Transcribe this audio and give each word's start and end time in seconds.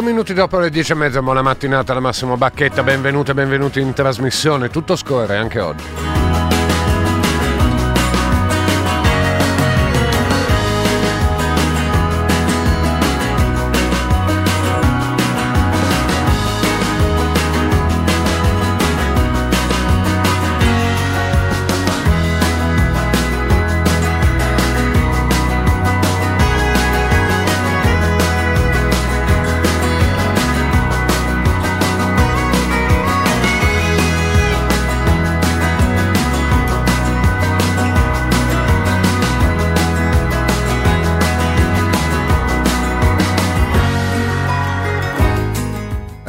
8 0.00 0.08
minuti 0.08 0.32
dopo 0.32 0.58
le 0.58 0.70
10 0.70 0.92
e 0.92 0.94
mezza, 0.94 1.20
buona 1.20 1.42
mattinata 1.42 1.92
da 1.92 2.00
Massimo 2.00 2.38
Bacchetta, 2.38 2.82
benvenuti 2.82 3.32
e 3.32 3.34
benvenuti 3.34 3.80
in 3.80 3.92
trasmissione, 3.92 4.70
tutto 4.70 4.96
scorre 4.96 5.36
anche 5.36 5.60
oggi. 5.60 6.19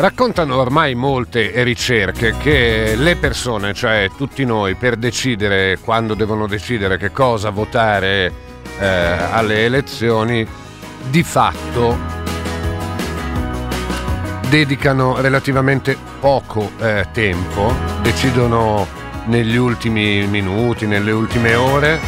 Raccontano 0.01 0.57
ormai 0.57 0.95
molte 0.95 1.63
ricerche 1.63 2.35
che 2.39 2.95
le 2.97 3.17
persone, 3.17 3.71
cioè 3.75 4.09
tutti 4.17 4.43
noi, 4.45 4.73
per 4.73 4.95
decidere 4.95 5.77
quando 5.77 6.15
devono 6.15 6.47
decidere 6.47 6.97
che 6.97 7.11
cosa 7.11 7.51
votare 7.51 8.33
eh, 8.79 8.87
alle 8.87 9.63
elezioni, 9.63 10.43
di 11.07 11.21
fatto 11.21 11.95
dedicano 14.49 15.21
relativamente 15.21 15.95
poco 16.19 16.71
eh, 16.79 17.05
tempo, 17.11 17.71
decidono 18.01 18.87
negli 19.25 19.55
ultimi 19.55 20.25
minuti, 20.25 20.87
nelle 20.87 21.11
ultime 21.11 21.53
ore 21.53 21.99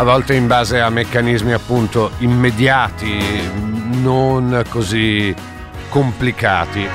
a 0.00 0.02
volte 0.02 0.34
in 0.34 0.46
base 0.46 0.80
a 0.80 0.88
meccanismi 0.88 1.52
appunto 1.52 2.12
immediati, 2.20 3.18
non 4.00 4.64
così 4.70 5.34
complicati. 5.90 6.88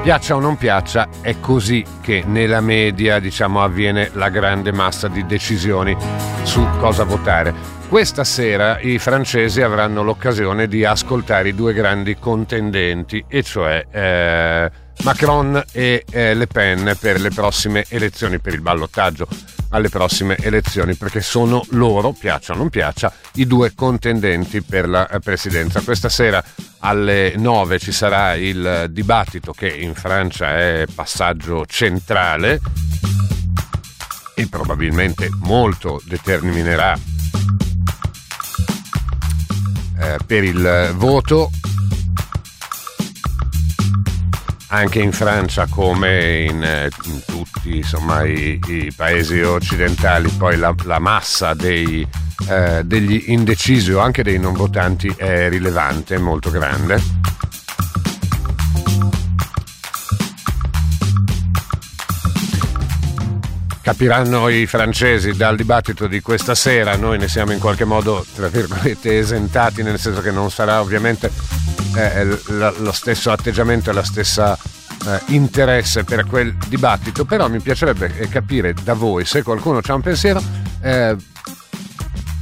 Piaccia 0.00 0.36
o 0.36 0.38
non 0.38 0.56
piaccia, 0.56 1.08
è 1.20 1.40
così 1.40 1.84
che 2.00 2.22
nella 2.24 2.60
media 2.60 3.18
diciamo, 3.18 3.64
avviene 3.64 4.10
la 4.12 4.28
grande 4.28 4.70
massa 4.70 5.08
di 5.08 5.26
decisioni 5.26 5.96
su 6.44 6.64
cosa 6.78 7.02
votare. 7.02 7.52
Questa 7.88 8.22
sera 8.22 8.78
i 8.78 9.00
francesi 9.00 9.60
avranno 9.60 10.04
l'occasione 10.04 10.68
di 10.68 10.84
ascoltare 10.84 11.48
i 11.48 11.54
due 11.54 11.72
grandi 11.72 12.16
contendenti, 12.16 13.24
e 13.26 13.42
cioè 13.42 13.84
eh, 13.90 14.70
Macron 15.02 15.62
e 15.72 16.04
eh, 16.10 16.34
Le 16.34 16.46
Pen 16.46 16.96
per 16.98 17.20
le 17.20 17.30
prossime 17.30 17.84
elezioni, 17.88 18.38
per 18.38 18.54
il 18.54 18.60
ballottaggio 18.60 19.26
alle 19.70 19.88
prossime 19.88 20.36
elezioni, 20.38 20.94
perché 20.94 21.20
sono 21.20 21.64
loro, 21.70 22.12
piaccia 22.12 22.52
o 22.52 22.56
non 22.56 22.70
piaccia, 22.70 23.12
i 23.34 23.46
due 23.46 23.74
contendenti 23.74 24.62
per 24.62 24.88
la 24.88 25.08
eh, 25.08 25.18
presidenza. 25.18 25.80
Questa 25.80 26.08
sera 26.08 26.42
alle 26.78 27.34
9 27.36 27.78
ci 27.78 27.92
sarà 27.92 28.34
il 28.34 28.86
dibattito 28.90 29.52
che 29.52 29.68
in 29.68 29.94
Francia 29.94 30.56
è 30.56 30.84
passaggio 30.92 31.66
centrale 31.66 32.60
e 34.34 34.48
probabilmente 34.48 35.28
molto 35.40 36.00
determinerà 36.04 36.98
eh, 39.98 40.18
per 40.26 40.44
il 40.44 40.92
voto 40.94 41.50
anche 44.74 45.00
in 45.00 45.12
Francia 45.12 45.66
come 45.68 46.46
in, 46.48 46.62
eh, 46.62 46.90
in 47.04 47.20
tutti 47.24 47.76
insomma, 47.76 48.24
i, 48.24 48.58
i, 48.66 48.92
paesi 48.94 49.40
occidentali 49.40 50.28
poi 50.30 50.56
la, 50.56 50.74
la 50.84 50.98
massa 50.98 51.54
dei, 51.54 52.06
eh, 52.48 52.82
degli 52.84 53.24
indecisi 53.28 53.92
o 53.92 54.00
anche 54.00 54.22
dei 54.22 54.38
non 54.38 54.52
votanti 54.52 55.12
è 55.16 55.48
rilevante, 55.48 56.18
molto 56.18 56.50
grande. 56.50 57.00
Capiranno 63.80 64.48
i 64.48 64.66
francesi 64.66 65.32
dal 65.32 65.56
dibattito 65.56 66.06
di 66.06 66.20
questa 66.20 66.54
sera, 66.54 66.96
noi 66.96 67.18
ne 67.18 67.28
siamo 67.28 67.52
in 67.52 67.58
qualche 67.58 67.84
modo, 67.84 68.24
tra 68.34 68.48
virgolette, 68.48 69.18
esentati, 69.18 69.82
nel 69.82 69.98
senso 69.98 70.20
che 70.20 70.30
non 70.30 70.50
sarà 70.50 70.80
ovviamente 70.80 71.30
eh, 71.94 72.38
lo 72.78 72.92
stesso 72.92 73.30
atteggiamento 73.30 73.90
e 73.90 73.92
la 73.92 74.04
stessa 74.04 74.56
eh, 75.06 75.20
interesse 75.26 76.04
per 76.04 76.26
quel 76.26 76.54
dibattito, 76.68 77.24
però 77.24 77.48
mi 77.48 77.60
piacerebbe 77.60 78.16
eh, 78.16 78.28
capire 78.28 78.74
da 78.82 78.94
voi 78.94 79.24
se 79.24 79.42
qualcuno 79.42 79.80
ha 79.84 79.94
un 79.94 80.00
pensiero. 80.00 80.42
Eh, 80.80 81.16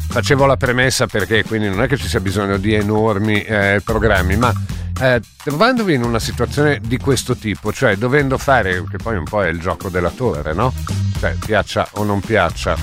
facevo 0.09 0.45
la 0.45 0.57
premessa 0.57 1.07
perché 1.07 1.43
quindi 1.43 1.69
non 1.69 1.83
è 1.83 1.89
che 1.89 1.97
ci 1.97 2.07
sia 2.07 2.21
bisogno 2.21 2.59
di 2.59 2.75
enormi 2.75 3.43
eh, 3.43 3.81
programmi, 3.83 4.37
ma 4.37 4.53
eh, 5.01 5.21
trovandovi 5.43 5.95
in 5.95 6.05
una 6.05 6.19
situazione 6.19 6.81
di 6.83 6.99
questo 6.99 7.35
tipo, 7.35 7.73
cioè 7.73 7.97
dovendo 7.97 8.39
fare, 8.39 8.85
che 8.89 8.99
poi 8.99 9.17
un 9.17 9.25
po' 9.25 9.43
è 9.43 9.49
il 9.49 9.59
gioco 9.59 9.89
della 9.89 10.11
torre, 10.11 10.53
no? 10.53 10.73
Cioè 11.19 11.35
piaccia 11.45 11.89
o 11.93 12.05
non 12.05 12.21
piaccia, 12.21 12.77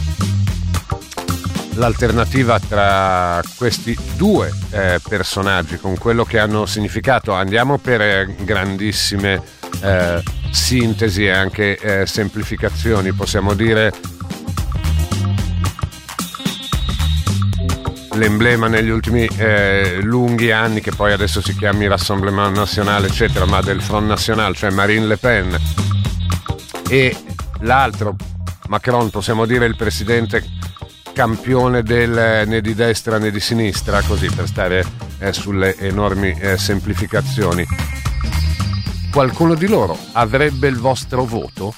l'alternativa 1.79 2.59
tra 2.59 3.41
questi 3.55 3.97
due 4.15 4.51
eh, 4.71 4.99
personaggi 5.07 5.77
con 5.77 5.97
quello 5.97 6.25
che 6.25 6.37
hanno 6.37 6.65
significato. 6.65 7.33
Andiamo 7.33 7.77
per 7.77 8.01
eh, 8.01 8.35
grandissime 8.43 9.41
eh, 9.81 10.21
sintesi 10.51 11.25
e 11.25 11.31
anche 11.31 11.77
eh, 11.77 12.05
semplificazioni, 12.05 13.13
possiamo 13.13 13.53
dire 13.53 13.93
l'emblema 18.13 18.67
negli 18.67 18.89
ultimi 18.89 19.25
eh, 19.37 19.99
lunghi 20.01 20.51
anni 20.51 20.81
che 20.81 20.91
poi 20.91 21.13
adesso 21.13 21.41
si 21.41 21.55
chiami 21.55 21.87
Rassemblement 21.87 22.53
National 22.53 23.05
eccetera 23.05 23.45
ma 23.45 23.61
del 23.61 23.81
Front 23.81 24.07
National 24.07 24.55
cioè 24.57 24.71
Marine 24.71 25.05
Le 25.05 25.15
Pen 25.15 25.57
e 26.89 27.15
l'altro 27.61 28.17
Macron 28.67 29.09
possiamo 29.09 29.45
dire 29.45 29.65
il 29.67 29.77
presidente 29.77 30.43
campione 31.19 31.83
del 31.83 32.47
né 32.47 32.61
di 32.61 32.73
destra 32.73 33.17
né 33.17 33.29
di 33.29 33.41
sinistra, 33.41 34.01
così 34.03 34.29
per 34.33 34.47
stare 34.47 34.85
eh, 35.17 35.33
sulle 35.33 35.75
enormi 35.75 36.31
eh, 36.31 36.57
semplificazioni. 36.57 37.65
Qualcuno 39.11 39.55
di 39.55 39.67
loro 39.67 39.97
avrebbe 40.13 40.69
il 40.69 40.77
vostro 40.77 41.25
voto? 41.25 41.73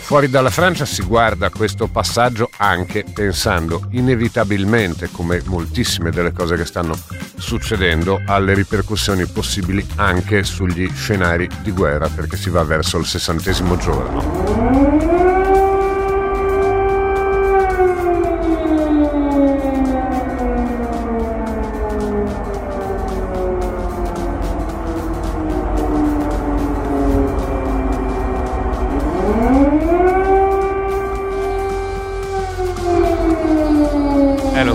Fuori 0.00 0.28
dalla 0.28 0.50
Francia 0.50 0.84
si 0.84 1.04
guarda 1.04 1.50
questo 1.50 1.86
passaggio 1.86 2.50
anche 2.56 3.04
pensando 3.04 3.86
inevitabilmente, 3.90 5.08
come 5.12 5.40
moltissime 5.44 6.10
delle 6.10 6.32
cose 6.32 6.56
che 6.56 6.64
stanno 6.64 6.98
succedendo, 7.36 8.20
alle 8.26 8.54
ripercussioni 8.54 9.24
possibili 9.26 9.86
anche 9.94 10.42
sugli 10.42 10.90
scenari 10.92 11.48
di 11.62 11.70
guerra, 11.70 12.08
perché 12.08 12.36
si 12.36 12.50
va 12.50 12.64
verso 12.64 12.98
il 12.98 13.06
sessantesimo 13.06 13.76
giorno. 13.76 15.43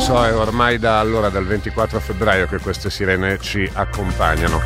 So, 0.09 0.25
è 0.25 0.35
ormai 0.35 0.79
da 0.79 0.97
allora, 0.97 1.29
dal 1.29 1.45
24 1.45 1.99
febbraio, 1.99 2.47
che 2.47 2.57
queste 2.57 2.89
sirene 2.89 3.37
ci 3.39 3.69
accompagnano. 3.71 4.59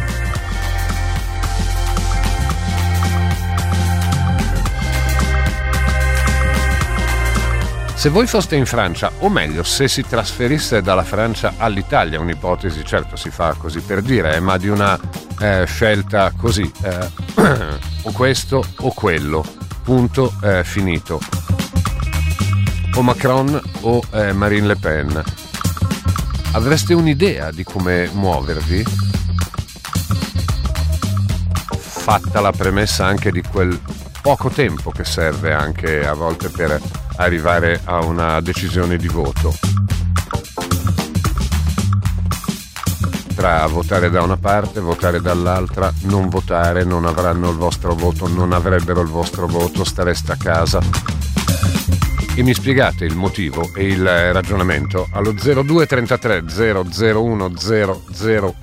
Se 7.94 8.08
voi 8.08 8.26
foste 8.26 8.56
in 8.56 8.66
Francia, 8.66 9.12
o 9.20 9.28
meglio, 9.28 9.64
se 9.64 9.90
si 9.90 10.08
trasferisse 10.08 10.82
dalla 10.82 11.04
Francia 11.04 11.56
all'Italia, 11.58 12.22
un'ipotesi 12.22 12.82
certo 12.86 13.18
si 13.18 13.30
fa 13.30 13.54
così 13.58 13.82
per 13.82 14.02
dire, 14.02 14.36
eh, 14.36 14.40
ma 14.40 14.56
di 14.56 14.70
una 14.70 14.98
eh, 15.42 15.66
scelta 15.66 16.32
così, 16.38 16.72
eh, 16.84 17.12
o 18.04 18.12
questo 18.14 18.66
o 18.78 18.94
quello, 18.94 19.44
punto 19.84 20.34
eh, 20.42 20.64
finito 20.64 21.43
o 22.96 23.02
Macron 23.02 23.60
o 23.82 24.02
eh, 24.12 24.34
Marine 24.34 24.68
Le 24.68 24.76
Pen. 24.76 25.24
Avreste 26.52 26.94
un'idea 26.94 27.52
di 27.52 27.64
come 27.64 28.10
muovervi? 28.14 28.84
Fatta 31.80 32.42
la 32.42 32.52
premessa 32.52 33.06
anche 33.06 33.32
di 33.32 33.42
quel 33.42 33.80
poco 34.22 34.50
tempo 34.50 34.92
che 34.92 35.04
serve 35.04 35.54
anche 35.54 36.06
a 36.06 36.14
volte 36.14 36.50
per 36.50 36.80
arrivare 37.18 37.82
a 37.84 38.04
una 38.04 38.40
decisione 38.42 38.98
di 38.98 39.08
voto. 39.08 39.54
Tra 43.36 43.66
votare 43.66 44.10
da 44.10 44.22
una 44.22 44.38
parte, 44.38 44.80
votare 44.80 45.20
dall'altra, 45.20 45.92
non 46.04 46.30
votare, 46.30 46.84
non 46.84 47.06
avranno 47.06 47.50
il 47.50 47.58
vostro 47.58 47.96
voto, 47.96 48.28
non 48.28 48.54
avrebbero 48.54 49.02
il 49.02 49.10
vostro 49.10 49.48
voto, 49.48 49.84
stareste 49.84 50.32
a 50.34 50.38
casa. 50.38 51.23
E 52.36 52.42
mi 52.42 52.54
spiegate 52.54 53.06
il 53.06 53.16
motivo 53.16 53.72
e 53.76 53.86
il 53.86 54.34
ragionamento 54.34 55.08
allo 55.12 55.34
0233 55.34 56.44
001 56.84 57.52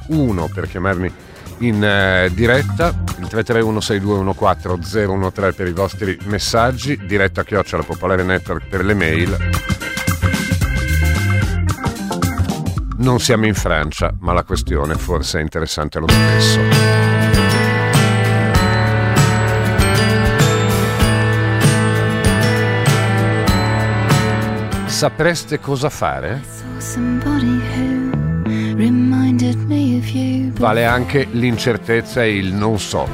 001 0.08 0.50
per 0.52 0.69
chiamarmi 0.69 1.12
in 1.61 1.84
eh, 1.84 2.31
diretta, 2.32 2.88
il 2.88 3.28
331 3.28 3.81
6214 3.81 5.31
013 5.32 5.56
per 5.56 5.67
i 5.67 5.72
vostri 5.72 6.19
messaggi, 6.25 6.99
diretta 7.06 7.44
chiocciola 7.44 7.82
Popolare 7.82 8.22
Network 8.22 8.67
per 8.67 8.84
le 8.84 8.94
mail. 8.94 9.37
Non 12.96 13.20
siamo 13.20 13.46
in 13.46 13.55
Francia, 13.55 14.14
ma 14.20 14.32
la 14.32 14.43
questione 14.43 14.94
forse 14.94 15.38
è 15.38 15.43
interessante 15.43 15.99
lo 15.99 16.08
stesso. 16.08 17.19
Sapreste 25.00 25.58
cosa 25.61 25.88
fare? 25.88 26.43
Vale 30.58 30.85
anche 30.85 31.26
l'incertezza 31.31 32.23
e 32.23 32.37
il 32.37 32.52
non 32.52 32.79
so. 32.79 33.08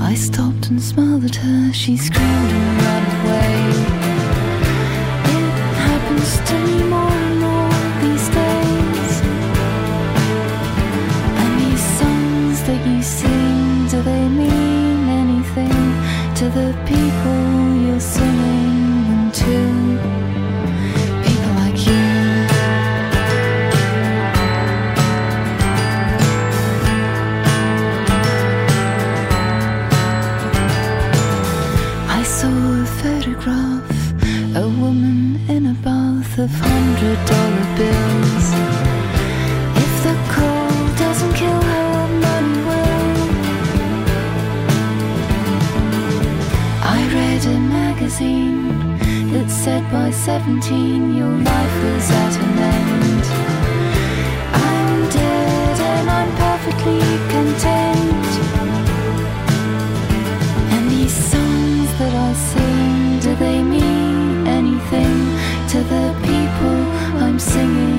I 0.00 0.14
stopped 0.14 0.68
and 0.68 0.78
smiled 0.78 1.24
at 1.24 1.36
her. 1.36 1.72
She 1.72 1.96
screamed 1.96 2.52
and 2.52 2.82
ran 2.82 3.24
away. 3.24 3.97
17 50.28 51.16
your 51.16 51.30
life 51.30 51.76
was 51.84 52.10
at 52.10 52.34
an 52.44 52.58
end. 52.76 53.24
I'm 54.52 55.08
dead 55.08 55.76
and 55.92 56.10
I'm 56.18 56.30
perfectly 56.44 57.00
content. 57.32 58.30
And 60.74 60.90
these 60.90 61.16
songs 61.32 61.88
that 61.98 62.14
I 62.28 62.32
sing, 62.50 63.20
do 63.20 63.34
they 63.36 63.62
mean 63.62 64.46
anything 64.46 65.16
to 65.72 65.78
the 65.92 66.06
people 66.28 66.76
I'm 67.24 67.38
singing 67.38 67.97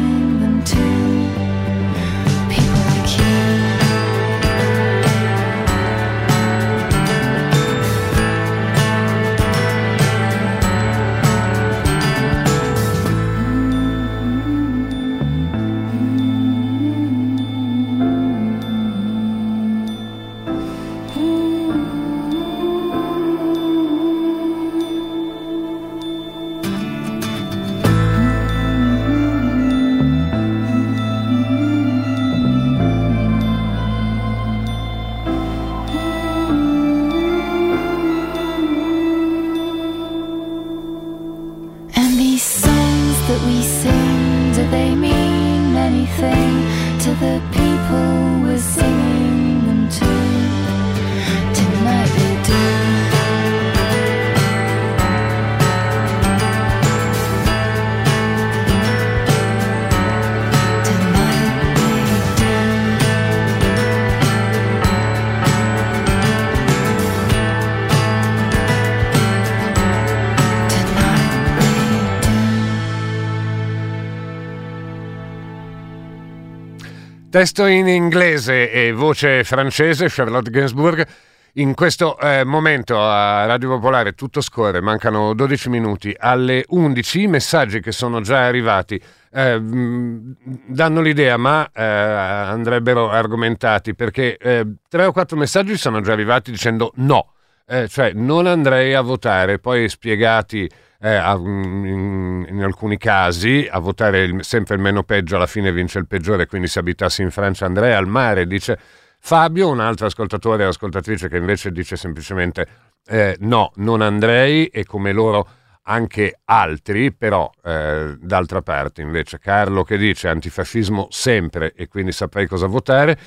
Testo 77.29 77.67
in 77.67 77.88
inglese 77.88 78.71
e 78.71 78.91
voce 78.91 79.43
francese, 79.43 80.07
Charlotte 80.09 80.50
Gainsbourg. 80.50 81.05
In 81.53 81.75
questo 81.75 82.17
eh, 82.19 82.43
momento 82.43 83.00
a 83.00 83.45
Radio 83.45 83.69
Popolare 83.69 84.13
tutto 84.13 84.41
scorre, 84.41 84.81
mancano 84.81 85.36
12 85.36 85.69
minuti 85.69 86.15
alle 86.17 86.65
11. 86.67 87.21
I 87.21 87.27
messaggi 87.27 87.81
che 87.81 87.91
sono 87.91 88.21
già 88.21 88.48
arrivati 88.48 89.00
eh, 89.31 89.62
danno 89.62 91.01
l'idea, 91.01 91.38
ma 91.38 91.69
eh, 91.71 91.83
andrebbero 91.83 93.12
argomentati 93.12 93.93
perché 93.93 94.36
eh, 94.36 94.65
tre 94.89 95.05
o 95.05 95.12
quattro 95.12 95.38
messaggi 95.38 95.77
sono 95.77 96.01
già 96.01 96.13
arrivati 96.13 96.50
dicendo 96.50 96.93
no, 96.95 97.33
eh, 97.67 97.88
cioè 97.88 98.12
non 98.12 98.48
andrei 98.48 98.95
a 98.95 99.01
votare, 99.01 99.59
poi 99.59 99.88
spiegati 99.88 100.67
eh, 101.01 101.15
a, 101.15 101.34
in, 101.36 102.46
in, 102.50 102.63
alcuni 102.63 102.98
casi 102.98 103.68
a 103.70 103.79
votare 103.79 104.24
il, 104.24 104.44
sempre 104.44 104.75
il 104.75 104.82
meno 104.82 105.03
peggio, 105.03 105.38
alla 105.38 105.48
fine 105.48 105.72
vince 105.72 106.00
il 106.00 106.08
peggiore, 106.08 106.46
quindi 106.46 106.68
se 106.68 106.79
abitassi 106.79 107.22
in 107.22 107.32
Francia 107.32 107.65
andrei 107.65 107.94
al 107.94 108.08
mare, 108.08 108.46
dice 108.46 108.77
Fabio, 109.20 109.70
un 109.70 109.79
altro 109.79 110.08
ascoltatore 110.08 110.63
e 110.63 110.68
ascoltatrice 110.68 111.29
che 111.29 111.38
invece 111.38 111.72
dice 111.72 111.96
semplicemente 111.96 112.68
eh, 113.06 113.36
no, 113.39 113.72
non 113.75 114.01
andrei 114.01 114.68
e 114.68 114.86
come 114.86 115.12
loro 115.12 115.48
anche 115.84 116.39
altri, 116.46 117.12
però 117.12 117.50
eh, 117.63 118.15
d'altra 118.20 118.62
parte 118.62 119.01
invece 119.01 119.39
Carlo 119.39 119.84
che 119.84 119.98
dice 119.98 120.27
antifascismo 120.27 121.08
sempre 121.10 121.74
e 121.74 121.88
quindi 121.88 122.12
saprei 122.12 122.46
cosa 122.46 122.68
votare, 122.68 123.18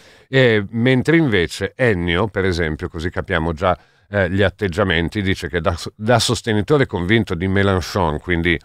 mentre 0.70 1.16
invece 1.16 1.72
Ennio, 1.74 2.28
per 2.28 2.44
esempio, 2.44 2.88
così 2.88 3.10
capiamo 3.10 3.52
già 3.52 3.76
eh, 4.12 4.28
gli 4.28 4.42
atteggiamenti, 4.42 5.22
dice 5.22 5.48
che 5.48 5.62
da, 5.62 5.74
da, 5.96 6.18
sostenitore 6.18 6.84
convinto 6.84 7.34
di 7.34 7.48
Mélenchon, 7.48 8.20
quindi 8.20 8.60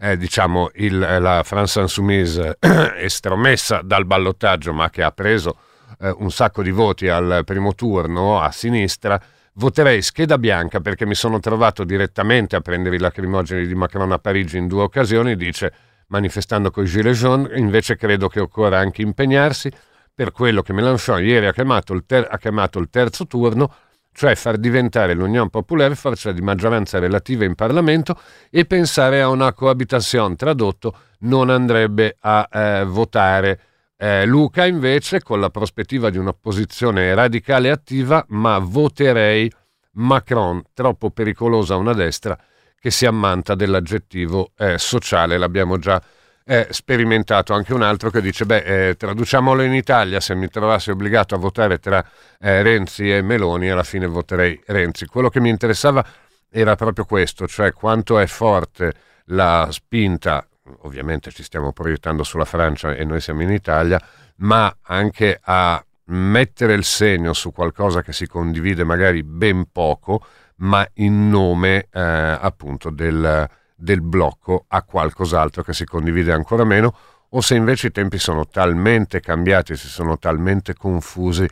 eh, 0.00 0.16
diciamo 0.16 0.70
il, 0.76 1.02
eh, 1.02 1.18
la 1.18 1.42
France 1.42 1.80
Insoumise 1.80 2.56
estromessa 2.96 3.82
dal 3.84 4.06
ballottaggio 4.06 4.72
ma 4.72 4.88
che 4.88 5.02
ha 5.02 5.10
preso 5.10 5.58
eh, 6.00 6.14
un 6.18 6.30
sacco 6.30 6.62
di 6.62 6.70
voti 6.70 7.06
al 7.08 7.42
primo 7.44 7.74
turno 7.74 8.40
a 8.40 8.50
sinistra, 8.50 9.20
voterei 9.54 10.00
scheda 10.00 10.38
bianca 10.38 10.80
perché 10.80 11.04
mi 11.04 11.14
sono 11.14 11.38
trovato 11.38 11.84
direttamente 11.84 12.56
a 12.56 12.62
prendere 12.62 12.96
i 12.96 12.98
lacrimogeni 12.98 13.66
di 13.66 13.74
Macron 13.74 14.12
a 14.12 14.18
Parigi 14.18 14.56
in 14.56 14.68
due 14.68 14.84
occasioni, 14.84 15.36
dice 15.36 15.72
manifestando 16.06 16.70
con 16.70 16.84
i 16.84 16.86
Gilets 16.86 17.18
jaunes, 17.18 17.58
invece 17.58 17.96
credo 17.96 18.28
che 18.28 18.40
occorra 18.40 18.78
anche 18.78 19.02
impegnarsi 19.02 19.70
per 20.14 20.32
quello 20.32 20.62
che 20.62 20.72
Mélenchon 20.72 21.22
ieri 21.22 21.44
ha 21.44 21.52
chiamato 21.52 21.92
il, 21.92 22.06
ter- 22.06 22.26
ha 22.30 22.38
chiamato 22.38 22.78
il 22.78 22.88
terzo 22.88 23.26
turno, 23.26 23.70
cioè 24.18 24.34
far 24.34 24.56
diventare 24.56 25.14
l'Unione 25.14 25.48
Popolare 25.48 25.94
forza 25.94 26.32
di 26.32 26.40
maggioranza 26.40 26.98
relativa 26.98 27.44
in 27.44 27.54
Parlamento 27.54 28.20
e 28.50 28.64
pensare 28.64 29.22
a 29.22 29.28
una 29.28 29.52
coabitazione. 29.52 30.34
Tradotto, 30.34 30.96
non 31.20 31.50
andrebbe 31.50 32.16
a 32.18 32.48
eh, 32.52 32.84
votare 32.84 33.60
Eh, 34.00 34.26
Luca 34.26 34.64
invece 34.64 35.20
con 35.22 35.40
la 35.40 35.50
prospettiva 35.50 36.08
di 36.08 36.18
un'opposizione 36.18 37.12
radicale 37.14 37.68
attiva, 37.68 38.24
ma 38.28 38.58
voterei 38.58 39.50
Macron, 39.94 40.62
troppo 40.72 41.10
pericolosa 41.10 41.74
una 41.74 41.94
destra 41.94 42.38
che 42.78 42.92
si 42.92 43.06
ammanta 43.06 43.56
dell'aggettivo 43.56 44.52
eh, 44.56 44.78
sociale, 44.78 45.36
l'abbiamo 45.36 45.78
già 45.78 46.00
eh, 46.50 46.66
sperimentato 46.70 47.52
anche 47.52 47.74
un 47.74 47.82
altro 47.82 48.08
che 48.08 48.22
dice, 48.22 48.46
beh, 48.46 48.88
eh, 48.88 48.96
traduciamolo 48.96 49.60
in 49.60 49.74
Italia, 49.74 50.18
se 50.18 50.34
mi 50.34 50.48
trovassi 50.48 50.90
obbligato 50.90 51.34
a 51.34 51.38
votare 51.38 51.78
tra 51.78 52.02
eh, 52.40 52.62
Renzi 52.62 53.12
e 53.12 53.20
Meloni, 53.20 53.68
alla 53.68 53.82
fine 53.82 54.06
voterei 54.06 54.58
Renzi. 54.64 55.04
Quello 55.04 55.28
che 55.28 55.40
mi 55.40 55.50
interessava 55.50 56.02
era 56.48 56.74
proprio 56.74 57.04
questo, 57.04 57.46
cioè 57.46 57.74
quanto 57.74 58.18
è 58.18 58.26
forte 58.26 58.94
la 59.26 59.68
spinta 59.70 60.42
ovviamente 60.82 61.30
ci 61.30 61.42
stiamo 61.42 61.72
proiettando 61.72 62.22
sulla 62.22 62.44
Francia 62.44 62.94
e 62.94 63.04
noi 63.04 63.20
siamo 63.20 63.42
in 63.42 63.50
Italia, 63.50 64.00
ma 64.36 64.74
anche 64.82 65.38
a 65.42 65.82
mettere 66.06 66.72
il 66.74 66.84
segno 66.84 67.34
su 67.34 67.52
qualcosa 67.52 68.02
che 68.02 68.12
si 68.12 68.26
condivide 68.26 68.84
magari 68.84 69.22
ben 69.22 69.70
poco, 69.70 70.24
ma 70.56 70.86
in 70.94 71.28
nome 71.28 71.88
eh, 71.90 72.00
appunto 72.00 72.90
del, 72.90 73.48
del 73.80 74.02
blocco 74.02 74.64
a 74.68 74.82
qualcos'altro 74.82 75.62
che 75.62 75.72
si 75.72 75.84
condivide 75.84 76.32
ancora 76.32 76.64
meno, 76.64 76.94
o 77.30 77.40
se 77.40 77.54
invece 77.54 77.88
i 77.88 77.92
tempi 77.92 78.18
sono 78.18 78.46
talmente 78.46 79.20
cambiati, 79.20 79.76
si 79.76 79.86
sono 79.86 80.18
talmente 80.18 80.74
confusi 80.74 81.46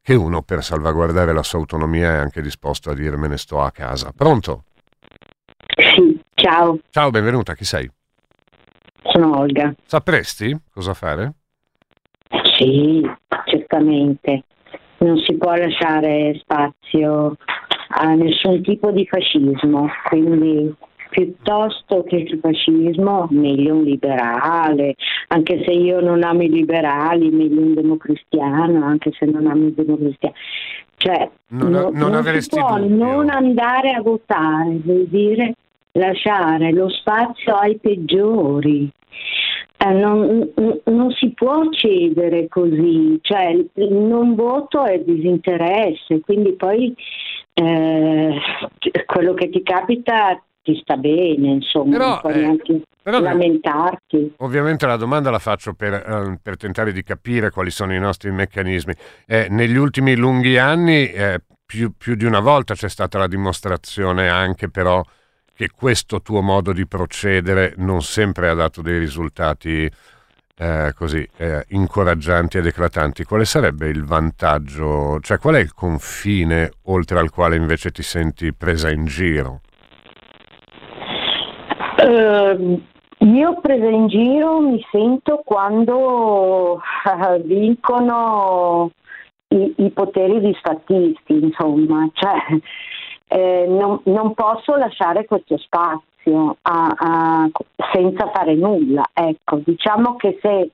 che 0.00 0.14
uno 0.14 0.42
per 0.42 0.62
salvaguardare 0.62 1.32
la 1.32 1.42
sua 1.42 1.58
autonomia 1.58 2.14
è 2.14 2.16
anche 2.16 2.42
disposto 2.42 2.90
a 2.90 2.94
dire 2.94 3.16
me 3.16 3.28
ne 3.28 3.38
sto 3.38 3.60
a 3.60 3.70
casa. 3.70 4.12
Pronto? 4.14 4.64
Sì, 5.76 6.20
ciao. 6.34 6.78
Ciao, 6.90 7.10
benvenuta, 7.10 7.54
chi 7.54 7.64
sei? 7.64 7.90
Sono 9.04 9.38
Olga. 9.38 9.74
Sapresti 9.84 10.56
cosa 10.72 10.94
fare? 10.94 11.32
Sì, 12.56 13.00
certamente. 13.46 14.44
Non 14.98 15.18
si 15.18 15.36
può 15.36 15.54
lasciare 15.54 16.38
spazio 16.40 17.36
a 17.88 18.14
nessun 18.14 18.62
tipo 18.62 18.90
di 18.90 19.06
fascismo, 19.06 19.88
quindi 20.08 20.74
piuttosto 21.12 22.04
che 22.04 22.16
il 22.16 22.38
fascismo, 22.40 23.28
meglio 23.30 23.74
un 23.74 23.84
liberale, 23.84 24.94
anche 25.28 25.62
se 25.62 25.70
io 25.70 26.00
non 26.00 26.24
amo 26.24 26.42
i 26.42 26.48
liberali, 26.48 27.30
meglio 27.30 27.60
un 27.60 27.74
democristiano, 27.74 28.82
anche 28.82 29.12
se 29.12 29.26
non 29.26 29.46
amo 29.46 29.66
i 29.66 29.74
democristiani. 29.74 30.34
Cioè, 30.96 31.30
non, 31.48 31.70
non, 31.70 31.92
non, 31.92 32.10
non 32.12 32.40
si 32.40 32.48
può 32.48 32.78
dubbio. 32.78 32.96
non 32.96 33.28
andare 33.28 33.90
a 33.90 34.00
votare, 34.00 34.80
vuol 34.82 35.06
dire 35.08 35.54
lasciare 35.92 36.72
lo 36.72 36.88
spazio 36.88 37.56
ai 37.56 37.76
peggiori. 37.76 38.90
Eh, 39.76 39.92
non, 39.92 40.50
non, 40.84 41.10
si 41.10 41.30
può 41.34 41.68
cedere 41.72 42.48
così, 42.48 43.18
cioè 43.20 43.48
il 43.48 43.92
non 43.92 44.34
voto 44.34 44.84
è 44.84 44.98
disinteresse, 45.00 46.20
quindi 46.20 46.52
poi 46.52 46.94
eh, 47.52 48.38
quello 49.04 49.34
che 49.34 49.50
ti 49.50 49.62
capita 49.62 50.40
ti 50.62 50.78
sta 50.80 50.96
bene, 50.96 51.48
insomma, 51.48 51.96
però, 51.96 52.08
non 52.08 52.20
puoi 52.20 52.32
eh, 52.32 52.36
neanche 52.38 52.80
però, 53.02 53.20
lamentarti. 53.20 54.34
Ovviamente 54.38 54.86
la 54.86 54.96
domanda 54.96 55.30
la 55.30 55.38
faccio 55.38 55.74
per, 55.74 55.92
uh, 55.92 56.38
per, 56.40 56.56
tentare 56.56 56.92
di 56.92 57.02
capire 57.02 57.50
quali 57.50 57.70
sono 57.70 57.92
i 57.94 57.98
nostri 57.98 58.30
meccanismi. 58.30 58.94
Eh, 59.26 59.48
negli 59.50 59.76
ultimi 59.76 60.14
lunghi 60.14 60.56
anni, 60.56 61.10
eh, 61.10 61.40
più, 61.66 61.92
più, 61.96 62.14
di 62.14 62.24
una 62.24 62.40
volta 62.40 62.74
c'è 62.74 62.88
stata 62.88 63.18
la 63.18 63.26
dimostrazione 63.26 64.28
anche 64.28 64.68
però 64.68 65.02
che 65.54 65.70
questo 65.74 66.22
tuo 66.22 66.40
modo 66.40 66.72
di 66.72 66.86
procedere 66.86 67.74
non 67.76 68.02
sempre 68.02 68.48
ha 68.48 68.54
dato 68.54 68.82
dei 68.82 68.98
risultati 68.98 69.90
eh, 70.56 70.92
così 70.94 71.26
eh, 71.36 71.64
incoraggianti 71.68 72.58
ed 72.58 72.66
eclatanti. 72.66 73.24
Quale 73.24 73.44
sarebbe 73.44 73.88
il 73.88 74.04
vantaggio, 74.04 75.18
cioè 75.20 75.38
qual 75.38 75.56
è 75.56 75.58
il 75.58 75.74
confine 75.74 76.70
oltre 76.82 77.18
al 77.18 77.30
quale 77.30 77.56
invece 77.56 77.90
ti 77.90 78.02
senti 78.02 78.52
presa 78.52 78.90
in 78.90 79.06
giro? 79.06 79.60
Uh, 82.02 82.82
io 83.18 83.60
presa 83.60 83.86
in 83.86 84.08
giro 84.08 84.58
mi 84.60 84.84
sento 84.90 85.42
quando 85.44 86.80
uh, 86.80 87.42
vincono 87.44 88.90
i, 89.48 89.74
i 89.76 89.90
poteri 89.90 90.40
disfattisti, 90.40 91.44
insomma, 91.44 92.08
cioè 92.12 92.58
eh, 93.28 93.66
non, 93.68 94.00
non, 94.04 94.34
posso 94.34 94.74
lasciare 94.76 95.24
questo 95.24 95.56
spazio 95.58 96.56
a, 96.62 96.94
a, 96.96 97.50
senza 97.92 98.30
fare 98.32 98.54
nulla. 98.54 99.08
Ecco, 99.12 99.60
diciamo 99.64 100.16
che 100.16 100.38
se 100.42 100.70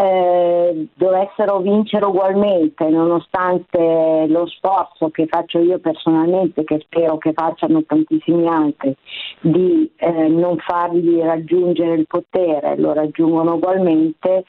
eh, 0.00 0.86
dovessero 0.94 1.58
vincere 1.58 2.04
ugualmente, 2.04 2.88
nonostante 2.88 4.26
lo 4.28 4.46
sforzo 4.46 5.10
che 5.10 5.26
faccio 5.26 5.58
io 5.58 5.80
personalmente, 5.80 6.62
che 6.62 6.78
spero 6.84 7.18
che 7.18 7.32
facciano 7.32 7.82
tantissimi 7.82 8.46
altri, 8.46 8.94
di 9.40 9.90
eh, 9.96 10.28
non 10.28 10.56
fargli 10.58 11.20
raggiungere 11.20 11.94
il 11.94 12.06
potere, 12.06 12.78
lo 12.78 12.92
raggiungono 12.92 13.54
ugualmente, 13.54 14.44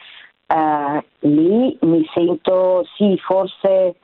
eh, 0.45 1.05
lì 1.21 1.75
mi 1.81 2.07
sento 2.13 2.85
sì, 2.95 3.17
forse 3.17 3.95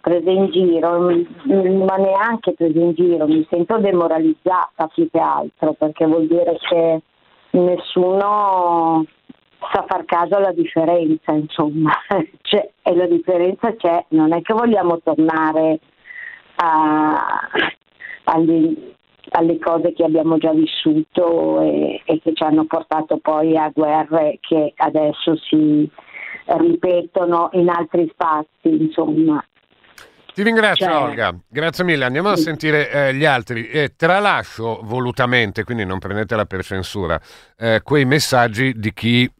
presa 0.00 0.30
in 0.30 0.50
giro, 0.50 0.98
ma 0.98 1.96
neanche 1.96 2.54
presa 2.54 2.80
in 2.80 2.92
giro, 2.94 3.28
mi 3.28 3.46
sento 3.48 3.78
demoralizzata 3.78 4.88
più 4.92 5.08
che 5.08 5.20
altro 5.20 5.74
perché 5.74 6.06
vuol 6.06 6.26
dire 6.26 6.58
che 6.58 7.02
nessuno 7.52 9.04
sa 9.72 9.84
far 9.86 10.04
caso 10.04 10.36
alla 10.36 10.52
differenza, 10.52 11.32
insomma, 11.32 11.92
c'è, 12.42 12.70
e 12.82 12.94
la 12.94 13.06
differenza 13.06 13.74
c'è, 13.76 14.04
non 14.08 14.32
è 14.32 14.42
che 14.42 14.54
vogliamo 14.54 15.00
tornare 15.02 15.78
a, 16.56 17.48
agli, 18.24 18.94
alle 19.30 19.58
cose 19.58 19.92
che 19.92 20.04
abbiamo 20.04 20.38
già 20.38 20.52
vissuto 20.52 21.60
e, 21.60 22.02
e 22.04 22.20
che 22.20 22.32
ci 22.34 22.42
hanno 22.42 22.64
portato 22.66 23.18
poi 23.18 23.56
a 23.56 23.70
guerre 23.74 24.38
che 24.40 24.72
adesso 24.76 25.36
si 25.36 25.88
ripetono 26.44 27.50
in 27.52 27.68
altri 27.68 28.08
spazi, 28.12 28.68
insomma. 28.68 29.44
Ti 30.34 30.42
ringrazio 30.42 30.86
cioè... 30.86 30.94
Olga, 30.96 31.34
grazie 31.46 31.84
mille. 31.84 32.06
Andiamo 32.06 32.30
a 32.30 32.36
sentire 32.36 32.90
eh, 32.90 33.14
gli 33.14 33.26
altri. 33.26 33.68
Eh, 33.68 33.92
tralascio 33.96 34.80
volutamente, 34.82 35.62
quindi 35.62 35.84
non 35.84 35.98
prendetela 35.98 36.46
per 36.46 36.64
censura, 36.64 37.20
eh, 37.58 37.82
quei 37.82 38.06
messaggi 38.06 38.72
di 38.74 38.94
chi 38.94 39.30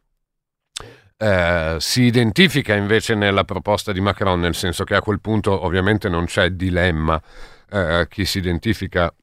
eh, 1.23 1.77
si 1.79 2.01
identifica 2.01 2.75
invece 2.75 3.15
nella 3.15 3.45
proposta 3.45 3.93
di 3.93 4.01
Macron, 4.01 4.41
nel 4.41 4.55
senso 4.55 4.83
che 4.83 4.93
a 4.93 5.01
quel 5.01 5.21
punto 5.21 5.63
ovviamente 5.63 6.09
non 6.09 6.25
c'è 6.25 6.49
dilemma. 6.49 7.21
Eh, 7.71 8.07
chi 8.09 8.25
si 8.25 8.39
identifica 8.39 9.13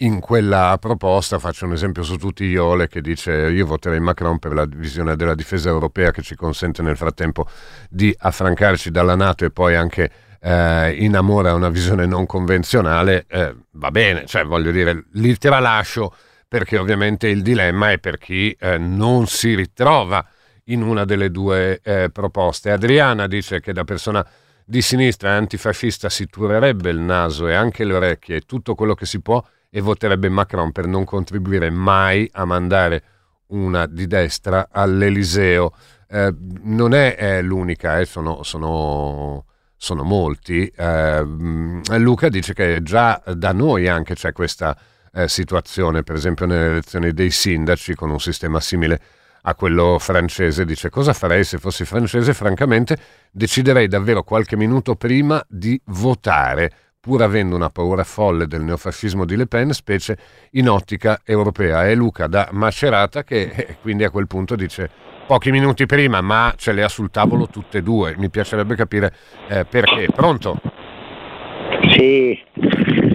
in 0.00 0.20
quella 0.20 0.76
proposta, 0.78 1.38
faccio 1.38 1.64
un 1.64 1.72
esempio 1.72 2.02
su 2.02 2.18
tutti 2.18 2.44
Iole 2.44 2.88
che 2.88 3.00
dice 3.00 3.32
io 3.32 3.64
voterei 3.64 4.00
Macron 4.00 4.38
per 4.38 4.52
la 4.52 4.66
visione 4.66 5.16
della 5.16 5.34
difesa 5.34 5.70
europea 5.70 6.10
che 6.10 6.20
ci 6.20 6.36
consente 6.36 6.82
nel 6.82 6.96
frattempo 6.98 7.48
di 7.88 8.14
affrancarci 8.16 8.90
dalla 8.90 9.16
Nato 9.16 9.46
e 9.46 9.50
poi 9.50 9.76
anche 9.76 10.10
eh, 10.40 10.92
innamora 10.92 11.54
una 11.54 11.70
visione 11.70 12.04
non 12.04 12.26
convenzionale, 12.26 13.24
eh, 13.28 13.56
va 13.72 13.90
bene, 13.90 14.26
cioè 14.26 14.44
voglio 14.44 14.70
dire, 14.70 15.06
li 15.12 15.36
tralascio 15.38 16.14
perché 16.46 16.76
ovviamente 16.76 17.28
il 17.28 17.40
dilemma 17.40 17.92
è 17.92 17.98
per 17.98 18.18
chi 18.18 18.54
eh, 18.60 18.76
non 18.76 19.26
si 19.26 19.54
ritrova 19.54 20.24
in 20.68 20.82
una 20.82 21.04
delle 21.04 21.30
due 21.30 21.80
eh, 21.82 22.10
proposte. 22.10 22.70
Adriana 22.70 23.26
dice 23.26 23.60
che 23.60 23.72
da 23.72 23.84
persona 23.84 24.26
di 24.64 24.82
sinistra 24.82 25.32
antifascista 25.32 26.08
si 26.08 26.26
turerebbe 26.26 26.90
il 26.90 26.98
naso 26.98 27.48
e 27.48 27.54
anche 27.54 27.84
le 27.84 27.94
orecchie 27.94 28.36
e 28.36 28.40
tutto 28.40 28.74
quello 28.74 28.94
che 28.94 29.06
si 29.06 29.20
può 29.20 29.42
e 29.70 29.80
voterebbe 29.80 30.28
Macron 30.28 30.72
per 30.72 30.86
non 30.86 31.04
contribuire 31.04 31.70
mai 31.70 32.28
a 32.32 32.44
mandare 32.44 33.02
una 33.48 33.86
di 33.86 34.06
destra 34.06 34.68
all'Eliseo. 34.70 35.72
Eh, 36.08 36.34
non 36.62 36.94
è, 36.94 37.16
è 37.16 37.42
l'unica, 37.42 37.98
eh, 37.98 38.04
sono, 38.04 38.42
sono 38.42 39.44
sono 39.80 40.02
molti. 40.02 40.66
Eh, 40.66 41.22
Luca 41.22 42.28
dice 42.28 42.52
che 42.52 42.80
già 42.82 43.22
da 43.34 43.52
noi 43.52 43.88
anche 43.88 44.14
c'è 44.14 44.32
questa 44.32 44.76
eh, 45.12 45.28
situazione, 45.28 46.02
per 46.02 46.16
esempio 46.16 46.44
nelle 46.44 46.66
elezioni 46.66 47.12
dei 47.12 47.30
sindaci 47.30 47.94
con 47.94 48.10
un 48.10 48.20
sistema 48.20 48.60
simile 48.60 49.00
a 49.48 49.54
quello 49.54 49.98
francese. 49.98 50.64
Dice 50.64 50.90
cosa 50.90 51.12
farei 51.12 51.42
se 51.44 51.58
fossi 51.58 51.84
francese? 51.84 52.34
Francamente 52.34 52.96
deciderei 53.30 53.88
davvero 53.88 54.22
qualche 54.22 54.56
minuto 54.56 54.94
prima 54.94 55.42
di 55.48 55.80
votare 55.86 56.70
pur 57.00 57.22
avendo 57.22 57.56
una 57.56 57.70
paura 57.70 58.04
folle 58.04 58.46
del 58.46 58.62
neofascismo 58.62 59.24
di 59.24 59.36
Le 59.36 59.46
Pen, 59.46 59.72
specie 59.72 60.18
in 60.52 60.68
ottica 60.68 61.20
europea. 61.24 61.86
È 61.86 61.94
Luca 61.94 62.26
da 62.26 62.48
Macerata 62.52 63.24
che 63.24 63.50
eh, 63.54 63.76
quindi 63.80 64.04
a 64.04 64.10
quel 64.10 64.26
punto 64.26 64.54
dice 64.56 64.90
pochi 65.26 65.50
minuti 65.50 65.86
prima, 65.86 66.20
ma 66.20 66.52
ce 66.56 66.72
le 66.72 66.82
ha 66.82 66.88
sul 66.88 67.10
tavolo 67.10 67.46
tutte 67.48 67.78
e 67.78 67.82
due. 67.82 68.14
Mi 68.18 68.28
piacerebbe 68.28 68.74
capire 68.74 69.14
eh, 69.48 69.64
perché. 69.64 70.08
Pronto? 70.14 70.60
Sì, 71.96 72.38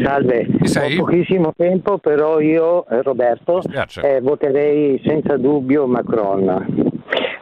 salve. 0.03 0.48
Ho 0.48 1.03
pochissimo 1.05 1.53
tempo, 1.55 1.98
però 1.98 2.39
io, 2.39 2.86
eh, 2.88 3.01
Roberto, 3.01 3.62
eh, 4.01 4.22
voterei 4.22 5.01
senza 5.05 5.38
dubbio 5.38 5.88
Macron. 5.88 6.91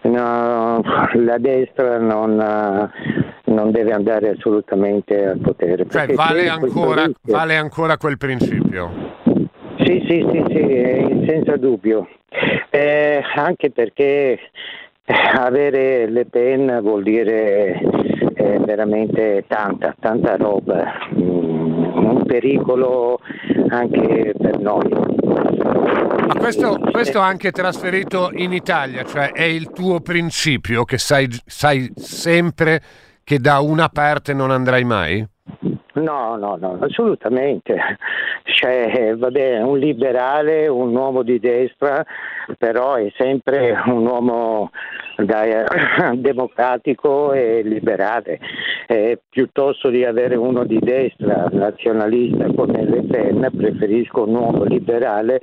no, 0.03 0.82
la 1.13 1.38
destra 1.38 1.98
non, 1.98 2.91
non, 3.46 3.72
deve 3.72 3.91
andare 3.91 4.30
assolutamente 4.30 5.25
al 5.25 5.39
potere. 5.39 5.86
Cioè 5.89 6.08
vale 6.13 6.48
ancora, 6.48 7.10
vale 7.24 7.56
ancora 7.56 7.98
quel 7.98 8.18
principio? 8.18 8.89
Sì, 9.77 10.06
sì, 10.08 10.25
sì, 10.32 10.44
sì 10.50 11.25
senza 11.27 11.58
dubbio. 11.58 12.08
Eh, 12.70 13.22
anche 13.36 13.72
perché 13.72 14.39
avere 15.06 16.10
Le 16.10 16.25
Pen 16.25 16.80
vuol 16.82 17.03
dire 17.03 17.80
eh, 18.34 18.60
veramente 18.60 19.44
tanta, 19.48 19.96
tanta 20.00 20.36
roba, 20.38 20.94
mm, 21.13 21.61
un 22.03 22.25
pericolo 22.25 23.20
anche 23.70 24.34
per 24.38 24.60
noi. 24.60 24.89
Ma 26.27 26.36
questo, 26.38 26.77
questo 26.91 27.20
anche 27.20 27.51
trasferito 27.51 28.29
in 28.34 28.53
Italia, 28.53 29.03
cioè 29.03 29.31
è 29.31 29.43
il 29.43 29.72
tuo 29.72 30.00
principio 30.01 30.84
che 30.84 30.98
sai, 30.98 31.27
sai 31.46 31.91
sempre 31.96 32.81
che 33.24 33.39
da 33.39 33.60
una 33.60 33.89
parte 33.89 34.34
non 34.34 34.51
andrai 34.51 34.84
mai? 34.84 35.25
No, 35.93 36.36
no, 36.38 36.58
no, 36.60 36.77
assolutamente. 36.81 37.75
Cioè, 38.43 39.15
vabbè, 39.15 39.62
un 39.62 39.77
liberale, 39.77 40.67
un 40.67 40.96
uomo 40.96 41.24
di 41.24 41.39
destra, 41.39 42.03
però 42.58 42.96
è 42.96 43.12
sempre 43.17 43.79
un 43.86 44.05
uomo 44.05 44.72
da, 45.25 45.66
democratico 46.16 47.34
e 47.34 47.62
liberale. 47.63 48.40
Eh, 48.88 49.20
piuttosto 49.30 49.90
di 49.90 50.04
avere 50.04 50.36
uno 50.36 50.66
di 50.66 50.80
destra, 50.80 51.48
nazionalista 51.51 52.51
come 52.54 52.84
Le 52.84 53.04
Pen, 53.04 53.50
preferisco 53.56 54.24
un 54.24 54.36
uomo 54.36 54.63
liberale, 54.63 55.42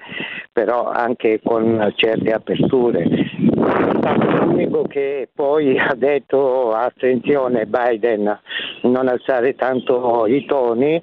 però 0.52 0.88
anche 0.88 1.40
con 1.42 1.92
certe 1.96 2.32
aperture. 2.32 3.06
L'unico 3.48 4.82
che 4.82 5.28
poi 5.34 5.78
ha 5.78 5.94
detto 5.94 6.72
attenzione 6.72 7.66
Biden 7.66 8.38
non 8.82 9.08
alzare 9.08 9.54
tanto 9.54 10.26
i 10.26 10.44
toni 10.44 11.02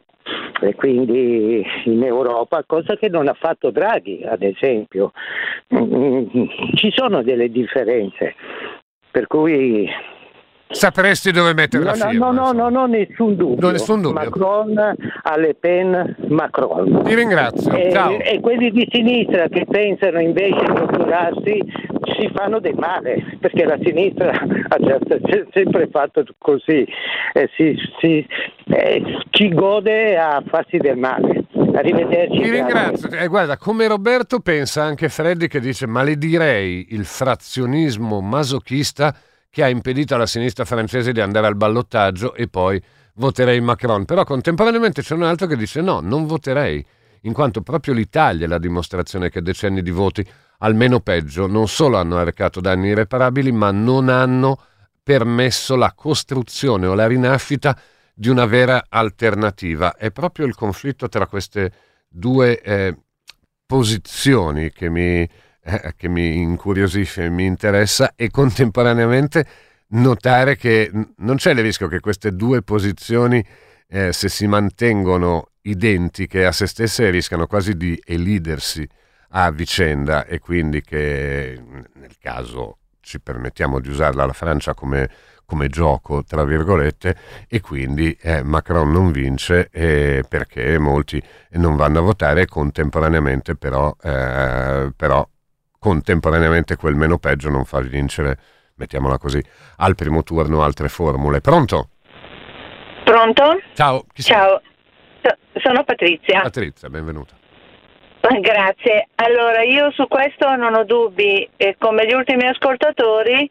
e 0.61 0.75
quindi 0.75 1.65
in 1.85 2.03
Europa, 2.03 2.63
cosa 2.65 2.95
che 2.95 3.09
non 3.09 3.27
ha 3.27 3.33
fatto 3.33 3.71
Draghi 3.71 4.23
ad 4.23 4.41
esempio. 4.41 5.11
Ci 6.75 6.91
sono 6.93 7.21
delle 7.23 7.49
differenze, 7.49 8.35
per 9.11 9.27
cui 9.27 9.89
Sapresti 10.75 11.31
dove 11.31 11.53
mettere 11.53 11.83
no, 11.83 11.89
la 11.91 12.09
firma? 12.09 12.31
No, 12.31 12.51
no, 12.51 12.51
no, 12.51 12.69
no, 12.69 12.85
nessun 12.85 13.37
dubbio. 13.37 13.65
No, 13.65 13.71
nessun 13.71 14.01
dubbio. 14.01 14.21
Macron, 14.21 14.95
alle 15.23 15.55
Pen, 15.55 16.15
Macron. 16.27 17.01
Ti 17.03 17.15
ringrazio. 17.15 17.71
E, 17.71 17.91
Ciao. 17.91 18.19
e 18.19 18.41
quelli 18.41 18.71
di 18.71 18.85
sinistra 18.91 19.47
che 19.47 19.65
pensano 19.69 20.19
invece 20.19 20.59
di 20.59 20.73
dottorarsi 20.73 21.63
si 22.19 22.29
fanno 22.33 22.59
del 22.59 22.75
male, 22.75 23.37
perché 23.39 23.63
la 23.63 23.77
sinistra 23.81 24.31
ha 24.35 24.77
sempre 25.53 25.87
fatto 25.89 26.25
così, 26.37 26.85
eh, 27.33 27.49
si, 27.55 27.75
si, 27.99 28.27
eh, 28.67 29.03
ci 29.29 29.53
gode 29.53 30.17
a 30.17 30.43
farsi 30.45 30.77
del 30.77 30.97
male. 30.97 31.45
Arrivederci. 31.73 32.41
Ti 32.41 32.49
ringrazio. 32.49 33.09
Eh, 33.09 33.27
guarda, 33.27 33.57
come 33.57 33.87
Roberto 33.87 34.39
pensa 34.39 34.83
anche 34.83 35.07
Freddy 35.07 35.47
che 35.47 35.61
dice 35.61 35.87
maledirei 35.87 36.87
il 36.89 37.05
frazionismo 37.05 38.19
masochista 38.19 39.15
che 39.55 39.63
ha 39.63 39.69
impedito 39.69 40.15
alla 40.15 40.25
sinistra 40.25 40.65
francese 40.65 41.13
di 41.13 41.21
andare 41.21 41.47
al 41.47 41.55
ballottaggio 41.55 42.33
e 42.33 42.49
poi 42.49 42.81
voterei 43.13 43.61
Macron. 43.61 44.03
Però 44.03 44.25
contemporaneamente 44.25 45.01
c'è 45.01 45.13
un 45.13 45.23
altro 45.23 45.47
che 45.47 45.55
dice 45.55 45.79
no, 45.79 46.01
non 46.01 46.25
voterei, 46.25 46.85
in 47.21 47.31
quanto 47.31 47.61
proprio 47.61 47.93
l'Italia 47.93 48.47
è 48.47 48.49
la 48.49 48.57
dimostrazione 48.57 49.29
che 49.29 49.41
decenni 49.41 49.81
di 49.81 49.91
voti, 49.91 50.27
almeno 50.57 50.99
peggio, 50.99 51.47
non 51.47 51.69
solo 51.69 51.95
hanno 51.95 52.17
arrecato 52.17 52.59
danni 52.59 52.89
irreparabili, 52.89 53.53
ma 53.53 53.71
non 53.71 54.09
hanno 54.09 54.59
permesso 55.01 55.77
la 55.77 55.93
costruzione 55.95 56.87
o 56.87 56.93
la 56.93 57.07
rinascita 57.07 57.79
di 58.13 58.27
una 58.27 58.45
vera 58.45 58.87
alternativa. 58.89 59.95
È 59.95 60.11
proprio 60.11 60.47
il 60.47 60.53
conflitto 60.53 61.07
tra 61.07 61.27
queste 61.27 61.71
due 62.09 62.59
eh, 62.59 62.93
posizioni 63.65 64.69
che 64.73 64.89
mi, 64.89 65.25
eh, 65.67 65.93
che 65.97 66.07
mi 66.07 66.41
incuriosisce 66.41 67.23
e 67.23 67.29
mi 67.29 67.45
interessa 67.45 68.13
e 68.15 68.29
contemporaneamente 68.29 69.45
notare 69.87 70.55
che 70.55 70.91
non 71.17 71.37
c'è 71.37 71.51
il 71.51 71.61
rischio 71.61 71.87
che 71.87 71.99
queste 71.99 72.35
due 72.35 72.61
posizioni, 72.61 73.43
eh, 73.87 74.13
se 74.13 74.29
si 74.29 74.45
mantengono 74.45 75.49
identiche 75.61 76.45
a 76.45 76.51
se 76.51 76.67
stesse, 76.67 77.09
rischiano 77.09 77.47
quasi 77.47 77.75
di 77.75 77.99
elidersi 78.05 78.87
a 79.29 79.51
vicenda 79.51 80.25
e 80.25 80.39
quindi 80.39 80.81
che 80.81 81.59
nel 81.93 82.15
caso 82.19 82.77
ci 83.01 83.19
permettiamo 83.19 83.79
di 83.79 83.89
usarla 83.89 84.25
la 84.25 84.33
Francia 84.33 84.73
come, 84.73 85.09
come 85.45 85.67
gioco, 85.67 86.23
tra 86.23 86.43
virgolette, 86.43 87.15
e 87.47 87.59
quindi 87.59 88.15
eh, 88.21 88.43
Macron 88.43 88.91
non 88.91 89.11
vince 89.11 89.69
eh, 89.71 90.23
perché 90.27 90.77
molti 90.77 91.21
non 91.51 91.75
vanno 91.75 91.99
a 91.99 92.03
votare 92.03 92.45
contemporaneamente 92.45 93.55
però, 93.55 93.95
eh, 94.01 94.91
però 94.95 95.27
contemporaneamente 95.85 96.77
quel 96.77 96.95
meno 96.95 97.19
peggio 97.19 97.51
non 97.51 97.63
fa 97.63 97.79
vincere, 97.79 98.39
mettiamola 98.77 99.19
così, 99.19 99.39
al 99.77 99.93
primo 99.93 100.23
turno 100.23 100.63
altre 100.63 100.89
formule. 100.89 101.41
Pronto? 101.41 101.89
Pronto? 103.03 103.59
Ciao. 103.75 104.03
Ciao, 104.15 104.61
sono 105.61 105.83
Patrizia. 105.83 106.41
Patrizia, 106.41 106.89
benvenuta. 106.89 107.35
Grazie. 108.41 109.09
Allora, 109.13 109.61
io 109.61 109.91
su 109.91 110.07
questo 110.07 110.55
non 110.55 110.73
ho 110.73 110.85
dubbi, 110.85 111.47
e 111.55 111.75
come 111.77 112.07
gli 112.07 112.13
ultimi 112.13 112.47
ascoltatori 112.47 113.47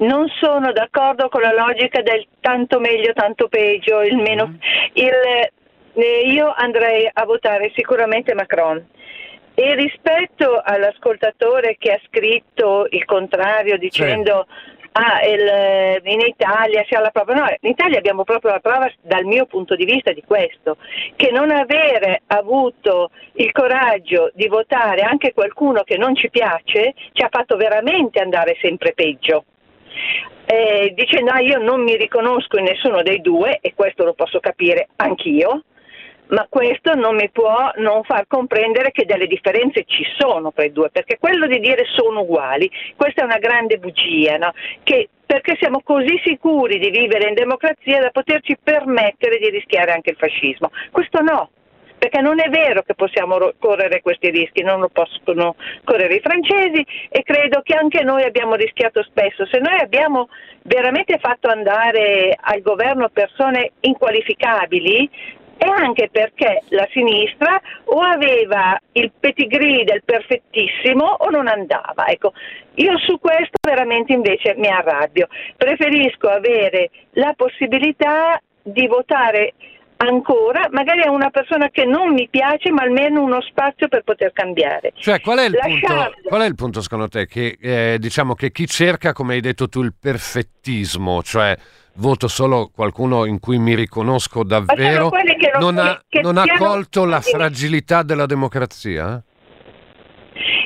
non 0.00 0.26
sono 0.38 0.72
d'accordo 0.72 1.30
con 1.30 1.40
la 1.40 1.54
logica 1.54 2.02
del 2.02 2.26
tanto 2.40 2.78
meglio, 2.78 3.14
tanto 3.14 3.48
peggio, 3.48 4.02
il 4.02 4.18
meno... 4.18 4.48
Mm. 4.48 4.54
Il, 4.92 5.12
eh, 5.94 6.30
io 6.30 6.52
andrei 6.54 7.08
a 7.10 7.24
votare 7.24 7.72
sicuramente 7.74 8.34
Macron 8.34 8.86
e 9.54 9.74
rispetto 9.74 10.60
all'ascoltatore 10.62 11.76
che 11.78 11.92
ha 11.92 12.00
scritto 12.06 12.86
il 12.90 13.04
contrario 13.04 13.76
dicendo 13.76 14.46
sì. 14.48 14.88
ah, 14.92 15.24
il, 15.26 16.00
in 16.04 16.20
Italia 16.20 16.84
si 16.88 16.94
ha 16.94 17.00
la 17.00 17.10
prova, 17.10 17.34
no, 17.34 17.46
in 17.60 17.70
Italia 17.70 17.98
abbiamo 17.98 18.24
proprio 18.24 18.52
la 18.52 18.60
prova 18.60 18.90
dal 19.02 19.24
mio 19.24 19.46
punto 19.46 19.74
di 19.74 19.84
vista 19.84 20.12
di 20.12 20.22
questo, 20.26 20.76
che 21.16 21.30
non 21.30 21.50
avere 21.50 22.22
avuto 22.28 23.10
il 23.34 23.50
coraggio 23.52 24.30
di 24.34 24.46
votare 24.48 25.02
anche 25.02 25.32
qualcuno 25.32 25.82
che 25.82 25.96
non 25.96 26.14
ci 26.14 26.30
piace 26.30 26.94
ci 27.12 27.22
ha 27.22 27.28
fatto 27.30 27.56
veramente 27.56 28.20
andare 28.20 28.56
sempre 28.60 28.92
peggio. 28.92 29.44
Eh, 30.46 30.92
dicendo 30.96 31.30
ah, 31.32 31.40
io 31.40 31.58
non 31.58 31.82
mi 31.82 31.96
riconosco 31.96 32.58
in 32.58 32.64
nessuno 32.64 33.02
dei 33.02 33.20
due 33.20 33.58
e 33.60 33.74
questo 33.74 34.04
lo 34.04 34.14
posso 34.14 34.40
capire 34.40 34.88
anch'io 34.96 35.64
ma 36.30 36.46
questo 36.48 36.94
non 36.94 37.16
mi 37.16 37.28
può 37.30 37.70
non 37.76 38.02
far 38.04 38.26
comprendere 38.26 38.90
che 38.90 39.04
delle 39.04 39.26
differenze 39.26 39.84
ci 39.86 40.04
sono 40.18 40.52
tra 40.52 40.64
i 40.64 40.72
due, 40.72 40.90
perché 40.90 41.18
quello 41.18 41.46
di 41.46 41.60
dire 41.60 41.84
sono 41.94 42.20
uguali, 42.20 42.70
questa 42.96 43.22
è 43.22 43.24
una 43.24 43.38
grande 43.38 43.78
bugia, 43.78 44.36
no? 44.36 44.52
che, 44.82 45.08
perché 45.24 45.56
siamo 45.58 45.80
così 45.82 46.20
sicuri 46.24 46.78
di 46.78 46.90
vivere 46.90 47.28
in 47.28 47.34
democrazia 47.34 48.00
da 48.00 48.10
poterci 48.10 48.56
permettere 48.62 49.38
di 49.38 49.50
rischiare 49.50 49.92
anche 49.92 50.10
il 50.10 50.16
fascismo. 50.16 50.70
Questo 50.90 51.20
no, 51.20 51.50
perché 52.00 52.22
non 52.22 52.40
è 52.40 52.48
vero 52.48 52.82
che 52.82 52.94
possiamo 52.94 53.36
correre 53.58 54.00
questi 54.00 54.30
rischi, 54.30 54.62
non 54.62 54.80
lo 54.80 54.88
possono 54.88 55.54
correre 55.84 56.14
i 56.14 56.20
francesi 56.20 56.84
e 57.10 57.22
credo 57.22 57.60
che 57.62 57.74
anche 57.74 58.02
noi 58.02 58.22
abbiamo 58.22 58.54
rischiato 58.54 59.02
spesso. 59.02 59.44
Se 59.44 59.58
noi 59.58 59.78
abbiamo 59.78 60.30
veramente 60.62 61.18
fatto 61.18 61.48
andare 61.48 62.34
al 62.40 62.62
governo 62.62 63.10
persone 63.10 63.72
inqualificabili, 63.80 65.10
e 65.62 65.68
anche 65.68 66.08
perché 66.10 66.62
la 66.68 66.88
sinistra 66.90 67.60
o 67.84 68.00
aveva 68.00 68.80
il 68.92 69.12
pedigree 69.20 69.84
del 69.84 70.02
perfettissimo 70.02 71.04
o 71.04 71.28
non 71.28 71.48
andava. 71.48 72.06
Ecco, 72.06 72.32
io 72.76 72.96
su 72.98 73.18
questo 73.20 73.58
veramente 73.60 74.14
invece 74.14 74.54
mi 74.56 74.68
arrabbio. 74.68 75.28
Preferisco 75.58 76.28
avere 76.28 76.88
la 77.12 77.34
possibilità 77.36 78.40
di 78.62 78.86
votare 78.86 79.52
ancora, 79.98 80.66
magari 80.70 81.02
a 81.02 81.10
una 81.10 81.28
persona 81.28 81.68
che 81.68 81.84
non 81.84 82.14
mi 82.14 82.26
piace, 82.30 82.70
ma 82.70 82.80
almeno 82.80 83.22
uno 83.22 83.42
spazio 83.42 83.88
per 83.88 84.02
poter 84.02 84.32
cambiare. 84.32 84.94
Cioè, 84.96 85.20
qual 85.20 85.40
è 85.40 85.44
il, 85.44 85.58
punto, 85.60 86.12
qual 86.22 86.40
è 86.40 86.46
il 86.46 86.54
punto, 86.54 86.80
secondo 86.80 87.08
te? 87.08 87.26
Che 87.26 87.58
eh, 87.60 87.98
diciamo 87.98 88.32
che 88.32 88.50
chi 88.50 88.66
cerca, 88.66 89.12
come 89.12 89.34
hai 89.34 89.40
detto 89.40 89.68
tu, 89.68 89.82
il 89.82 89.92
perfettismo, 90.00 91.22
cioè 91.22 91.54
voto 92.00 92.26
solo 92.26 92.70
qualcuno 92.74 93.26
in 93.26 93.38
cui 93.38 93.58
mi 93.58 93.74
riconosco 93.74 94.42
davvero, 94.42 95.10
non, 95.58 95.74
non, 95.74 95.78
ha, 95.78 96.02
non 96.22 96.36
ha 96.38 96.44
colto 96.56 97.04
la 97.04 97.20
fragilità 97.20 98.02
della 98.02 98.26
democrazia? 98.26 99.22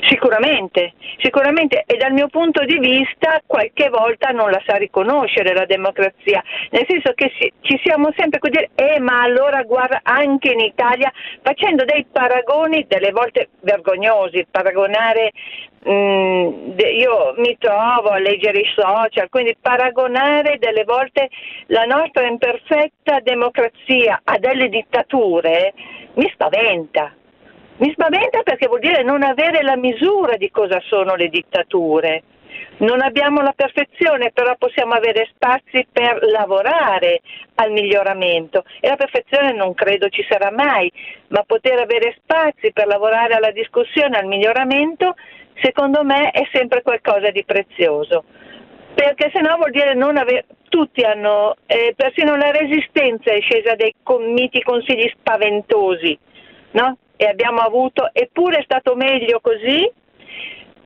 Sicuramente, 0.09 0.93
sicuramente 1.19 1.85
e 1.87 1.97
dal 1.97 2.12
mio 2.12 2.29
punto 2.29 2.64
di 2.64 2.79
vista 2.79 3.40
qualche 3.47 3.88
volta 3.88 4.31
non 4.31 4.51
la 4.51 4.61
sa 4.67 4.77
riconoscere 4.77 5.55
la 5.55 5.64
democrazia, 5.64 6.43
nel 6.71 6.85
senso 6.87 7.12
che 7.14 7.33
ci 7.61 7.81
siamo 7.83 8.11
sempre 8.17 8.38
a 8.43 8.49
dire, 8.51 8.71
eh 8.75 9.01
ma 9.01 9.23
allora 9.23 9.62
guarda 9.62 10.01
anche 10.03 10.53
in 10.53 10.61
Italia 10.61 11.11
facendo 11.43 11.85
dei 11.85 12.05
paragoni 12.11 12.85
delle 12.87 13.12
volte 13.12 13.49
vergognosi, 13.61 14.47
paragonare 14.51 15.31
Mm, 15.87 16.79
io 16.79 17.35
mi 17.37 17.59
trovo 17.59 18.09
a 18.09 18.19
leggere 18.19 18.61
i 18.61 18.73
social, 18.75 19.29
quindi 19.29 19.55
paragonare 19.61 20.57
delle 20.59 20.83
volte 20.85 21.29
la 21.67 21.85
nostra 21.85 22.27
imperfetta 22.27 23.21
democrazia 23.21 24.23
a 24.25 24.38
delle 24.38 24.71
dittature 24.71 25.75
mi 26.14 26.31
spaventa. 26.33 27.12
Mi 27.77 27.91
spaventa 27.93 28.43
perché 28.43 28.69
vuol 28.69 28.81
dire 28.81 29.03
non 29.03 29.25
avere 29.25 29.63
la 29.63 29.77
misura 29.77 30.37
di 30.37 30.51
cosa 30.51 30.81
sono 30.87 31.17
le 31.17 31.29
dittature. 31.29 32.23
Non 32.77 33.01
abbiamo 33.01 33.41
la 33.41 33.53
perfezione, 33.55 34.31
però 34.33 34.55
possiamo 34.57 34.95
avere 34.95 35.29
spazi 35.35 35.87
per 35.91 36.21
lavorare 36.23 37.21
al 37.57 37.73
miglioramento 37.73 38.65
e 38.81 38.89
la 38.89 38.97
perfezione 38.97 39.53
non 39.53 39.75
credo 39.75 40.09
ci 40.09 40.25
sarà 40.29 40.53
mai, 40.53 40.91
ma 41.29 41.43
poter 41.45 41.79
avere 41.79 42.15
spazi 42.19 42.73
per 42.73 42.87
lavorare 42.87 43.35
alla 43.35 43.51
discussione, 43.51 44.19
al 44.19 44.27
miglioramento 44.27 45.15
secondo 45.61 46.05
me 46.05 46.31
è 46.31 46.49
sempre 46.53 46.83
qualcosa 46.83 47.31
di 47.31 47.45
prezioso. 47.45 48.25
Perché 48.95 49.31
se 49.33 49.41
no 49.41 49.57
vuol 49.57 49.71
dire 49.71 49.95
non 49.95 50.17
avere. 50.17 50.47
Tutti 50.75 51.03
hanno, 51.03 51.55
eh, 51.67 51.95
persino 51.97 52.35
la 52.35 52.51
resistenza 52.51 53.31
è 53.31 53.41
scesa 53.41 53.77
dai 53.77 53.95
miti 54.27 54.61
consigli 54.61 55.09
spaventosi, 55.17 56.19
no? 56.73 56.99
E 57.16 57.27
abbiamo 57.27 57.61
avuto, 57.61 58.11
eppure 58.12 58.59
è 58.59 58.62
stato 58.64 58.94
meglio 58.96 59.40
così, 59.40 59.90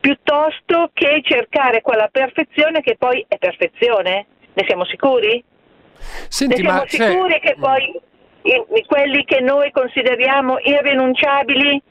piuttosto 0.00 0.90
che 0.92 1.20
cercare 1.22 1.80
quella 1.80 2.08
perfezione 2.10 2.80
che 2.80 2.96
poi 2.96 3.24
è 3.26 3.38
perfezione. 3.38 4.26
Ne 4.52 4.64
siamo 4.66 4.84
sicuri? 4.84 5.42
Senti, 6.28 6.62
ne 6.62 6.68
siamo 6.68 6.84
sicuri 6.86 7.32
c'è... 7.34 7.40
che 7.40 7.56
poi 7.58 8.00
i, 8.42 8.84
quelli 8.86 9.24
che 9.24 9.40
noi 9.40 9.70
consideriamo 9.70 10.58
irrinunciabili 10.58 11.82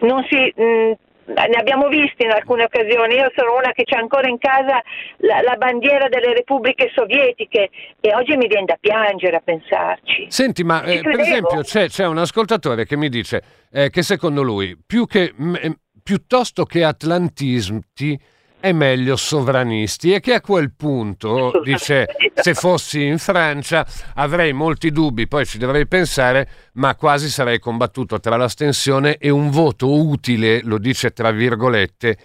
non 0.00 0.24
si, 0.28 0.52
mh, 0.54 0.92
ne 1.26 1.56
abbiamo 1.58 1.88
visti 1.88 2.24
in 2.24 2.30
alcune 2.30 2.64
occasioni, 2.64 3.14
io 3.14 3.30
sono 3.34 3.56
una 3.56 3.72
che 3.72 3.84
c'è 3.84 3.96
ancora 3.96 4.28
in 4.28 4.38
casa 4.38 4.80
la, 5.18 5.40
la, 5.42 5.56
bandiera 5.56 6.08
delle 6.08 6.32
repubbliche 6.34 6.90
sovietiche 6.94 7.70
e 8.00 8.14
oggi 8.14 8.36
mi 8.36 8.46
viene 8.46 8.66
da 8.66 8.76
piangere 8.78 9.36
a 9.36 9.40
pensarci. 9.40 10.26
Senti, 10.28 10.62
ma 10.62 10.82
eh, 10.82 11.00
per 11.00 11.18
esempio 11.18 11.62
c'è, 11.62 11.88
c'è, 11.88 12.06
un 12.06 12.18
ascoltatore 12.18 12.84
che 12.84 12.96
mi 12.96 13.08
dice 13.08 13.42
eh, 13.72 13.90
che 13.90 14.02
secondo 14.02 14.42
lui 14.42 14.78
più 14.86 15.06
che, 15.06 15.32
m- 15.36 15.56
piuttosto 16.02 16.64
che 16.64 16.84
atlantisti 16.84 18.18
è 18.66 18.72
meglio 18.72 19.14
sovranisti. 19.14 20.12
E 20.12 20.18
che 20.18 20.34
a 20.34 20.40
quel 20.40 20.72
punto, 20.72 21.52
dice, 21.62 22.08
se 22.34 22.54
fossi 22.54 23.04
in 23.04 23.18
Francia 23.18 23.86
avrei 24.14 24.52
molti 24.52 24.90
dubbi, 24.90 25.28
poi 25.28 25.46
ci 25.46 25.56
dovrei 25.58 25.86
pensare, 25.86 26.48
ma 26.72 26.96
quasi 26.96 27.30
sarei 27.30 27.60
combattuto 27.60 28.18
tra 28.18 28.36
l'astensione 28.36 29.18
e 29.18 29.30
un 29.30 29.50
voto 29.50 29.92
utile, 29.92 30.62
lo 30.64 30.78
dice 30.78 31.12
tra 31.12 31.30
virgolette, 31.30 32.18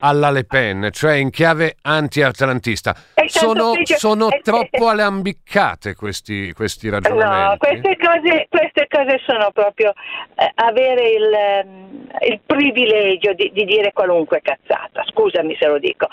alla 0.00 0.30
Le 0.30 0.44
Pen, 0.44 0.88
cioè 0.92 1.14
in 1.14 1.30
chiave 1.30 1.76
anti-atlantista. 1.82 2.94
Sono, 3.26 3.72
sono 3.84 4.28
troppo 4.42 4.88
alambiccate 4.88 5.94
questi, 5.94 6.52
questi, 6.52 6.88
ragionamenti? 6.88 7.48
No, 7.48 7.56
queste 7.56 7.96
cose, 7.96 8.46
queste 8.48 8.86
cose 8.88 9.20
sono 9.26 9.50
proprio 9.52 9.92
eh, 10.36 10.50
avere 10.54 11.08
il, 11.08 11.32
ehm, 11.32 12.08
il 12.28 12.40
privilegio 12.44 13.32
di, 13.32 13.50
di, 13.52 13.64
dire 13.64 13.92
qualunque 13.92 14.40
cazzata, 14.42 15.02
scusami 15.06 15.56
se 15.58 15.66
lo 15.66 15.78
dico, 15.78 16.06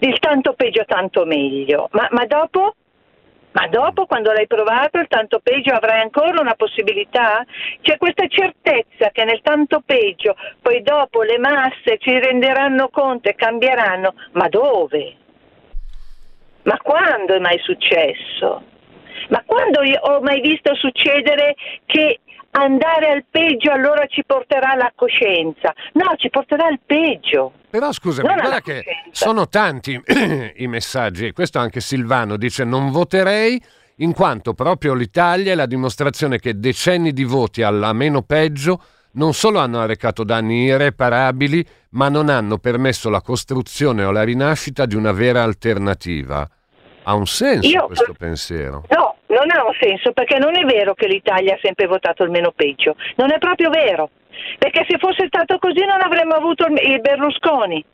il 0.00 0.18
tanto 0.18 0.52
peggio 0.52 0.84
tanto 0.86 1.24
meglio, 1.24 1.88
ma, 1.92 2.08
ma 2.10 2.26
dopo 2.26 2.74
ma 3.58 3.66
dopo, 3.66 4.06
quando 4.06 4.30
l'hai 4.30 4.46
provato, 4.46 4.98
il 4.98 5.08
tanto 5.08 5.40
peggio 5.40 5.74
avrai 5.74 6.00
ancora 6.00 6.40
una 6.40 6.54
possibilità? 6.54 7.44
C'è 7.80 7.96
questa 7.96 8.28
certezza 8.28 9.10
che 9.10 9.24
nel 9.24 9.40
tanto 9.42 9.82
peggio, 9.84 10.36
poi 10.62 10.80
dopo 10.80 11.22
le 11.22 11.38
masse 11.38 11.98
ci 11.98 12.16
renderanno 12.20 12.88
conto 12.88 13.28
e 13.28 13.34
cambieranno. 13.34 14.14
Ma 14.32 14.48
dove? 14.48 15.16
Ma 16.62 16.76
quando 16.76 17.34
è 17.34 17.40
mai 17.40 17.58
successo? 17.58 18.62
Ma 19.30 19.42
quando 19.44 19.80
ho 20.02 20.20
mai 20.20 20.40
visto 20.40 20.76
succedere 20.76 21.56
che 21.86 22.20
andare 22.50 23.10
al 23.10 23.24
peggio 23.30 23.70
allora 23.70 24.06
ci 24.06 24.22
porterà 24.26 24.72
alla 24.72 24.92
coscienza? 24.94 25.72
No, 25.92 26.14
ci 26.16 26.30
porterà 26.30 26.66
al 26.66 26.80
peggio. 26.84 27.52
Però 27.70 27.92
scusami, 27.92 28.26
guarda 28.26 28.60
che 28.60 28.84
sono 29.10 29.48
tanti 29.48 30.00
i 30.56 30.66
messaggi, 30.66 31.32
questo 31.32 31.58
anche 31.58 31.80
Silvano 31.80 32.36
dice 32.36 32.64
non 32.64 32.90
voterei 32.90 33.60
in 33.96 34.14
quanto 34.14 34.54
proprio 34.54 34.94
l'Italia 34.94 35.52
è 35.52 35.54
la 35.54 35.66
dimostrazione 35.66 36.38
che 36.38 36.58
decenni 36.58 37.12
di 37.12 37.24
voti 37.24 37.62
alla 37.62 37.92
meno 37.92 38.22
peggio 38.22 38.80
non 39.12 39.34
solo 39.34 39.58
hanno 39.58 39.80
arrecato 39.80 40.22
danni 40.22 40.64
irreparabili, 40.64 41.66
ma 41.90 42.08
non 42.08 42.28
hanno 42.28 42.58
permesso 42.58 43.10
la 43.10 43.20
costruzione 43.20 44.04
o 44.04 44.10
la 44.10 44.22
rinascita 44.22 44.86
di 44.86 44.94
una 44.94 45.12
vera 45.12 45.42
alternativa. 45.42 46.48
Ha 47.02 47.14
un 47.14 47.26
senso 47.26 47.68
Io, 47.68 47.86
questo 47.86 48.14
pensiero? 48.16 48.84
No, 48.90 49.07
non 49.28 49.50
ha 49.50 49.64
un 49.64 49.76
senso 49.80 50.12
perché 50.12 50.38
non 50.38 50.56
è 50.56 50.64
vero 50.64 50.94
che 50.94 51.06
l'Italia 51.06 51.54
ha 51.54 51.58
sempre 51.62 51.86
votato 51.86 52.22
il 52.24 52.30
meno 52.30 52.52
peggio, 52.52 52.96
non 53.16 53.32
è 53.32 53.38
proprio 53.38 53.70
vero, 53.70 54.10
perché 54.58 54.84
se 54.88 54.98
fosse 54.98 55.26
stato 55.26 55.58
così 55.58 55.84
non 55.84 56.00
avremmo 56.00 56.34
avuto 56.34 56.66
il 56.66 57.00
Berlusconi. 57.00 57.84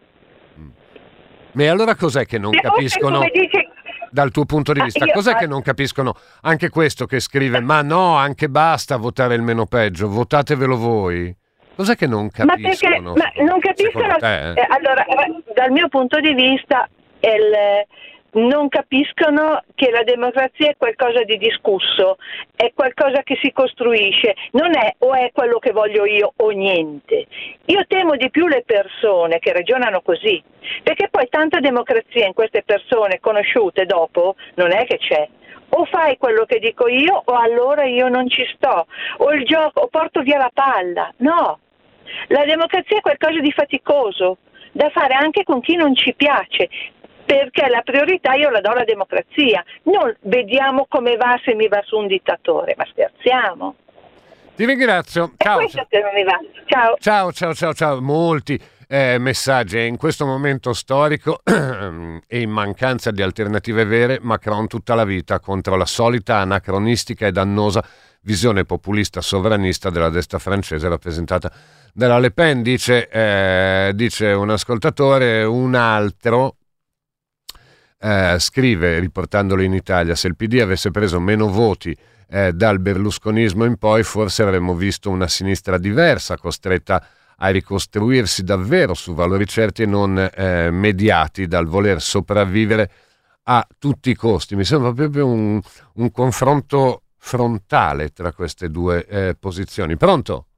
Ma 1.53 1.65
mm. 1.65 1.69
allora 1.69 1.95
cos'è 1.95 2.25
che 2.27 2.39
non 2.39 2.53
se 2.53 2.61
capiscono? 2.61 3.21
Dice... 3.33 3.69
Dal 4.11 4.31
tuo 4.31 4.45
punto 4.45 4.73
di 4.73 4.79
ah, 4.79 4.85
vista, 4.85 5.05
ah, 5.05 5.09
io... 5.09 5.13
cos'è 5.13 5.35
che 5.35 5.49
non 5.49 5.61
capiscono? 5.61 6.15
Anche 6.43 6.69
questo 6.69 7.05
che 7.07 7.19
scrive, 7.19 7.61
ma 7.61 7.83
no, 7.83 8.15
anche 8.15 8.49
basta 8.49 8.97
votare 8.97 9.35
il 9.35 9.43
meno 9.43 9.67
peggio, 9.67 10.09
votatevelo 10.09 10.77
voi. 10.77 11.35
Cos'è 11.75 11.97
che 11.97 12.07
non 12.07 12.31
capiscono? 12.31 13.13
Ma, 13.15 13.23
perché, 13.23 13.43
ma 13.43 13.51
non 13.51 13.59
capiscono. 13.59 14.17
Eh? 14.19 14.67
allora, 14.69 15.05
dal 15.53 15.73
mio 15.73 15.89
punto 15.89 16.21
di 16.21 16.33
vista, 16.33 16.89
il, 17.19 17.85
non 18.35 18.69
capiscono 18.69 19.63
che 19.75 19.91
la 19.91 20.03
democrazia 20.03 20.71
è 20.71 20.77
qualcosa 20.77 21.23
di 21.23 21.37
discusso, 21.39 22.17
è 22.55 22.73
qualcosa 22.75 23.23
che 23.23 23.39
si 23.41 23.53
costruisce, 23.53 24.35
non 24.53 24.77
è 24.77 24.95
o 24.99 25.15
è 25.15 25.31
quello 25.33 25.59
che 25.59 25.73
voglio 25.73 26.05
io 26.05 26.33
o 26.37 26.51
niente. 26.51 27.27
Io 27.67 27.85
temo 27.87 28.17
di 28.17 28.31
più 28.31 28.47
le 28.47 28.63
persone 28.65 29.39
che 29.39 29.53
ragionano 29.53 30.01
così, 30.01 30.43
perché 30.83 31.09
poi 31.11 31.29
tanta 31.29 31.61
democrazia 31.61 32.27
in 32.27 32.33
queste 32.33 32.63
persone 32.63 33.21
conosciute 33.21 33.85
dopo 33.87 34.37
non 34.55 34.73
è 34.73 34.85
che 34.85 34.99
c'è. 34.99 35.29
O 35.77 35.85
fai 35.87 36.17
quello 36.19 36.45
che 36.45 36.59
dico 36.59 36.89
io 36.89 37.23
o 37.25 37.33
allora 37.35 37.85
io 37.85 38.09
non 38.09 38.29
ci 38.29 38.45
sto, 38.55 38.87
o 39.19 39.33
il 39.33 39.45
gioco, 39.45 39.81
o 39.81 39.89
porto 39.89 40.23
via 40.23 40.39
la 40.39 40.51
palla. 40.53 41.13
No, 41.19 41.59
la 42.29 42.45
democrazia 42.45 42.99
è 42.99 43.01
qualcosa 43.01 43.41
di 43.41 43.51
faticoso, 43.51 44.39
da 44.73 44.91
fare 44.91 45.15
anche 45.15 45.45
con 45.45 45.61
chi 45.61 45.77
non 45.77 45.95
ci 45.95 46.15
piace, 46.15 46.69
perché 47.25 47.69
la 47.69 47.83
priorità 47.83 48.35
io 48.35 48.51
la 48.51 48.61
do 48.61 48.71
alla 48.71 48.85
democrazia, 48.85 49.65
non 49.85 50.15
vediamo 50.23 50.87
come 50.89 51.17
va 51.17 51.39
se 51.45 51.55
mi 51.55 51.69
va 51.69 51.81
su 51.85 51.97
un 51.97 52.07
dittatore, 52.07 52.75
ma 52.77 52.87
scherziamo. 52.91 53.75
Ti 54.57 54.65
ringrazio. 54.65 55.33
Ciao. 55.37 55.67
Ciao. 55.67 56.97
ciao. 56.99 57.33
ciao, 57.33 57.55
ciao, 57.55 57.75
ciao, 57.75 58.01
Molti 58.01 58.61
eh, 58.87 59.19
messaggi. 59.19 59.85
In 59.85 59.97
questo 59.97 60.25
momento 60.27 60.73
storico 60.73 61.41
e 61.45 62.41
in 62.41 62.51
mancanza 62.51 63.11
di 63.11 63.23
alternative 63.23 63.85
vere, 63.85 64.19
Macron 64.21 64.69
tutta 64.69 64.95
la 64.95 65.05
vita 65.05 65.41
contro 65.41 65.77
la 65.77 65.87
solita 65.87 66.37
anacronistica 66.37 67.27
e 67.27 67.33
dannosa 67.33 67.85
visione 68.21 68.65
populista 68.65 69.21
sovranista 69.21 69.91
della 69.91 70.09
destra 70.09 70.39
francese 70.39 70.89
rappresentata 70.89 71.51
dalla 71.93 72.19
Le 72.19 72.31
Pen, 72.31 72.63
dice, 72.63 73.09
eh, 73.09 73.93
dice 73.95 74.29
un 74.29 74.51
ascoltatore, 74.51 75.45
un 75.45 75.75
altro 75.75 76.57
eh, 78.05 78.37
scrive, 78.39 78.99
riportandolo 78.99 79.63
in 79.63 79.73
Italia, 79.73 80.15
se 80.15 80.29
il 80.29 80.37
PD 80.37 80.61
avesse 80.61 80.91
preso 80.91 81.19
meno 81.21 81.49
voti 81.49 81.97
eh, 82.29 82.53
dal 82.53 82.79
berlusconismo 82.79 83.65
in 83.65 83.79
poi, 83.79 84.03
forse 84.03 84.43
avremmo 84.43 84.75
visto 84.75 85.09
una 85.09 85.27
sinistra 85.27 85.79
diversa, 85.79 86.37
costretta 86.37 87.07
a 87.37 87.49
ricostruirsi 87.49 88.45
davvero 88.45 88.93
su 88.93 89.15
valori 89.15 89.47
certi 89.47 89.83
e 89.83 89.87
non 89.87 90.19
eh, 90.19 90.71
mediati 90.71 91.47
dal 91.47 91.65
voler 91.65 92.03
sopravvivere 92.03 92.91
a 93.45 93.67
tutti 93.79 94.11
i 94.11 94.15
costi. 94.15 94.55
Mi 94.55 94.65
sembra 94.65 94.93
proprio 94.93 95.27
un, 95.27 95.59
un 95.95 96.11
confronto 96.11 97.05
frontale 97.17 98.11
tra 98.11 98.33
queste 98.33 98.69
due 98.69 99.07
eh, 99.07 99.35
posizioni. 99.39 99.97
Pronto? 99.97 100.49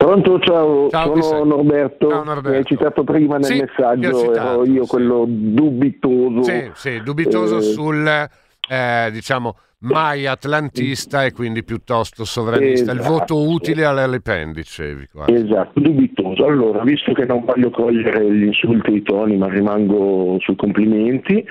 Pronto, 0.00 0.40
ciao, 0.40 0.88
ciao 0.88 1.20
sono 1.20 1.44
Norberto, 1.44 2.08
ciao, 2.08 2.24
Norberto. 2.24 2.56
hai 2.56 2.64
citato 2.64 3.04
prima 3.04 3.36
nel 3.36 3.44
sì, 3.44 3.60
messaggio, 3.60 4.32
ero 4.32 4.64
io 4.64 4.84
sì. 4.84 4.88
quello 4.88 5.26
dubitoso. 5.28 6.42
Sì, 6.42 6.70
sì 6.72 7.02
dubitoso 7.02 7.58
eh, 7.58 7.60
sul, 7.60 8.06
eh, 8.06 9.10
diciamo, 9.12 9.56
mai 9.80 10.26
atlantista 10.26 11.26
e 11.26 11.32
quindi 11.32 11.62
piuttosto 11.64 12.24
sovranista. 12.24 12.92
Esatto. 12.92 12.96
Il 12.96 13.18
voto 13.18 13.50
utile 13.50 13.84
alle 13.84 14.06
Le 14.06 14.20
Pen, 14.22 14.52
dicevi. 14.52 15.06
Quasi. 15.12 15.34
Esatto, 15.34 15.78
dubitoso. 15.78 16.46
Allora, 16.46 16.82
visto 16.82 17.12
che 17.12 17.26
non 17.26 17.44
voglio 17.44 17.68
cogliere 17.68 18.24
gli 18.24 18.44
insulti 18.44 18.92
e 18.92 18.96
i 18.96 19.02
toni, 19.02 19.36
ma 19.36 19.50
rimango 19.50 20.38
sui 20.40 20.56
complimenti, 20.56 21.44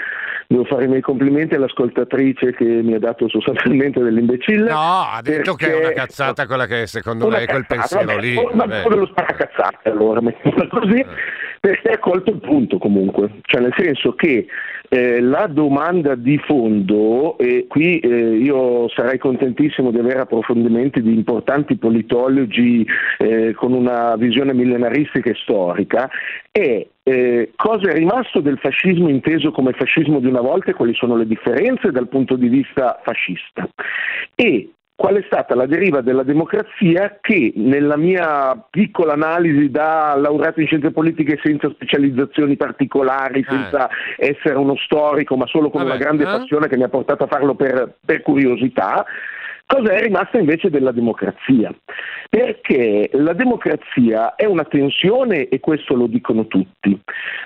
devo 0.51 0.63
fare 0.63 0.85
i 0.85 0.87
miei 0.87 1.01
complimenti 1.01 1.53
all'ascoltatrice 1.53 2.55
che 2.55 2.65
mi 2.65 2.95
ha 2.95 2.99
dato 2.99 3.29
sostanzialmente 3.29 4.01
dell'imbecille. 4.01 4.71
No, 4.71 5.07
ha 5.11 5.19
detto 5.21 5.53
che 5.53 5.71
è 5.71 5.77
una 5.77 5.91
cazzata 5.91 6.47
quella 6.47 6.65
che 6.65 6.87
secondo 6.87 7.29
lei 7.29 7.45
quel 7.45 7.67
pensiero 7.67 8.05
vabbè, 8.05 8.19
lì. 8.19 8.33
Ma 8.53 8.81
come 8.81 8.95
lo 8.95 9.05
sparacazzate 9.05 9.89
allora, 9.89 10.21
mettiamola 10.21 10.67
così, 10.67 11.01
eh. 11.01 11.05
Perché 11.59 11.89
ha 11.89 11.99
colto 11.99 12.31
il 12.31 12.39
punto 12.39 12.77
comunque, 12.77 13.39
cioè 13.41 13.61
nel 13.61 13.73
senso 13.77 14.13
che 14.13 14.47
eh, 14.89 15.21
la 15.21 15.47
domanda 15.47 16.15
di 16.15 16.37
fondo, 16.39 17.37
e 17.37 17.65
qui 17.67 17.99
eh, 17.99 18.35
io 18.37 18.89
sarei 18.89 19.17
contentissimo 19.17 19.91
di 19.91 19.99
avere 19.99 20.21
approfondimenti 20.21 21.01
di 21.01 21.13
importanti 21.13 21.77
politologi 21.77 22.85
eh, 23.19 23.53
con 23.53 23.73
una 23.73 24.15
visione 24.15 24.53
millenaristica 24.53 25.29
e 25.29 25.35
storica, 25.35 26.09
è 26.51 26.85
eh, 27.03 27.51
cosa 27.55 27.89
è 27.89 27.93
rimasto 27.93 28.39
del 28.39 28.57
fascismo 28.59 29.09
inteso 29.09 29.51
come 29.51 29.73
fascismo 29.73 30.19
di 30.19 30.27
una 30.27 30.41
volta 30.41 30.71
e 30.71 30.75
quali 30.75 30.93
sono 30.93 31.15
le 31.15 31.25
differenze 31.25 31.91
dal 31.91 32.07
punto 32.07 32.35
di 32.35 32.47
vista 32.47 32.99
fascista. 33.03 33.67
E 34.35 34.71
qual 34.99 35.15
è 35.15 35.23
stata 35.27 35.55
la 35.55 35.65
deriva 35.65 36.01
della 36.01 36.23
democrazia 36.23 37.19
che 37.21 37.53
nella 37.55 37.95
mia 37.95 38.61
piccola 38.69 39.13
analisi 39.13 39.71
da 39.71 40.13
laureato 40.17 40.59
in 40.59 40.67
scienze 40.67 40.91
politiche 40.91 41.39
senza 41.41 41.69
specializzazioni 41.69 42.57
particolari, 42.57 43.39
eh. 43.39 43.45
senza 43.47 43.87
eh. 43.87 44.31
essere 44.31 44.57
uno 44.57 44.75
storico, 44.75 45.37
ma 45.37 45.45
solo 45.47 45.69
con 45.69 45.83
Vabbè, 45.83 45.95
una 45.95 46.03
grande 46.03 46.23
eh? 46.23 46.25
passione 46.25 46.67
che 46.67 46.75
mi 46.75 46.83
ha 46.83 46.89
portato 46.89 47.23
a 47.23 47.27
farlo 47.27 47.55
per, 47.55 47.95
per 48.03 48.21
curiosità, 48.23 49.05
Cosa 49.71 49.93
è 49.93 50.01
rimasta 50.01 50.39
invece 50.39 50.71
della 50.71 50.91
democrazia? 50.91 51.71
Perché 52.27 53.07
la 53.13 53.33
democrazia 53.33 54.33
è 54.33 54.45
una 54.45 54.63
tensione 54.63 55.47
e 55.47 55.59
questo 55.59 55.93
lo 55.93 56.07
dicono 56.07 56.47
tutti, 56.47 56.99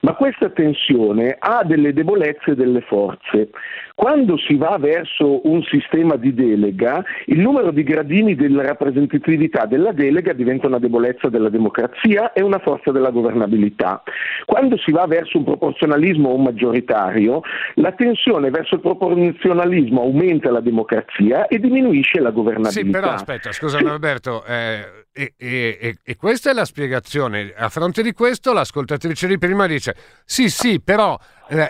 ma 0.03 0.13
questa 0.13 0.49
tensione 0.49 1.35
ha 1.37 1.65
delle 1.65 1.91
debolezze 1.91 2.51
e 2.51 2.55
delle 2.55 2.79
forze. 2.79 3.49
Quando 3.95 4.37
si 4.37 4.55
va 4.55 4.75
verso 4.79 5.47
un 5.47 5.61
sistema 5.63 6.15
di 6.15 6.33
delega, 6.33 7.03
il 7.27 7.39
numero 7.39 7.69
di 7.71 7.83
gradini 7.83 8.33
della 8.33 8.63
rappresentatività 8.63 9.65
della 9.67 9.91
delega 9.91 10.33
diventa 10.33 10.65
una 10.65 10.79
debolezza 10.79 11.29
della 11.29 11.49
democrazia 11.49 12.33
e 12.33 12.41
una 12.41 12.57
forza 12.57 12.91
della 12.91 13.11
governabilità. 13.11 14.01
Quando 14.45 14.77
si 14.77 14.91
va 14.91 15.05
verso 15.05 15.37
un 15.37 15.43
proporzionalismo 15.43 16.29
o 16.29 16.35
un 16.35 16.43
maggioritario, 16.43 17.41
la 17.75 17.91
tensione 17.91 18.49
verso 18.49 18.75
il 18.75 18.81
proporzionalismo 18.81 20.01
aumenta 20.01 20.49
la 20.49 20.59
democrazia 20.59 21.45
e 21.45 21.59
diminuisce 21.59 22.19
la 22.19 22.31
governabilità. 22.31 22.85
Sì, 22.85 22.89
però 22.89 23.11
aspetta, 23.11 23.51
scusa 23.51 23.77
Alberto, 23.87 24.43
eh, 24.43 25.03
e, 25.13 25.33
e, 25.37 25.97
e, 26.03 26.15
questa 26.15 26.49
è 26.49 26.53
la 26.53 26.65
spiegazione. 26.65 27.53
A 27.55 27.69
fronte 27.69 28.01
di 28.01 28.13
questo, 28.13 28.51
l'ascoltatrice 28.51 29.27
di 29.27 29.37
prima 29.37 29.67
dice: 29.67 29.95
Sì, 30.25 30.49
sì, 30.49 30.81
però 30.81 31.15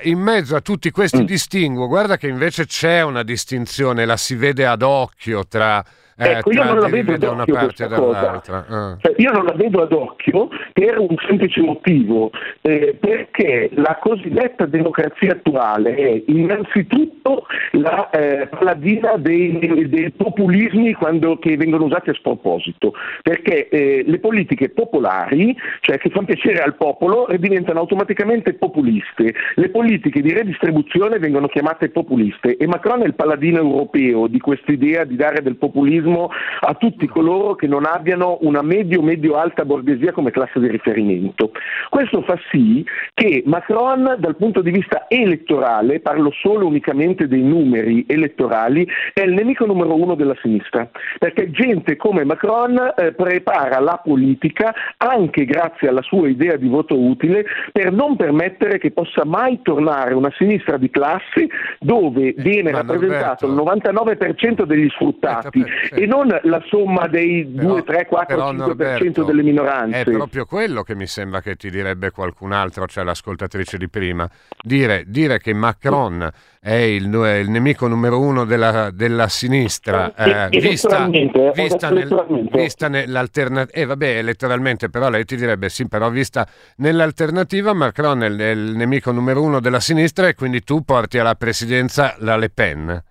in 0.04 0.20
mezzo 0.20 0.56
a 0.56 0.62
tutti 0.62 0.92
questi 0.92 1.22
mm. 1.22 1.26
distinguo, 1.26 1.88
guarda 1.88 2.18
che 2.18 2.28
invece 2.28 2.66
c'è 2.66 3.02
una 3.02 3.24
distinzione, 3.24 4.06
la 4.06 4.18
si 4.18 4.36
vede 4.36 4.66
ad 4.66 4.82
occhio 4.82 5.46
tra 5.48 5.80
eh, 5.80 6.03
ecco, 6.16 6.52
io 6.52 6.64
non 6.64 6.80
la 6.80 6.88
vedo 6.88 7.18
da 7.18 7.32
una 7.32 7.46
parte 7.46 7.88
dall'altra. 7.88 8.66
Ah. 8.68 8.98
Cioè, 9.00 9.16
io 9.18 9.32
non 9.32 9.46
la 9.46 9.54
vedo 9.54 9.82
ad 9.82 9.92
occhio 9.92 10.50
per 10.72 11.00
un 11.00 11.16
semplice 11.28 11.62
motivo, 11.62 12.32
eh, 12.62 12.98
perché 13.00 13.70
la 13.74 13.98
cosiddetta 14.00 14.66
democrazia 14.66 15.32
attuale 15.32 15.96
è 15.96 16.24
innanzitutto 16.28 17.46
la 17.72 18.10
eh, 18.10 18.48
paladina 18.48 19.16
dei, 19.18 19.88
dei 19.90 20.12
populismi 20.12 20.94
quando, 20.94 21.38
che 21.40 21.58
vengono 21.58 21.86
usati 21.86 22.10
a 22.10 22.14
sproposito, 22.14 22.94
perché 23.22 23.70
eh, 23.70 24.04
le 24.06 24.20
politiche 24.20 24.70
popolari, 24.70 25.56
cioè 25.82 25.98
che 25.98 26.10
fanno 26.10 26.28
piacere 26.28 26.62
al 26.62 26.76
popolo, 26.76 27.28
diventano 27.38 27.80
automaticamente 27.80 28.54
populiste. 28.54 29.34
Le 29.56 29.70
politiche 29.70 30.22
di 30.22 30.32
redistribuzione 30.32 31.20
vengono 31.20 31.48
chiamate 31.48 31.90
populiste 31.90 32.58
e 32.58 32.68
Macron 32.68 33.02
è 33.02 33.06
il 33.06 33.16
paladino 33.16 33.60
europeo 33.60 34.28
di 34.28 34.40
questa 34.40 34.72
idea 34.72 35.04
di 35.04 35.16
dare 35.16 35.42
del 35.42 35.56
populismo 35.56 36.03
populismo 36.04 36.30
a 36.60 36.74
tutti 36.76 37.08
coloro 37.08 37.56
che 37.56 37.68
non 37.68 37.86
abbiano 37.86 38.38
una 38.42 38.62
medio-medio-alta 38.62 39.66
borghesia 39.66 40.12
come 40.12 40.32
classe 40.32 40.60
di 40.60 40.68
riferimento. 40.68 41.52
Questo 41.90 42.22
fa 42.24 42.38
sì 42.52 42.86
che 43.14 43.44
Macron 43.46 44.16
dal 44.20 44.36
punto 44.36 44.62
di 44.62 44.72
vista 44.72 45.06
elettorale, 45.08 46.00
parlo 46.00 46.32
solo 46.32 46.68
unicamente 46.68 47.28
dei 47.28 47.42
numeri 47.42 48.06
elettorali, 48.08 48.88
è 49.14 49.22
il 49.22 49.34
nemico 49.34 49.66
numero 49.66 49.96
uno 49.96 50.16
della 50.16 50.36
sinistra, 50.42 50.90
perché 51.18 51.50
gente 51.52 51.96
come 51.96 52.26
Macron 52.26 52.94
eh, 52.96 53.14
prepara 53.14 53.80
la 53.80 54.00
politica 54.04 54.74
anche 54.98 55.46
grazie 55.46 55.88
alla 55.88 56.02
sua 56.02 56.28
idea 56.28 56.58
di 56.58 56.68
voto 56.68 57.00
utile 57.00 57.46
per 57.72 57.92
non 57.92 58.16
permettere 58.16 58.78
che 58.78 58.92
possa 58.92 59.26
mai 59.26 59.60
tornare 59.62 60.14
una 60.14 60.32
sinistra 60.38 60.78
di 60.78 60.90
classe 60.90 61.48
dove 61.80 62.30
eh, 62.30 62.36
viene 62.38 62.72
rappresentato 62.72 63.46
il 63.46 63.54
99% 63.54 64.64
degli 64.64 64.90
sfruttati 64.90 65.64
e 65.94 66.06
non 66.06 66.28
la 66.44 66.62
somma 66.68 67.08
dei 67.08 67.46
però, 67.46 67.74
2, 67.74 67.84
3, 67.84 68.06
4, 68.06 68.36
però, 68.36 68.52
5% 68.52 68.56
Norberto, 68.56 69.24
delle 69.24 69.44
minoranze. 69.44 70.02
È 70.02 70.04
proprio 70.04 70.46
quello 70.46 70.84
che 70.84 70.96
mi 70.96 71.08
sembra 71.08 71.42
che 71.42 71.56
ti 71.56 71.70
direbbe 71.70 72.12
qualcun 72.12 72.52
altro, 72.52 72.88
cioè 72.88 73.04
l'ascoltatrice 73.04 73.78
di 73.78 73.90
prima. 73.90 74.30
Dire, 74.62 75.04
dire 75.08 75.40
che 75.40 75.54
Macron 75.54 76.30
è 76.60 76.76
il, 76.76 77.14
il, 77.14 77.50
nemico 77.50 77.88
numero 77.88 78.20
uno 78.20 78.46
della, 78.46 78.90
della 78.92 79.28
sinistra, 79.28 80.14
eh, 80.16 80.48
vista, 80.60 81.08
vista, 81.54 81.90
nel, 81.90 82.48
vista 82.52 82.88
nell'alternativa, 82.88 83.78
eh, 83.78 83.86
vabbè, 83.86 84.18
elettoralmente, 84.18 84.90
però 84.90 85.10
lei 85.10 85.26
ti 85.26 85.36
direbbe 85.36 85.68
sì, 85.68 85.88
però 85.90 86.10
vista 86.10 86.48
nell'alternativa, 86.78 87.74
Macron 87.74 88.24
è 88.24 88.28
il, 88.28 88.38
è 88.38 88.50
il 88.52 88.76
nemico 88.76 89.12
numero 89.12 89.42
uno 89.42 89.60
della 89.60 89.82
sinistra 89.82 90.28
e 90.30 90.36
quindi 90.36 90.64
tu 90.64 90.84
porti 90.84 91.18
alla 91.20 91.36
presidenza 91.36 92.16
la 92.20 92.38
Le 92.38 92.50
Pen. 92.50 93.04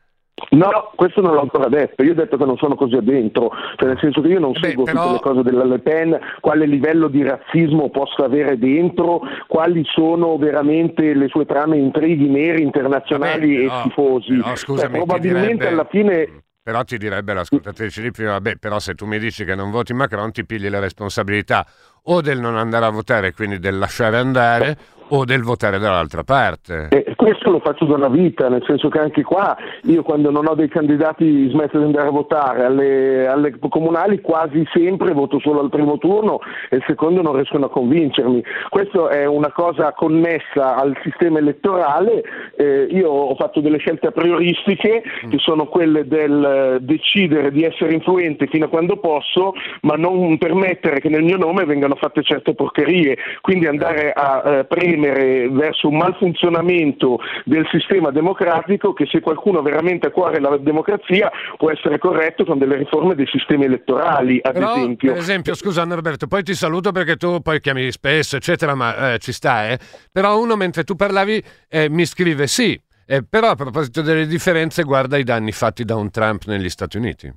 No, 0.51 0.90
questo 0.97 1.21
non 1.21 1.35
l'ho 1.35 1.42
ancora 1.42 1.68
detto, 1.68 2.03
io 2.03 2.12
ho 2.12 2.14
detto 2.14 2.37
che 2.37 2.45
non 2.45 2.57
sono 2.57 2.75
così 2.75 2.97
addentro, 2.97 3.51
cioè 3.77 3.88
nel 3.88 3.99
senso 4.01 4.21
che 4.21 4.29
io 4.29 4.38
non 4.38 4.53
Beh, 4.53 4.68
seguo 4.68 4.85
però... 4.85 5.03
tutte 5.03 5.12
le 5.12 5.21
cose 5.21 5.42
della 5.42 5.64
Le 5.64 5.79
Pen, 5.79 6.18
quale 6.40 6.66
livello 6.66 7.09
di 7.09 7.23
razzismo 7.23 7.90
possa 7.90 8.25
avere 8.25 8.59
dentro, 8.59 9.21
quali 9.47 9.83
sono 9.85 10.37
veramente 10.38 11.14
le 11.14 11.29
sue 11.29 11.45
trame 11.45 11.77
intrighi 11.77 12.29
neri 12.29 12.62
internazionali 12.62 13.66
Vabbè, 13.66 13.81
e 13.81 13.83
tifosi. 13.85 14.33
No, 14.33 14.57
scusami, 14.57 14.88
cioè, 14.88 15.05
probabilmente 15.05 15.53
direbbe... 15.53 15.68
alla 15.68 15.87
fine 15.90 16.29
però 16.62 16.85
ti 16.85 16.97
direbbe 16.97 17.35
l'ascoltatrice 17.35 18.03
di 18.03 18.12
prima, 18.12 18.33
vabbè, 18.33 18.57
però 18.57 18.79
se 18.79 18.95
tu 18.95 19.05
mi 19.05 19.18
dici 19.18 19.45
che 19.45 19.57
non 19.57 19.73
voti 19.73 19.92
Macron 19.95 20.31
ti 20.31 20.47
pigli 20.47 20.68
la 20.68 20.79
responsabilità 20.79 21.66
o 22.05 22.21
del 22.21 22.38
non 22.38 22.57
andare 22.57 22.85
a 22.85 22.90
votare, 22.90 23.33
quindi 23.33 23.59
del 23.59 23.79
lasciare 23.79 24.18
andare, 24.18 24.79
o 25.14 25.25
del 25.25 25.42
votare 25.42 25.79
dall'altra 25.79 26.22
parte. 26.25 26.88
Eh, 26.90 27.14
questo 27.16 27.51
lo 27.51 27.61
faccio 27.61 27.85
da 27.85 27.94
una 27.94 28.09
vita, 28.09 28.48
nel 28.48 28.64
senso 28.66 28.88
che 28.88 28.98
anche 28.98 29.22
qua 29.22 29.57
io 29.85 30.03
quando 30.03 30.31
non 30.31 30.46
ho 30.46 30.55
dei 30.55 30.68
candidati 30.68 31.48
smetto 31.51 31.79
di 31.79 31.85
andare 31.85 32.09
a 32.09 32.11
votare, 32.11 32.64
alle, 32.64 33.27
alle 33.27 33.55
comunali 33.68 34.20
quasi 34.20 34.66
sempre 34.72 35.12
voto 35.12 35.38
solo 35.40 35.61
al 35.61 35.68
primo 35.68 35.98
turno 35.98 36.40
e 36.70 36.77
il 36.77 36.85
secondo 36.87 37.20
non 37.20 37.35
riescono 37.35 37.66
a 37.66 37.70
convincermi. 37.70 38.42
Questa 38.70 39.09
è 39.11 39.27
una 39.27 39.53
cosa 39.53 39.92
connessa 39.92 40.77
al 40.77 40.96
sistema 41.03 41.38
elettorale, 41.38 42.22
eh, 42.57 42.87
io 42.90 43.11
ho 43.11 43.35
fatto 43.37 43.61
delle 43.61 43.79
scelte 43.79 44.09
a 44.09 44.12
prioristiche 44.12 45.03
mm. 45.27 45.31
che 45.31 45.38
sono 45.38 45.66
quelle 45.66 46.07
del 46.07 46.79
decidere 46.81 47.53
di 47.53 47.64
essere 47.64 47.92
influente 47.92 48.46
fino 48.46 48.64
a 48.64 48.68
quando 48.68 48.96
posso, 48.96 49.53
ma 49.83 49.94
non 49.94 50.38
permettere 50.38 51.01
che 51.01 51.11
nel 51.11 51.22
mio 51.22 51.37
nome 51.37 51.64
vengano 51.64 51.96
fatte 51.96 52.22
certe 52.22 52.55
porcherie, 52.55 53.16
quindi 53.42 53.66
andare 53.66 54.12
a 54.12 54.42
eh, 54.44 54.64
premere 54.64 55.02
tendere 55.03 55.49
verso 55.51 55.88
un 55.88 55.97
malfunzionamento 55.97 57.19
del 57.45 57.67
sistema 57.71 58.11
democratico 58.11 58.93
che 58.93 59.07
se 59.11 59.21
qualcuno 59.21 59.61
veramente 59.62 60.07
ha 60.07 60.11
a 60.11 60.12
cuore 60.12 60.41
la 60.41 60.57
democrazia 60.59 61.31
può 61.57 61.71
essere 61.71 61.99
corretto 61.99 62.45
con 62.45 62.59
delle 62.59 62.77
riforme 62.77 63.15
dei 63.15 63.27
sistemi 63.27 63.65
elettorali, 63.65 64.38
ad 64.43 64.53
Però, 64.53 64.75
esempio. 64.75 65.12
Per 65.12 65.21
esempio, 65.21 65.55
scusa 65.55 65.85
Norberto, 65.85 66.27
poi 66.27 66.43
ti 66.43 66.55
saluto 66.55 66.93
perché 66.93 67.17
tu 67.17 67.41
poi 67.41 67.61
chiami 67.61 67.91
spesso, 67.91 68.37
eccetera, 68.37 68.75
ma 68.75 69.15
eh, 69.15 69.19
ci 69.19 69.33
sta, 69.33 69.69
eh. 69.69 69.79
Però 70.11 70.38
uno 70.38 70.57
mentre 70.57 70.85
tu 70.85 70.95
parlavi 70.95 71.43
eh, 71.69 71.88
mi 71.91 72.05
scrive 72.05 72.47
sì, 72.47 72.81
eh, 73.07 73.25
però 73.29 73.51
a 73.51 73.55
proposito 73.55 74.03
delle 74.03 74.27
differenze 74.27 74.83
guarda 74.85 75.17
i 75.17 75.25
danni 75.25 75.53
fatti 75.53 75.85
da 75.85 75.97
un 75.97 76.11
Trump 76.11 76.45
negli 76.47 76.69
Stati 76.69 76.97
Uniti 76.97 77.33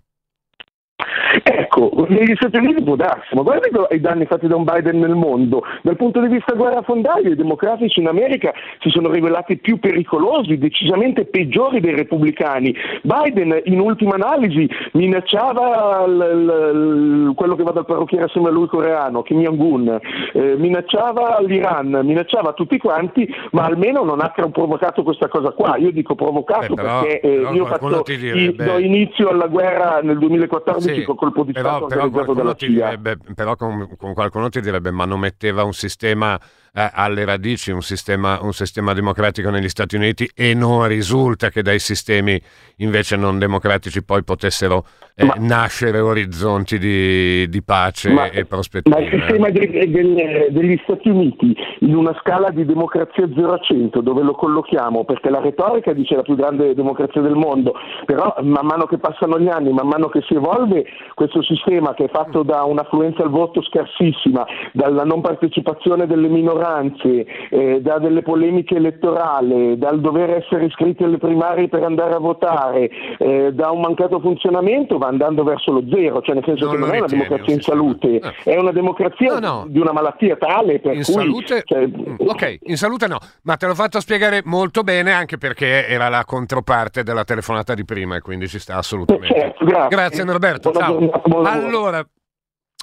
Ecco, 1.75 2.05
negli 2.07 2.33
Stati 2.35 2.57
Uniti 2.57 2.81
può 2.83 2.95
darsi, 2.95 3.35
ma 3.35 3.41
guarda 3.41 3.67
i 3.89 3.99
danni 3.99 4.25
fatti 4.25 4.47
da 4.47 4.55
un 4.55 4.63
Biden 4.63 4.97
nel 4.99 5.15
mondo. 5.15 5.61
Dal 5.81 5.97
punto 5.97 6.21
di 6.21 6.29
vista 6.29 6.53
guerrafondaio, 6.53 7.31
i 7.31 7.35
democratici 7.35 7.99
in 7.99 8.07
America 8.07 8.53
si 8.79 8.89
sono 8.89 9.11
rivelati 9.11 9.57
più 9.57 9.77
pericolosi, 9.77 10.57
decisamente 10.57 11.25
peggiori 11.25 11.81
dei 11.81 11.93
repubblicani. 11.93 12.73
Biden, 13.01 13.59
in 13.65 13.81
ultima 13.81 14.13
analisi, 14.13 14.69
minacciava 14.93 16.07
l- 16.07 17.27
l- 17.27 17.33
quello 17.35 17.55
che 17.55 17.63
va 17.63 17.71
dal 17.71 17.85
parrucchiere 17.85 18.25
assieme 18.25 18.47
a 18.47 18.51
lui 18.51 18.67
coreano, 18.67 19.21
Kim 19.23 19.41
Jong-un, 19.41 19.99
eh, 20.33 20.55
minacciava 20.57 21.41
l'Iran, 21.41 21.99
minacciava 22.03 22.53
tutti 22.53 22.77
quanti, 22.77 23.27
ma 23.51 23.65
almeno 23.65 24.03
non 24.03 24.21
ha 24.21 24.29
provocato 24.29 25.03
questa 25.03 25.27
cosa 25.27 25.51
qua. 25.51 25.75
Io 25.75 25.91
dico 25.91 26.15
provocato 26.15 26.73
Beh, 26.73 26.81
però, 26.81 27.01
perché 27.01 27.19
eh, 27.19 27.49
io 27.51 27.63
ho 27.63 27.65
fatto, 27.65 27.89
do 27.89 28.77
inizio 28.77 29.29
alla 29.29 29.47
guerra 29.47 29.99
nel 30.01 30.17
2014 30.17 30.93
sì, 30.93 31.03
col 31.03 31.15
colpo 31.17 31.43
di 31.43 31.51
però, 31.87 32.09
però 32.09 32.55
CIA. 32.55 32.67
Direbbe, 32.67 33.17
però 33.33 33.55
con, 33.55 33.95
con, 33.97 34.13
qualcuno 34.13 34.49
ti 34.49 34.61
direbbe 34.61 34.91
ma 34.91 35.05
non 35.05 35.19
metteva 35.19 35.63
un 35.63 35.73
sistema 35.73 36.39
eh, 36.75 36.89
alle 36.93 37.23
radici, 37.23 37.71
un 37.71 37.81
sistema, 37.81 38.39
un 38.41 38.51
sistema 38.51 38.93
democratico 38.93 39.49
negli 39.49 39.69
Stati 39.69 39.95
Uniti 39.95 40.29
e 40.35 40.53
non 40.53 40.85
risulta 40.87 41.49
che 41.49 41.61
dai 41.61 41.79
sistemi 41.79 42.39
invece 42.77 43.15
non 43.15 43.39
democratici 43.39 44.03
poi 44.03 44.23
potessero 44.23 44.85
eh, 45.15 45.23
ma, 45.23 45.35
nascere 45.37 45.99
orizzonti 45.99 46.77
di, 46.77 47.47
di 47.47 47.63
pace 47.63 48.11
ma, 48.11 48.29
e 48.29 48.45
prospettive. 48.45 48.93
Ma 48.93 49.01
il 49.01 49.09
sistema 49.09 49.49
de, 49.49 49.67
de, 49.69 50.47
degli 50.49 50.77
Stati 50.83 51.07
Uniti 51.07 51.55
in 51.79 51.95
una 51.95 52.13
scala 52.19 52.49
di 52.49 52.65
democrazia 52.65 53.25
0 53.33 53.53
a 53.53 53.57
100 53.57 54.01
dove 54.01 54.21
lo 54.21 54.33
collochiamo? 54.33 55.05
Perché 55.05 55.29
la 55.29 55.39
retorica 55.39 55.93
dice 55.93 56.15
la 56.15 56.23
più 56.23 56.35
grande 56.35 56.75
democrazia 56.75 57.21
del 57.21 57.35
mondo, 57.35 57.73
però 58.05 58.35
man 58.41 58.65
mano 58.65 58.85
che 58.85 58.97
passano 58.97 59.39
gli 59.39 59.47
anni, 59.47 59.71
man 59.71 59.87
mano 59.87 60.09
che 60.09 60.21
si 60.27 60.33
evolve 60.33 60.83
questo 61.13 61.41
sistema 61.41 61.93
che 61.93 62.05
è 62.05 62.09
fatto 62.09 62.43
da 62.43 62.63
un'affluenza 62.63 63.23
al 63.23 63.29
voto 63.29 63.61
scarsissima, 63.61 64.45
dalla 64.73 65.05
non 65.05 65.21
partecipazione 65.21 66.07
delle 66.07 66.27
minoranze, 66.65 67.25
eh, 67.49 67.81
da 67.81 67.99
delle 67.99 68.21
polemiche 68.21 68.75
elettorali, 68.75 69.77
dal 69.77 69.99
dover 69.99 70.31
essere 70.31 70.65
iscritti 70.65 71.03
alle 71.03 71.17
primarie 71.17 71.67
per 71.67 71.83
andare 71.83 72.15
a 72.15 72.19
votare, 72.19 72.89
eh, 73.17 73.53
da 73.53 73.69
un 73.71 73.81
mancato 73.81 74.19
funzionamento 74.19 74.97
va 74.97 75.07
andando 75.07 75.43
verso 75.43 75.71
lo 75.71 75.83
zero, 75.91 76.21
cioè 76.21 76.35
nel 76.35 76.43
senso 76.45 76.65
non 76.65 76.73
che 76.73 76.79
non 76.79 76.93
è 76.93 76.97
una 76.97 77.07
democrazia 77.07 77.53
in 77.53 77.61
salute, 77.61 78.19
no. 78.21 78.31
è 78.43 78.57
una 78.57 78.71
democrazia 78.71 79.39
no, 79.39 79.39
no. 79.39 79.65
di 79.67 79.79
una 79.79 79.93
malattia 79.93 80.35
tale 80.35 80.79
per 80.79 80.95
in 80.95 81.03
cui... 81.03 81.13
Salute, 81.13 81.61
cioè, 81.65 81.87
mm, 81.87 82.15
ok, 82.17 82.57
in 82.63 82.77
salute 82.77 83.07
no, 83.07 83.17
ma 83.43 83.55
te 83.55 83.67
l'ho 83.67 83.75
fatto 83.75 83.99
spiegare 83.99 84.41
molto 84.43 84.83
bene 84.83 85.11
anche 85.11 85.37
perché 85.37 85.87
era 85.87 86.09
la 86.09 86.23
controparte 86.25 87.03
della 87.03 87.23
telefonata 87.23 87.73
di 87.73 87.85
prima 87.85 88.15
e 88.15 88.21
quindi 88.21 88.47
ci 88.47 88.59
sta 88.59 88.77
assolutamente. 88.77 89.33
Certo, 89.39 89.65
grazie. 89.65 89.89
grazie 89.89 90.23
Norberto, 90.23 90.71
ciao. 90.71 91.09
Allora, 91.43 92.05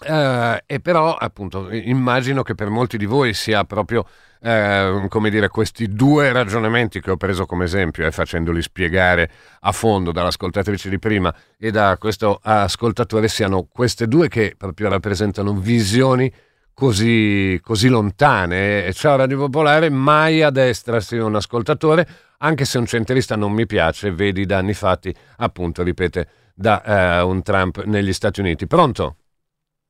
eh, 0.02 0.62
e 0.66 0.80
però 0.80 1.14
appunto 1.14 1.70
immagino 1.70 2.42
che 2.42 2.54
per 2.54 2.68
molti 2.68 2.96
di 2.96 3.06
voi 3.06 3.34
sia 3.34 3.64
proprio 3.64 4.04
eh, 4.40 5.06
come 5.08 5.30
dire 5.30 5.48
questi 5.48 5.88
due 5.88 6.32
ragionamenti 6.32 7.00
che 7.00 7.12
ho 7.12 7.16
preso 7.16 7.46
come 7.46 7.64
esempio 7.64 8.04
e 8.04 8.08
eh, 8.08 8.10
facendoli 8.10 8.60
spiegare 8.60 9.30
a 9.60 9.72
fondo 9.72 10.10
dall'ascoltatrice 10.10 10.88
di 10.88 10.98
prima 10.98 11.32
e 11.56 11.70
da 11.70 11.96
questo 11.98 12.40
ascoltatore 12.42 13.28
siano 13.28 13.68
queste 13.70 14.08
due 14.08 14.28
che 14.28 14.54
proprio 14.58 14.88
rappresentano 14.88 15.54
visioni 15.54 16.32
così, 16.74 17.60
così 17.62 17.88
lontane 17.88 18.92
ciao 18.92 19.16
Radio 19.16 19.38
Popolare 19.38 19.90
mai 19.90 20.42
a 20.42 20.50
destra 20.50 21.00
sia 21.00 21.24
un 21.24 21.36
ascoltatore 21.36 22.08
anche 22.38 22.64
se 22.64 22.78
un 22.78 22.86
centrista 22.86 23.36
non 23.36 23.52
mi 23.52 23.66
piace 23.66 24.10
vedi 24.10 24.40
i 24.40 24.46
danni 24.46 24.74
fatti 24.74 25.14
appunto 25.36 25.84
ripete 25.84 26.26
da 26.54 26.82
eh, 26.82 27.22
un 27.22 27.42
Trump 27.42 27.84
negli 27.84 28.12
Stati 28.12 28.40
Uniti 28.40 28.66
pronto? 28.66 29.16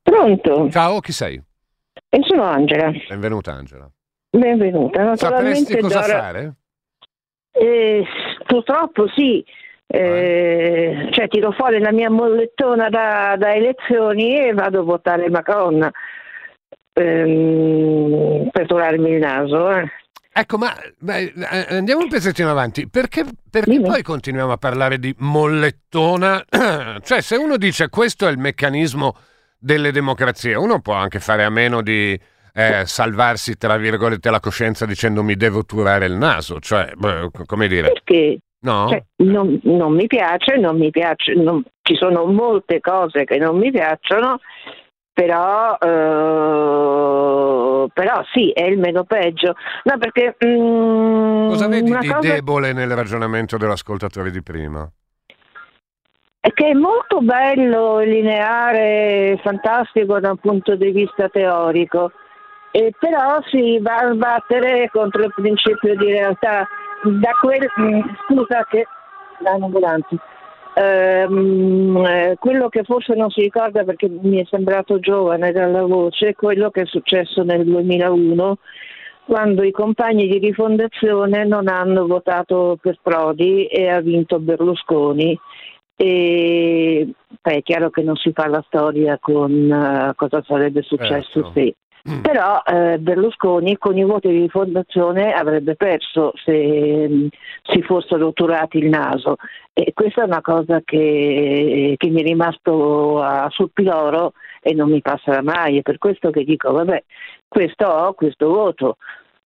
Pronto? 0.03 0.69
Ciao, 0.71 1.01
chi 1.01 1.13
sei? 1.13 1.41
E 2.09 2.21
sono 2.23 2.43
Angela. 2.43 2.91
Benvenuta 3.09 3.53
Angela. 3.53 3.91
Benvenuta. 4.29 5.17
Sapresti 5.17 5.79
cosa 5.79 6.01
Dora... 6.01 6.19
fare? 6.21 6.55
Eh, 7.53 8.05
purtroppo 8.47 9.09
sì. 9.15 9.45
Eh, 9.87 11.09
cioè 11.11 11.29
tiro 11.29 11.53
fuori 11.53 11.79
la 11.79 11.93
mia 11.93 12.11
mollettona 12.11 12.89
da, 12.89 13.37
da 13.39 13.55
elezioni 13.55 14.39
e 14.39 14.55
vado 14.55 14.81
a 14.81 14.85
votare 14.85 15.29
Macron 15.29 15.91
ehm, 16.95 18.49
per 18.51 18.67
torarmi 18.67 19.11
il 19.11 19.19
naso. 19.19 19.71
Eh. 19.71 19.87
Ecco, 20.35 20.57
ma 20.57 20.75
beh, 20.99 21.35
andiamo 21.69 22.03
un 22.03 22.09
pezzettino 22.09 22.51
avanti. 22.51 22.89
Perché, 22.89 23.25
perché 23.51 23.81
poi 23.81 24.03
continuiamo 24.03 24.53
a 24.53 24.57
parlare 24.57 24.99
di 24.99 25.15
mollettona? 25.19 26.43
cioè, 27.03 27.21
se 27.21 27.37
uno 27.37 27.59
dice 27.59 27.91
questo 27.91 28.27
è 28.27 28.31
il 28.31 28.39
meccanismo 28.39 29.15
delle 29.63 29.93
democrazie. 29.93 30.57
Uno 30.57 30.81
può 30.81 30.95
anche 30.95 31.21
fare 31.21 31.45
a 31.45 31.51
meno 31.51 31.83
di 31.83 32.19
eh, 32.55 32.83
salvarsi, 32.85 33.57
tra 33.57 33.77
virgolette, 33.77 34.29
la 34.31 34.41
coscienza 34.41 34.85
dicendo 34.85 35.23
mi 35.23 35.37
devo 35.37 35.65
turare 35.65 36.07
il 36.07 36.15
naso, 36.15 36.59
cioè, 36.59 36.91
beh, 36.95 37.31
come 37.47 37.69
dire... 37.69 37.89
Perché? 37.93 38.39
No? 38.61 38.89
Cioè, 38.89 39.03
non, 39.25 39.59
non, 39.65 39.95
mi 39.95 40.07
piace, 40.07 40.57
non 40.57 40.77
mi 40.77 40.91
piace, 40.91 41.35
non, 41.35 41.63
ci 41.83 41.97
sono 41.97 42.27
molte 42.27 42.81
cose 42.81 43.25
che 43.25 43.39
non 43.39 43.57
mi 43.59 43.73
piacciono, 43.73 44.39
però, 45.13 45.77
eh, 45.81 45.89
però 47.93 48.23
sì, 48.33 48.51
è 48.53 48.63
il 48.63 48.79
meno 48.79 49.03
peggio. 49.05 49.55
No, 49.85 49.99
perché, 49.99 50.37
mm, 50.45 51.49
cosa 51.49 51.67
vedi 51.67 51.91
di 51.91 52.07
cosa... 52.07 52.21
debole 52.21 52.73
nel 52.73 52.95
ragionamento 52.95 53.57
dell'ascoltatore 53.57 54.31
di 54.31 54.43
prima? 54.43 54.89
Che 56.45 56.67
è 56.67 56.73
molto 56.73 57.21
bello, 57.21 58.01
lineare, 58.01 59.39
fantastico 59.45 60.19
da 60.19 60.31
un 60.31 60.39
punto 60.39 60.75
di 60.75 60.91
vista 60.91 61.29
teorico, 61.29 62.11
e 62.73 62.93
però 62.99 63.41
si 63.45 63.79
va 63.79 63.95
a 63.99 64.13
sbattere 64.13 64.91
contro 64.91 65.23
il 65.23 65.33
principio 65.33 65.95
di 65.95 66.07
realtà. 66.07 66.67
Da 67.05 67.31
quel, 67.41 67.71
mm, 67.81 68.01
scusa 68.27 68.67
che 68.69 68.87
l'ambulanza. 69.39 70.17
Ehm, 70.75 72.05
eh, 72.05 72.37
quello 72.41 72.69
che 72.69 72.83
forse 72.83 73.15
non 73.15 73.31
si 73.31 73.43
ricorda 73.43 73.85
perché 73.85 74.09
mi 74.09 74.41
è 74.41 74.47
sembrato 74.51 74.99
giovane 74.99 75.53
dalla 75.53 75.83
voce 75.83 76.29
è 76.29 76.35
quello 76.35 76.71
che 76.71 76.83
è 76.83 76.87
successo 76.87 77.43
nel 77.43 77.65
2001 77.65 78.57
quando 79.27 79.63
i 79.65 79.71
compagni 79.71 80.27
di 80.29 80.39
rifondazione 80.39 81.45
non 81.45 81.69
hanno 81.69 82.07
votato 82.07 82.79
per 82.81 82.99
Prodi 83.03 83.67
e 83.67 83.89
ha 83.91 84.01
vinto 84.01 84.39
Berlusconi 84.39 85.39
e 86.03 87.15
beh, 87.41 87.59
è 87.59 87.63
chiaro 87.63 87.91
che 87.91 88.03
non 88.03 88.17
si 88.17 88.33
fa 88.33 88.49
la 88.49 88.63
storia 88.67 89.19
con 89.21 89.53
uh, 89.53 90.13
cosa 90.17 90.43
sarebbe 90.45 90.83
successo 90.83 91.43
certo. 91.45 91.53
se. 91.55 91.77
Mm. 92.11 92.21
Però 92.21 92.61
eh, 92.67 92.99
Berlusconi 92.99 93.79
con 93.79 93.97
i 93.97 94.03
voti 94.03 94.29
di 94.29 94.49
fondazione 94.49 95.33
avrebbe 95.33 95.77
perso 95.77 96.33
se 96.45 97.07
mh, 97.09 97.15
mm, 97.15 97.27
si 97.63 97.81
fossero 97.83 98.33
turati 98.33 98.79
il 98.79 98.89
naso 98.89 99.37
e 99.73 99.93
questa 99.95 100.23
è 100.23 100.25
una 100.25 100.41
cosa 100.41 100.81
che, 100.85 101.95
che 101.97 102.09
mi 102.09 102.23
è 102.23 102.25
rimasto 102.25 103.21
uh, 103.21 103.49
sul 103.51 103.71
piloro 103.73 104.33
e 104.61 104.75
non 104.75 104.91
mi 104.91 105.01
passerà 105.01 105.43
mai, 105.43 105.79
è 105.79 105.83
per 105.83 105.99
questo 105.99 106.31
che 106.31 106.43
dico 106.43 106.73
vabbè 106.73 107.05
questo 107.47 107.87
ho, 107.87 108.15
questo 108.15 108.49
voto, 108.49 108.97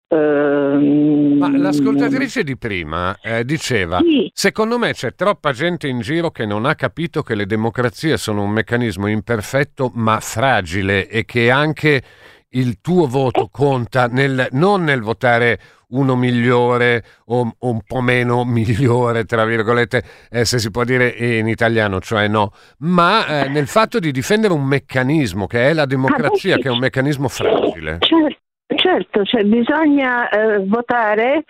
Ehm, 0.08 1.36
Ma 1.38 1.56
l'ascoltatrice 1.56 2.44
di 2.44 2.56
prima 2.56 3.18
eh, 3.20 3.44
diceva: 3.44 3.98
sì. 3.98 4.30
Secondo 4.32 4.78
me 4.78 4.92
c'è 4.92 5.14
troppa 5.14 5.52
gente 5.52 5.88
in 5.88 6.00
giro 6.00 6.30
che 6.30 6.46
non 6.46 6.64
ha 6.64 6.74
capito 6.74 7.22
che 7.22 7.34
le 7.34 7.46
democrazie 7.46 8.16
sono 8.16 8.42
un 8.42 8.50
meccanismo 8.50 9.08
imperfetto 9.08 9.90
ma 9.94 10.20
fragile 10.20 11.08
e 11.08 11.24
che 11.24 11.50
anche 11.50 12.02
il 12.50 12.80
tuo 12.80 13.08
voto 13.08 13.48
conta 13.50 14.06
nel, 14.06 14.46
non 14.52 14.84
nel 14.84 15.02
votare 15.02 15.58
uno 15.88 16.16
migliore 16.16 17.04
o, 17.26 17.54
o, 17.58 17.70
un 17.70 17.80
po' 17.82 18.00
meno 18.00 18.44
migliore, 18.46 19.24
tra 19.24 19.44
virgolette, 19.44 20.04
eh, 20.30 20.44
se 20.44 20.58
si 20.58 20.70
può 20.70 20.84
dire 20.84 21.08
in 21.08 21.48
italiano, 21.48 22.00
cioè 22.00 22.28
no, 22.28 22.52
ma 22.78 23.44
eh, 23.44 23.48
nel 23.48 23.66
fatto 23.66 23.98
di 23.98 24.12
difendere 24.12 24.52
un 24.52 24.64
meccanismo 24.64 25.46
che 25.46 25.68
è 25.68 25.72
la 25.72 25.84
democrazia, 25.84 26.58
che 26.58 26.68
è 26.68 26.70
un 26.70 26.78
meccanismo 26.78 27.28
fragile. 27.28 27.98
Certo 28.00 28.44
Certo, 28.66 29.24
cioè 29.24 29.44
bisogna 29.44 30.28
eh, 30.28 30.58
votare 30.64 31.44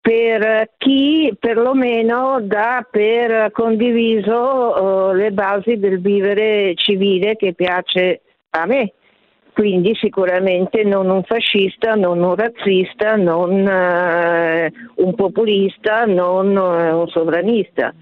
per 0.00 0.70
chi 0.78 1.34
perlomeno 1.38 2.38
dà 2.40 2.86
per 2.90 3.50
condiviso 3.50 5.10
uh, 5.10 5.12
le 5.12 5.32
basi 5.32 5.76
del 5.78 6.00
vivere 6.00 6.74
civile 6.76 7.36
che 7.36 7.52
piace 7.52 8.22
a 8.50 8.64
me. 8.64 8.94
Quindi 9.52 9.94
sicuramente 9.96 10.84
non 10.84 11.10
un 11.10 11.24
fascista, 11.24 11.94
non 11.94 12.22
un 12.22 12.34
razzista, 12.36 13.16
non 13.16 13.50
uh, 13.66 15.04
un 15.04 15.14
populista, 15.14 16.04
non 16.04 16.56
uh, 16.56 17.00
un 17.00 17.08
sovranista. 17.08 17.92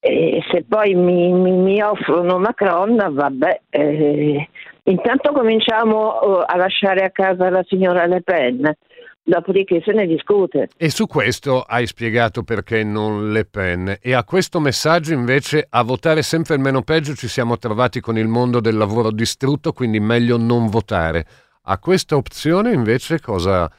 E 0.00 0.42
se 0.50 0.64
poi 0.66 0.94
mi, 0.94 1.30
mi, 1.30 1.52
mi 1.52 1.82
offrono 1.82 2.38
Macron, 2.38 2.96
vabbè, 2.96 3.60
eh, 3.70 4.48
Intanto 4.88 5.32
cominciamo 5.32 6.18
uh, 6.18 6.44
a 6.46 6.56
lasciare 6.56 7.04
a 7.04 7.10
casa 7.10 7.50
la 7.50 7.62
signora 7.66 8.06
Le 8.06 8.22
Pen, 8.22 8.74
dopodiché 9.22 9.82
se 9.84 9.92
ne 9.92 10.06
discute. 10.06 10.68
E 10.78 10.88
su 10.88 11.06
questo 11.06 11.60
hai 11.60 11.86
spiegato 11.86 12.42
perché 12.42 12.82
non 12.84 13.30
Le 13.30 13.44
Pen. 13.44 13.98
E 14.00 14.14
a 14.14 14.24
questo 14.24 14.60
messaggio 14.60 15.12
invece 15.12 15.66
a 15.68 15.82
votare 15.82 16.22
sempre 16.22 16.54
il 16.54 16.62
meno 16.62 16.80
peggio 16.80 17.14
ci 17.14 17.28
siamo 17.28 17.58
trovati 17.58 18.00
con 18.00 18.16
il 18.16 18.28
mondo 18.28 18.60
del 18.60 18.78
lavoro 18.78 19.10
distrutto, 19.10 19.72
quindi 19.72 20.00
meglio 20.00 20.38
non 20.38 20.68
votare. 20.68 21.26
A 21.64 21.78
questa 21.78 22.16
opzione 22.16 22.72
invece 22.72 23.20
cosa, 23.20 23.70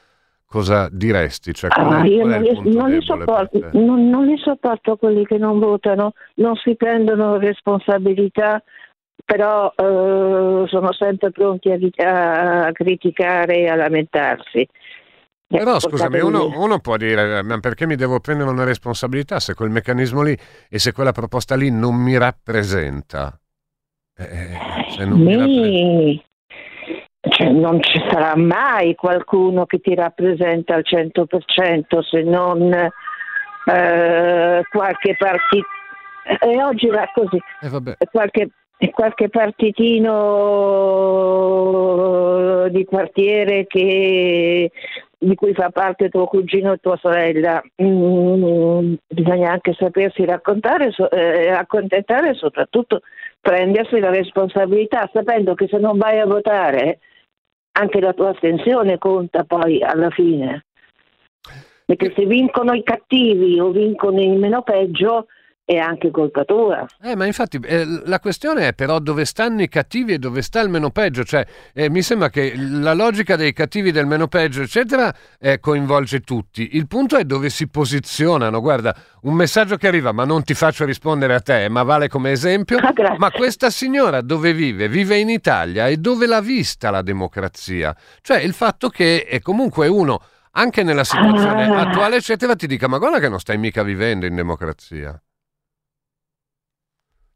cosa 0.46 0.90
diresti? 0.92 1.56
Cioè, 1.56 1.72
ah, 1.74 2.06
io 2.06 2.24
non 2.24 2.40
li, 2.40 2.72
non, 2.72 2.92
li 2.92 3.02
sopporto, 3.02 3.70
non, 3.74 4.10
non 4.10 4.28
li 4.28 4.38
sopporto 4.38 4.96
quelli 4.98 5.26
che 5.26 5.40
non 5.40 5.58
votano, 5.58 6.14
non 6.36 6.56
si 6.56 6.76
prendono 6.76 7.40
responsabilità 7.40 8.62
però 9.26 9.72
eh, 9.76 10.68
sono 10.68 10.94
sempre 10.94 11.32
pronti 11.32 11.72
a, 11.72 12.66
a, 12.66 12.72
criticare 12.72 13.58
e 13.58 13.68
a 13.68 13.76
lamentarsi. 13.76 14.68
Però 15.48 15.80
scusami, 15.80 16.20
uno, 16.20 16.52
uno, 16.56 16.80
può 16.80 16.96
dire, 16.96 17.42
ma 17.42 17.60
perché 17.60 17.88
mi 17.88 17.96
devo 17.96 18.20
prendere 18.20 18.52
una 18.52 18.66
responsabilità 18.66 19.40
se 19.40 19.56
quel 19.56 19.72
meccanismo 19.72 20.22
lì 20.22 20.38
e 20.70 20.78
se 20.78 20.92
quella 20.92 21.12
proposta 21.12 21.56
lì 21.56 21.72
non 21.72 21.96
mi 21.96 22.18
rappresenta? 22.18 23.38
Eh, 24.16 25.06
non, 25.06 25.20
mi 25.20 25.36
rappresenta... 25.36 26.24
Cioè, 27.22 27.50
non 27.50 27.82
ci 27.82 28.00
sarà 28.10 28.36
mai 28.36 28.96
qualcuno 28.96 29.66
che 29.66 29.80
ti 29.80 29.94
rappresenta 29.94 30.76
al 30.76 30.84
100% 30.86 32.00
se 32.00 32.22
non 32.22 32.72
eh, 32.72 34.64
qualche 34.70 35.16
partito. 35.18 35.68
E 36.42 36.64
oggi 36.64 36.88
va 36.88 37.10
così. 37.14 37.42
Eh, 37.62 38.08
qualche 38.12 38.50
qualche 38.92 39.28
partitino 39.28 40.08
di 42.70 42.86
quartiere 42.86 43.68
che, 43.68 44.72
di 45.18 45.36
cui 45.36 45.54
fa 45.54 45.70
parte 45.70 46.08
tuo 46.08 46.28
cugino 46.28 46.72
e 46.72 46.78
tua 46.78 46.96
sorella. 46.98 47.62
Mm, 47.82 48.94
bisogna 49.06 49.52
anche 49.52 49.74
sapersi 49.78 50.24
raccontare, 50.24 50.94
eh, 51.12 51.50
accontentare 51.50 52.30
e 52.30 52.36
soprattutto 52.36 53.02
prendersi 53.42 54.00
la 54.00 54.12
responsabilità, 54.12 55.10
sapendo 55.12 55.56
che 55.56 55.68
se 55.68 55.78
non 55.78 55.98
vai 55.98 56.20
a 56.20 56.26
votare 56.26 57.00
anche 57.74 58.00
la 58.00 58.14
tua 58.14 58.30
astensione 58.30 58.98
conta 58.98 59.44
poi 59.44 59.84
alla 59.84 60.10
fine. 60.10 60.64
Perché 61.86 62.14
se 62.16 62.26
vincono 62.26 62.74
i 62.74 62.84
cattivi 62.84 63.60
o 63.60 63.72
vincono 63.72 64.22
i 64.22 64.38
meno 64.38 64.62
peggio, 64.62 65.26
è 65.70 65.78
anche 65.78 66.10
colpa 66.10 66.46
tua. 66.46 66.84
Eh, 67.00 67.16
ma 67.16 67.28
infatti 67.28 67.60
eh, 67.64 67.86
la 68.06 68.20
questione 68.20 68.70
è 68.70 68.74
però 68.74 68.98
dove 68.98 69.24
stanno 69.24 69.62
i 69.62 69.68
cattivi 69.70 70.14
e 70.14 70.18
dove 70.18 70.42
sta 70.42 70.62
il 70.62 70.70
meno 70.70 70.90
peggio, 70.90 71.24
cioè 71.24 71.46
eh, 71.76 71.92
mi 71.92 72.02
sembra 72.02 72.32
che 72.32 72.56
la 72.58 72.96
logica 72.96 73.36
dei 73.36 73.54
cattivi 73.54 73.92
del 73.92 74.08
meno 74.08 74.28
peggio, 74.28 74.64
eccetera, 74.64 75.14
eh, 75.40 75.60
coinvolge 75.60 76.22
tutti. 76.22 76.70
Il 76.72 76.88
punto 76.88 77.18
è 77.18 77.24
dove 77.24 77.52
si 77.52 77.68
posizionano. 77.68 78.62
Guarda, 78.62 78.96
un 79.22 79.36
messaggio 79.36 79.76
che 79.78 79.88
arriva, 79.88 80.12
ma 80.12 80.26
non 80.26 80.42
ti 80.42 80.56
faccio 80.56 80.86
rispondere 80.86 81.36
a 81.36 81.40
te, 81.40 81.70
ma 81.70 81.84
vale 81.84 82.08
come 82.08 82.32
esempio. 82.32 82.80
Ah, 82.80 83.16
ma 83.20 83.30
questa 83.30 83.70
signora 83.70 84.22
dove 84.22 84.54
vive? 84.54 84.90
Vive 84.90 85.20
in 85.20 85.30
Italia 85.30 85.88
e 85.88 85.98
dove 85.98 86.26
l'ha 86.26 86.42
vista 86.42 86.90
la 86.90 87.04
democrazia? 87.04 87.96
Cioè 88.22 88.40
il 88.40 88.54
fatto 88.54 88.90
che 88.90 89.24
è 89.24 89.40
comunque 89.40 89.88
uno 89.88 90.20
anche 90.54 90.82
nella 90.82 91.04
situazione 91.04 91.66
ah. 91.66 91.82
attuale, 91.82 92.16
eccetera, 92.16 92.56
ti 92.56 92.66
dica: 92.66 92.88
ma 92.88 92.98
guarda 92.98 93.20
che 93.20 93.30
non 93.30 93.40
stai 93.40 93.60
mica 93.60 93.84
vivendo 93.84 94.26
in 94.26 94.34
democrazia. 94.34 95.16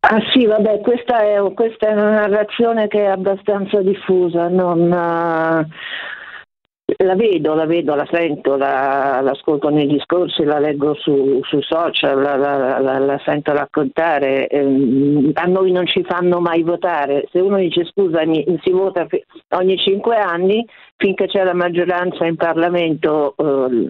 Ah 0.05 0.19
sì, 0.33 0.45
vabbè, 0.45 0.81
questa 0.81 1.21
è, 1.21 1.41
questa 1.53 1.87
è 1.87 1.93
una 1.93 2.27
narrazione 2.27 2.87
che 2.87 3.03
è 3.03 3.07
abbastanza 3.07 3.81
diffusa, 3.81 4.49
non, 4.49 4.81
uh, 4.81 5.65
la 6.97 7.15
vedo, 7.15 7.53
la 7.53 7.65
vedo, 7.65 7.95
la 7.95 8.05
sento, 8.11 8.57
la, 8.57 9.21
l'ascolto 9.21 9.69
nei 9.69 9.87
discorsi, 9.87 10.43
la 10.43 10.59
leggo 10.59 10.93
su, 10.95 11.39
su 11.43 11.61
social, 11.61 12.21
la, 12.21 12.35
la, 12.35 12.99
la, 12.99 13.21
sento 13.23 13.53
raccontare. 13.53 14.47
Eh, 14.47 15.31
a 15.35 15.45
noi 15.45 15.71
non 15.71 15.85
ci 15.87 16.03
fanno 16.03 16.41
mai 16.41 16.63
votare. 16.63 17.29
Se 17.31 17.39
uno 17.39 17.55
dice 17.55 17.85
scusa, 17.85 18.23
si 18.25 18.71
vota 18.71 19.07
ogni 19.51 19.77
cinque 19.77 20.17
anni, 20.17 20.65
finché 20.97 21.27
c'è 21.27 21.45
la 21.45 21.53
maggioranza 21.53 22.25
in 22.25 22.35
Parlamento, 22.35 23.35
eh, 23.37 23.89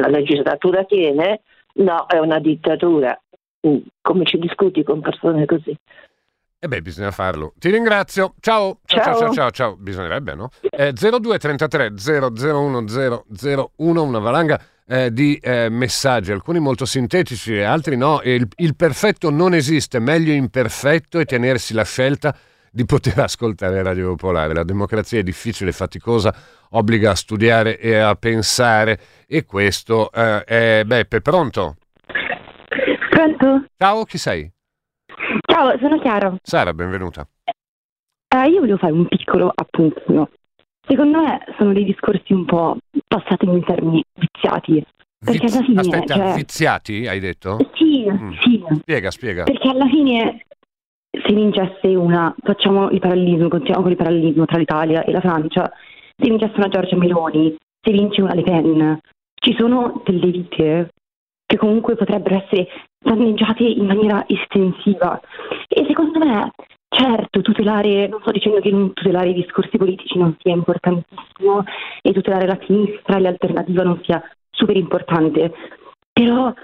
la 0.00 0.08
legislatura 0.08 0.82
tiene, 0.82 1.42
no, 1.74 2.06
è 2.08 2.18
una 2.18 2.40
dittatura. 2.40 3.16
Come 4.00 4.24
ci 4.24 4.38
discuti 4.38 4.82
con 4.82 5.00
persone 5.00 5.44
così. 5.46 5.70
E 6.62 6.66
eh 6.66 6.68
beh, 6.68 6.82
bisogna 6.82 7.10
farlo. 7.10 7.54
Ti 7.58 7.70
ringrazio. 7.70 8.34
Ciao. 8.38 8.80
Ciao, 8.84 9.02
ciao, 9.02 9.18
ciao, 9.18 9.32
ciao. 9.32 9.50
ciao. 9.50 9.76
Bisognerebbe, 9.76 10.34
no? 10.34 10.50
Eh, 10.60 10.92
0233 10.92 11.94
001 11.96 12.84
001, 13.76 14.02
una 14.02 14.18
valanga 14.18 14.60
eh, 14.86 15.10
di 15.10 15.38
eh, 15.40 15.70
messaggi, 15.70 16.32
alcuni 16.32 16.58
molto 16.58 16.84
sintetici 16.84 17.54
e 17.54 17.62
altri 17.62 17.96
no. 17.96 18.20
Il, 18.24 18.46
il 18.56 18.76
perfetto 18.76 19.30
non 19.30 19.54
esiste, 19.54 20.00
meglio 20.00 20.32
imperfetto 20.32 21.18
e 21.18 21.24
tenersi 21.24 21.72
la 21.72 21.84
scelta 21.84 22.36
di 22.70 22.84
poter 22.84 23.18
ascoltare 23.24 23.82
Radio 23.82 24.08
Popolare. 24.10 24.52
La 24.52 24.64
democrazia 24.64 25.18
è 25.18 25.22
difficile, 25.22 25.72
faticosa, 25.72 26.34
obbliga 26.70 27.12
a 27.12 27.14
studiare 27.14 27.78
e 27.78 27.96
a 27.96 28.14
pensare 28.16 28.98
e 29.26 29.44
questo 29.44 30.12
eh, 30.12 30.44
è 30.44 30.82
Beppe, 30.84 31.22
pronto? 31.22 31.76
Pronto? 33.20 33.66
Ciao, 33.76 34.04
chi 34.04 34.16
sei? 34.16 34.50
Ciao, 35.42 35.76
sono 35.78 35.98
Chiara. 36.00 36.34
Sara, 36.42 36.72
benvenuta. 36.72 37.28
Eh, 37.44 38.48
io 38.48 38.60
volevo 38.60 38.78
fare 38.78 38.94
un 38.94 39.06
piccolo 39.08 39.52
appuntino. 39.54 40.30
Secondo 40.88 41.20
me 41.20 41.44
sono 41.58 41.74
dei 41.74 41.84
discorsi 41.84 42.32
un 42.32 42.46
po' 42.46 42.78
passati 43.06 43.44
in 43.44 43.62
termini 43.62 44.02
viziati. 44.14 44.82
Perché 45.22 45.38
Viz- 45.38 45.54
alla 45.54 45.64
fine. 45.64 45.80
Aspetta, 45.80 46.14
cioè... 46.14 46.34
viziati 46.34 47.06
hai 47.06 47.20
detto? 47.20 47.58
Sì, 47.74 48.10
mm. 48.10 48.32
sì. 48.40 48.64
Spiega, 48.80 49.10
spiega. 49.10 49.42
Perché 49.42 49.68
alla 49.68 49.86
fine 49.86 50.46
se 51.10 51.34
vincesse 51.34 51.94
una, 51.94 52.34
facciamo 52.42 52.88
il 52.88 53.00
parallelismo, 53.00 53.48
continuiamo 53.48 53.82
con 53.82 53.90
il 53.90 53.98
parallelismo 53.98 54.46
tra 54.46 54.56
l'Italia 54.56 55.04
e 55.04 55.12
la 55.12 55.20
Francia, 55.20 55.70
se 56.16 56.26
vincesse 56.26 56.54
una 56.56 56.68
Giorgia 56.68 56.96
Meloni, 56.96 57.54
se 57.82 57.92
vince 57.92 58.22
una 58.22 58.32
Le 58.32 58.42
Pen, 58.42 58.98
ci 59.34 59.54
sono 59.58 60.00
delle 60.06 60.30
vite 60.30 60.90
che 61.50 61.56
comunque 61.56 61.96
potrebbero 61.96 62.36
essere 62.36 62.68
danneggiate 62.96 63.64
in 63.64 63.84
maniera 63.84 64.24
estensiva. 64.28 65.20
E 65.66 65.84
secondo 65.88 66.20
me, 66.20 66.52
certo, 66.88 67.40
tutelare, 67.40 68.06
non 68.06 68.20
sto 68.20 68.30
dicendo 68.30 68.60
che 68.60 68.70
tutelare 68.70 69.30
i 69.30 69.34
discorsi 69.34 69.76
politici 69.76 70.16
non 70.16 70.36
sia 70.38 70.54
importantissimo 70.54 71.64
e 72.02 72.12
tutelare 72.12 72.46
la 72.46 72.58
sinistra 72.64 73.16
e 73.16 73.20
l'alternativa 73.20 73.82
non 73.82 74.00
sia 74.04 74.22
super 74.48 74.76
importante, 74.76 75.52
però 76.12 76.54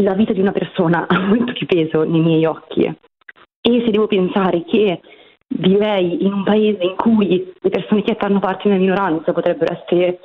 la 0.00 0.14
vita 0.14 0.32
di 0.32 0.40
una 0.40 0.52
persona 0.52 1.06
ha 1.06 1.18
molto 1.20 1.52
più 1.52 1.66
peso 1.66 2.04
nei 2.04 2.20
miei 2.20 2.46
occhi. 2.46 2.82
E 2.82 3.82
se 3.84 3.90
devo 3.90 4.06
pensare 4.06 4.64
che 4.64 5.02
vivrei 5.48 6.24
in 6.24 6.32
un 6.32 6.44
paese 6.44 6.82
in 6.82 6.96
cui 6.96 7.52
le 7.60 7.68
persone 7.68 8.02
che 8.02 8.16
fanno 8.18 8.38
parte 8.38 8.62
di 8.62 8.68
una 8.68 8.78
minoranza 8.78 9.34
potrebbero 9.34 9.74
essere 9.74 10.18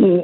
mm, 0.00 0.20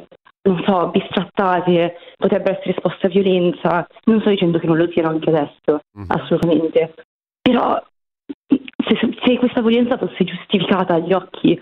non 0.49 0.63
so, 0.65 0.89
bistrattate, 0.89 1.97
potrebbero 2.17 2.57
essere 2.57 2.75
esposte 2.75 3.07
a 3.07 3.11
violenza. 3.11 3.87
Non 4.05 4.21
sto 4.21 4.31
dicendo 4.31 4.59
che 4.59 4.67
non 4.67 4.79
lo 4.79 4.91
siano 4.91 5.11
anche 5.11 5.29
adesso, 5.29 5.81
mm. 5.99 6.05
assolutamente. 6.09 6.95
Però 7.41 7.81
se, 8.37 9.17
se, 9.23 9.39
questa 9.39 9.61
violenza 9.61 9.99
fosse 9.99 10.25
giustificata 10.25 10.95
agli 10.95 11.13
occhi 11.13 11.61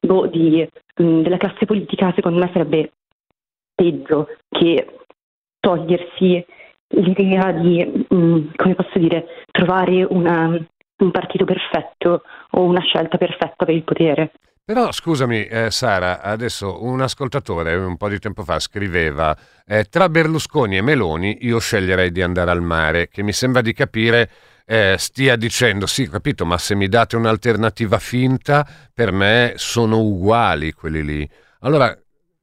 boh, 0.00 0.26
di, 0.26 0.66
mh, 0.96 1.02
mm, 1.02 1.22
della 1.22 1.36
classe 1.36 1.66
politica, 1.66 2.12
secondo 2.14 2.38
me 2.38 2.50
sarebbe 2.52 2.92
peggio 3.74 4.28
che 4.48 4.98
togliersi 5.58 6.44
l'idea 6.94 7.52
di, 7.52 8.06
mh, 8.08 8.14
mm, 8.14 8.48
come 8.54 8.74
posso 8.74 8.98
dire, 8.98 9.26
trovare 9.50 10.04
una, 10.04 10.56
un 10.98 11.10
partito 11.10 11.44
perfetto 11.44 12.22
o 12.50 12.62
una 12.62 12.80
scelta 12.80 13.18
perfetta 13.18 13.64
per 13.64 13.74
il 13.74 13.82
potere. 13.82 14.32
Però 14.70 14.92
scusami 14.92 15.46
eh, 15.46 15.72
Sara, 15.72 16.22
adesso 16.22 16.84
un 16.84 17.00
ascoltatore 17.00 17.74
un 17.74 17.96
po' 17.96 18.08
di 18.08 18.20
tempo 18.20 18.44
fa 18.44 18.60
scriveva 18.60 19.36
eh, 19.66 19.86
tra 19.90 20.08
Berlusconi 20.08 20.76
e 20.76 20.80
Meloni 20.80 21.38
io 21.40 21.58
sceglierei 21.58 22.12
di 22.12 22.22
andare 22.22 22.52
al 22.52 22.62
mare, 22.62 23.08
che 23.08 23.24
mi 23.24 23.32
sembra 23.32 23.62
di 23.62 23.72
capire 23.72 24.30
eh, 24.64 24.94
stia 24.96 25.34
dicendo 25.34 25.86
sì, 25.86 26.08
capito, 26.08 26.46
ma 26.46 26.56
se 26.56 26.76
mi 26.76 26.86
date 26.86 27.16
un'alternativa 27.16 27.98
finta, 27.98 28.64
per 28.94 29.10
me 29.10 29.54
sono 29.56 29.98
uguali 29.98 30.70
quelli 30.70 31.02
lì. 31.02 31.28
Allora, 31.62 31.92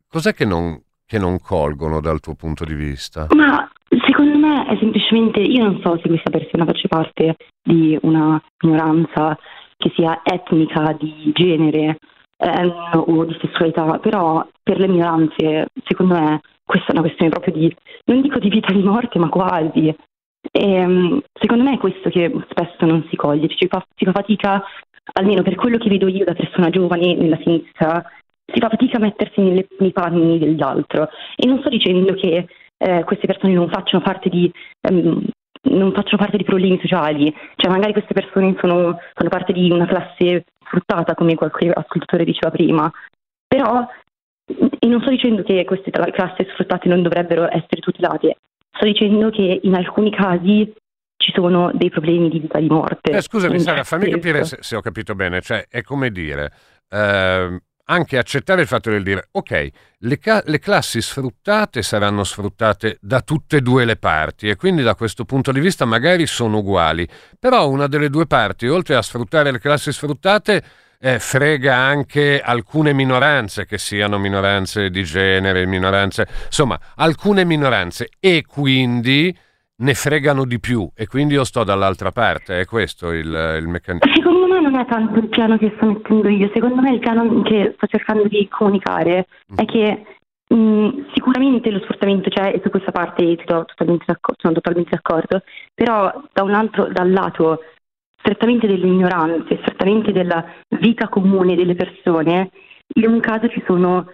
cos'è 0.10 0.34
che 0.34 0.44
non, 0.44 0.78
che 1.06 1.18
non 1.18 1.40
colgono 1.40 2.02
dal 2.02 2.20
tuo 2.20 2.36
punto 2.36 2.66
di 2.66 2.74
vista? 2.74 3.28
Ma 3.38 3.72
secondo 4.06 4.38
me 4.38 4.68
è 4.68 4.76
semplicemente, 4.82 5.40
io 5.40 5.64
non 5.64 5.80
so 5.82 5.98
se 6.04 6.10
questa 6.10 6.30
persona 6.30 6.66
faccia 6.66 6.90
parte 6.90 7.38
di 7.64 7.98
una 8.02 8.38
minoranza 8.64 9.40
che 9.78 9.94
sia 9.96 10.20
etnica, 10.26 10.94
di 11.00 11.32
genere, 11.34 11.98
eh, 12.38 12.72
o 12.94 13.26
di 13.26 13.38
sessualità, 13.42 14.00
però 14.00 14.48
per 14.62 14.80
le 14.80 14.88
minoranze, 14.88 15.68
secondo 15.84 16.16
me, 16.16 16.42
questa 16.64 16.88
è 16.88 16.92
una 16.92 17.02
questione 17.02 17.32
proprio 17.32 17.54
di, 17.54 17.76
non 18.06 18.22
dico 18.22 18.40
di 18.40 18.50
vita 18.50 18.68
e 18.68 18.76
di 18.76 18.84
morte, 18.84 19.20
ma 19.20 19.30
quasi. 19.30 19.88
E, 19.88 19.96
ehm, 20.52 21.22
secondo 21.34 21.64
me 21.64 21.74
è 21.74 21.78
questo 21.78 22.10
che 22.10 22.32
spesso 22.50 22.86
non 22.86 23.06
si 23.10 23.16
coglie, 23.16 23.48
ci 23.48 23.68
fa, 23.68 23.86
si 23.96 24.06
fa 24.06 24.12
fatica, 24.12 24.64
almeno 25.14 25.42
per 25.42 25.56
quello 25.56 25.78
che 25.78 25.90
vedo 25.90 26.08
io 26.08 26.26
da 26.26 26.34
persona 26.34 26.70
giovane 26.70 27.16
nella 27.16 27.40
sinistra, 27.42 28.04
si 28.46 28.60
fa 28.60 28.70
fatica 28.70 28.98
a 28.98 29.02
mettersi 29.02 29.42
nelle, 29.42 29.68
nei 29.80 29.92
panni 29.92 30.38
dell'altro. 30.38 31.10
E 31.36 31.48
non 31.48 31.60
sto 31.60 31.70
dicendo 31.70 32.14
che 32.14 32.48
eh, 32.78 33.04
queste 33.04 33.28
persone 33.28 33.54
non 33.54 33.70
facciano 33.70 34.04
parte 34.04 34.30
di 34.30 34.52
um, 34.90 35.26
non 35.64 35.92
facciano 35.94 36.18
parte 36.18 36.38
di 36.38 36.44
problemi 36.44 36.80
sociali, 36.80 37.34
cioè 37.56 37.72
magari 37.72 37.94
queste 37.94 38.14
persone 38.14 38.56
sono, 38.60 39.00
fanno 39.14 39.30
parte 39.30 39.54
di 39.54 39.70
una 39.72 39.86
classe 39.86 40.46
sfruttata, 40.66 41.16
come 41.16 41.36
qualche 41.36 41.70
ascoltatore 41.70 42.26
diceva 42.26 42.52
prima, 42.52 42.92
però 43.48 43.88
e 44.80 44.88
non 44.88 45.02
sto 45.02 45.10
dicendo 45.10 45.44
che 45.44 45.66
queste 45.66 45.92
classi 45.92 46.48
sfruttate 46.52 46.88
non 46.88 47.02
dovrebbero 47.02 47.48
essere 47.48 47.82
tutelate, 47.82 48.38
sto 48.72 48.86
dicendo 48.86 49.30
che 49.30 49.60
in 49.64 49.76
alcuni 49.76 50.12
casi 50.12 50.74
ci 51.18 51.32
sono 51.34 51.72
dei 51.74 51.90
problemi 51.90 52.30
di 52.30 52.40
vita 52.40 52.58
e 52.58 52.62
di 52.62 52.70
morte. 52.70 53.12
Eh, 53.12 53.22
scusami 53.22 53.60
Sara, 53.60 53.84
fammi 53.84 54.10
capire 54.10 54.46
se, 54.46 54.58
se, 54.62 54.76
ho 54.76 54.82
capito 54.82 55.16
bene, 55.16 55.42
cioè 55.42 55.66
è 55.68 55.82
come 55.82 56.12
dire, 56.12 56.52
eh, 56.90 57.62
anche 57.90 58.18
accettare 58.18 58.62
il 58.62 58.68
fatto 58.68 58.90
di 58.90 59.02
dire, 59.02 59.30
ok, 59.32 59.70
le, 60.00 60.18
ca- 60.18 60.44
le, 60.46 60.60
classi 60.60 61.02
sfruttate 61.02 61.82
saranno 61.82 62.24
sfruttate 62.24 62.98
da 63.02 63.22
tutte 63.22 63.58
e 63.58 63.62
due 63.62 63.86
le 63.86 63.96
parti 63.96 64.50
e 64.50 64.56
quindi 64.56 64.84
da 64.84 64.96
questo 64.96 65.26
punto 65.26 65.52
di 65.52 65.60
vista 65.60 65.86
magari 65.86 66.26
sono 66.26 66.58
uguali, 66.58 67.08
però 67.40 67.70
una 67.70 67.88
delle 67.88 68.10
due 68.10 68.28
parti, 68.28 68.68
oltre 68.68 68.96
a 68.96 69.02
sfruttare 69.02 69.52
le 69.52 69.60
classi 69.60 69.92
sfruttate, 69.92 70.64
eh, 71.00 71.20
frega 71.20 71.76
anche 71.76 72.42
alcune 72.42 72.92
minoranze, 72.92 73.66
che 73.66 73.78
siano 73.78 74.18
minoranze 74.18 74.90
di 74.90 75.04
genere, 75.04 75.66
minoranze, 75.66 76.28
insomma, 76.46 76.80
alcune 76.96 77.46
minoranze 77.46 78.10
e 78.20 78.44
quindi 78.46 79.36
ne 79.80 79.94
fregano 79.94 80.46
di 80.46 80.60
più 80.60 80.90
e 80.96 81.08
quindi 81.08 81.36
io 81.36 81.44
sto 81.44 81.64
dall'altra 81.64 82.12
parte, 82.12 82.60
è 82.60 82.66
questo 82.66 83.12
il, 83.12 83.28
il 83.60 83.68
meccanismo. 83.68 84.12
Secondo 84.14 84.48
me 84.48 84.62
non 84.62 84.76
è 84.76 84.86
tanto 84.86 85.20
il 85.20 85.28
piano 85.28 85.58
che 85.58 85.74
sto 85.76 85.86
mettendo 85.86 86.30
io, 86.30 86.50
secondo 86.54 86.82
me 86.82 86.94
il 86.94 87.00
piano 87.00 87.42
che 87.44 87.74
sto 87.76 87.88
cercando 87.88 88.28
di 88.28 88.48
comunicare 88.48 89.28
mm. 89.52 89.58
è 89.58 89.66
che 89.66 90.06
mh, 90.48 90.56
mm, 90.56 90.90
sicuramente 91.14 91.70
lo 91.70 91.80
sfruttamento 91.80 92.30
c'è 92.30 92.54
e 92.54 92.62
su 92.64 92.70
questa 92.70 92.92
parte 92.92 93.36
totalmente 93.46 94.06
sono 94.38 94.54
totalmente 94.54 94.90
d'accordo, 94.92 95.44
però 95.74 96.24
da 96.34 96.44
un 96.44 96.54
altro, 96.54 96.88
dal 96.88 97.12
lato 97.12 97.62
strettamente 98.20 98.66
dell'ignoranza, 98.66 99.56
strettamente 99.62 100.12
della 100.12 100.44
vita 100.80 101.08
comune 101.08 101.56
delle 101.56 101.76
persone, 101.76 102.50
in 102.96 103.08
un 103.08 103.20
caso 103.20 103.48
ci 103.48 103.64
sono 103.66 104.08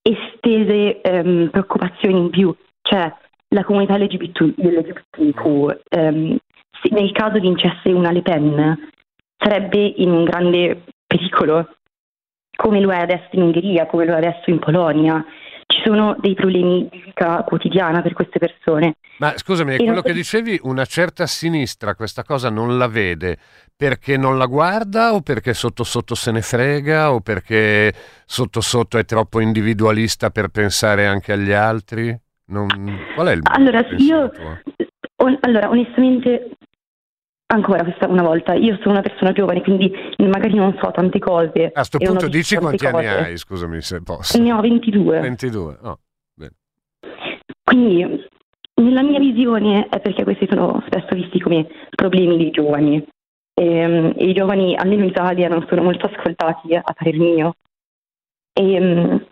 estese 0.00 1.00
ehm, 1.00 1.50
preoccupazioni 1.50 2.18
in 2.18 2.30
più, 2.30 2.54
cioè 2.82 3.12
la 3.54 3.64
comunità 3.64 3.96
LGBT, 3.96 4.54
LGBTQ, 4.56 5.80
ehm, 5.88 6.36
nel 6.90 7.12
caso 7.12 7.38
vincesse 7.38 7.88
una 7.90 8.10
Le 8.10 8.20
Pen, 8.20 8.90
sarebbe 9.38 9.78
in 9.78 10.10
un 10.10 10.24
grande 10.24 10.82
pericolo, 11.06 11.76
come 12.56 12.80
lo 12.80 12.90
è 12.90 12.98
adesso 12.98 13.28
in 13.32 13.42
Ungheria, 13.42 13.86
come 13.86 14.04
lo 14.04 14.12
è 14.12 14.16
adesso 14.16 14.50
in 14.50 14.58
Polonia. 14.58 15.24
Ci 15.66 15.80
sono 15.82 16.16
dei 16.20 16.34
problemi 16.34 16.88
di 16.90 17.02
vita 17.06 17.42
quotidiana 17.44 18.02
per 18.02 18.12
queste 18.12 18.38
persone. 18.38 18.96
Ma 19.18 19.32
scusami, 19.36 19.74
è 19.74 19.76
quello 19.76 20.02
che 20.02 20.12
dicevi, 20.12 20.58
una 20.64 20.84
certa 20.84 21.26
sinistra 21.26 21.94
questa 21.94 22.22
cosa 22.22 22.50
non 22.50 22.76
la 22.76 22.88
vede 22.88 23.38
perché 23.74 24.16
non 24.16 24.36
la 24.36 24.46
guarda 24.46 25.14
o 25.14 25.20
perché 25.20 25.54
sotto 25.54 25.84
sotto 25.84 26.14
se 26.14 26.32
ne 26.32 26.42
frega 26.42 27.12
o 27.12 27.20
perché 27.20 27.94
sotto 28.26 28.60
sotto 28.60 28.98
è 28.98 29.04
troppo 29.04 29.40
individualista 29.40 30.30
per 30.30 30.48
pensare 30.48 31.06
anche 31.06 31.32
agli 31.32 31.52
altri? 31.52 32.16
Non... 32.46 32.68
Qual 33.14 33.26
è 33.26 33.32
il 33.32 33.40
Allora, 33.44 33.86
io 33.96 34.30
on, 35.16 35.38
allora, 35.40 35.70
onestamente 35.70 36.50
ancora 37.46 37.84
questa 37.84 38.08
una 38.08 38.22
volta, 38.22 38.54
io 38.54 38.76
sono 38.78 38.92
una 38.92 39.02
persona 39.02 39.32
giovane, 39.32 39.62
quindi 39.62 39.92
magari 40.18 40.54
non 40.54 40.76
so 40.80 40.90
tante 40.90 41.18
cose. 41.18 41.66
A 41.66 41.70
questo 41.72 41.98
punto 41.98 42.28
dici 42.28 42.56
quanti 42.56 42.84
cose. 42.84 43.06
anni 43.06 43.22
hai, 43.22 43.36
scusami 43.36 43.80
se 43.80 44.02
posso. 44.02 44.40
Ne 44.40 44.52
ho 44.52 44.60
22. 44.60 45.20
22, 45.20 45.78
oh. 45.82 45.98
Quindi 47.64 48.24
nella 48.74 49.02
mia 49.02 49.18
visione 49.18 49.88
è 49.88 50.00
perché 50.00 50.22
questi 50.22 50.46
sono 50.48 50.82
spesso 50.86 51.14
visti 51.14 51.40
come 51.40 51.66
problemi 51.90 52.36
dei 52.36 52.50
giovani. 52.50 53.04
E, 53.54 53.64
ehm, 53.64 54.14
e 54.16 54.28
i 54.28 54.34
giovani, 54.34 54.76
almeno 54.76 55.02
in 55.02 55.08
Italia, 55.08 55.48
non 55.48 55.64
sono 55.68 55.82
molto 55.82 56.06
ascoltati, 56.06 56.74
a 56.74 56.82
parer 56.82 57.16
mio. 57.16 57.54
E, 58.52 58.74
ehm, 58.74 59.26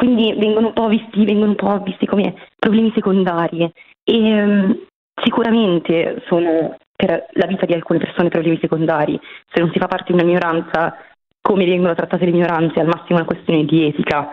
quindi 0.00 0.32
vengono 0.32 0.68
un 0.68 0.72
po' 0.72 0.88
visti, 0.88 1.26
vengono 1.26 1.50
un 1.50 1.56
po' 1.56 1.78
visti 1.80 2.06
come 2.06 2.34
problemi 2.58 2.90
secondari. 2.94 3.70
E 4.02 4.42
um, 4.42 4.86
sicuramente 5.22 6.22
sono 6.26 6.74
per 6.96 7.26
la 7.32 7.44
vita 7.44 7.66
di 7.66 7.74
alcune 7.74 7.98
persone 7.98 8.30
problemi 8.30 8.58
secondari, 8.62 9.20
se 9.52 9.60
non 9.60 9.70
si 9.70 9.78
fa 9.78 9.88
parte 9.88 10.06
di 10.06 10.12
una 10.14 10.24
minoranza, 10.24 10.96
come 11.38 11.66
vengono 11.66 11.94
trattate 11.94 12.24
le 12.24 12.30
minoranze, 12.30 12.76
è 12.76 12.80
al 12.80 12.86
massimo 12.86 13.18
una 13.18 13.26
questione 13.26 13.66
di 13.66 13.88
etica, 13.88 14.26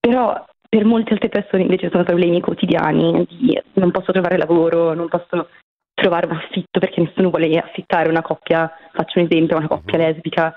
però 0.00 0.44
per 0.68 0.84
molte 0.84 1.12
altre 1.12 1.28
persone 1.28 1.62
invece 1.62 1.88
sono 1.90 2.02
problemi 2.02 2.40
quotidiani, 2.40 3.26
di 3.28 3.60
non 3.74 3.92
posso 3.92 4.10
trovare 4.10 4.36
lavoro, 4.38 4.92
non 4.92 5.06
posso 5.08 5.50
trovare 5.94 6.26
un 6.26 6.32
affitto 6.32 6.80
perché 6.80 7.00
nessuno 7.00 7.30
vuole 7.30 7.56
affittare 7.58 8.08
una 8.08 8.22
coppia, 8.22 8.68
faccio 8.92 9.20
un 9.20 9.26
esempio, 9.30 9.56
una 9.56 9.68
coppia 9.68 9.98
mhm. 9.98 10.04
lesbica, 10.04 10.52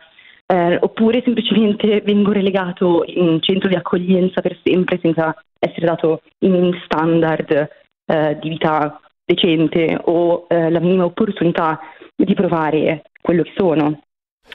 eh, 0.51 0.77
oppure 0.81 1.21
semplicemente 1.23 2.01
vengo 2.01 2.33
relegato 2.33 3.03
in 3.05 3.41
centro 3.41 3.69
di 3.69 3.75
accoglienza 3.75 4.41
per 4.41 4.59
sempre 4.61 4.99
senza 5.01 5.33
essere 5.57 5.85
dato 5.85 6.23
i 6.39 6.49
minimi 6.49 6.77
standard 6.83 7.69
eh, 8.05 8.37
di 8.41 8.49
vita 8.49 8.99
decente 9.23 9.97
o 10.03 10.47
eh, 10.49 10.69
la 10.69 10.81
minima 10.81 11.05
opportunità 11.05 11.79
di 12.13 12.33
provare 12.33 13.03
quello 13.21 13.43
che 13.43 13.53
sono. 13.55 14.01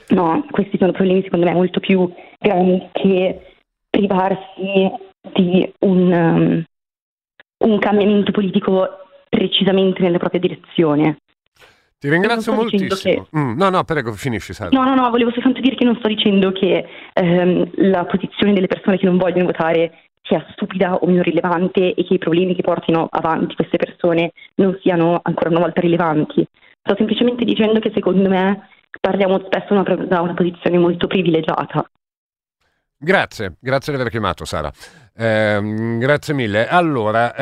No, 0.09 0.44
questi 0.51 0.76
sono 0.76 0.92
problemi 0.92 1.22
secondo 1.22 1.47
me 1.47 1.55
molto 1.55 1.80
più 1.80 2.12
grandi 2.38 2.88
che 2.92 3.55
privarsi 3.88 4.90
di 5.32 5.72
un, 5.78 6.12
um, 6.12 6.64
un 7.64 7.78
cambiamento 7.78 8.32
politico 8.32 8.86
precisamente 9.30 10.03
nella 10.03 10.18
propria 10.18 10.40
direzione. 10.40 11.16
Ti 11.99 12.11
ringrazio 12.11 12.53
moltissimo. 12.53 13.26
Che... 13.30 13.38
Mm, 13.38 13.57
no, 13.57 13.70
no, 13.70 13.84
prego, 13.84 14.12
finisci. 14.12 14.53
Sara. 14.53 14.70
No, 14.70 14.84
no, 14.84 14.94
no, 14.94 15.11
volevo 15.11 15.30
soltanto 15.32 15.61
dire 15.61 15.76
che 15.76 15.84
non 15.84 15.97
sto 15.97 16.09
dicendo 16.09 16.53
che 16.53 16.84
ehm, 17.14 17.70
la 17.90 18.05
posizione 18.05 18.53
delle 18.53 18.66
persone 18.66 18.99
che 18.99 19.07
non 19.07 19.16
vogliono 19.16 19.47
votare 19.47 20.07
sia 20.22 20.44
stupida 20.53 20.94
o 20.97 21.07
meno 21.07 21.22
rilevante 21.22 21.94
e 21.94 22.05
che 22.05 22.14
i 22.14 22.18
problemi 22.18 22.55
che 22.55 22.62
portino 22.62 23.07
avanti 23.11 23.55
queste 23.55 23.76
persone 23.76 24.32
non 24.57 24.78
siano 24.82 25.20
ancora 25.22 25.51
una 25.51 25.61
volta 25.61 25.80
rilevanti. 25.80 26.47
Sto 26.82 26.94
semplicemente 26.97 27.44
dicendo 27.44 27.78
che 27.80 27.92
secondo 27.94 28.28
me 28.28 28.68
parliamo 29.01 29.40
spesso 29.47 29.72
una, 29.72 29.82
da 29.82 30.20
una 30.20 30.34
posizione 30.34 30.78
molto 30.78 31.07
privilegiata. 31.07 31.88
Grazie, 32.99 33.57
grazie 33.61 33.92
di 33.92 34.01
aver 34.01 34.11
chiamato 34.11 34.47
Sara. 34.47 34.72
Eh, 35.14 35.97
grazie 35.99 36.32
mille. 36.32 36.66
Allora, 36.66 37.34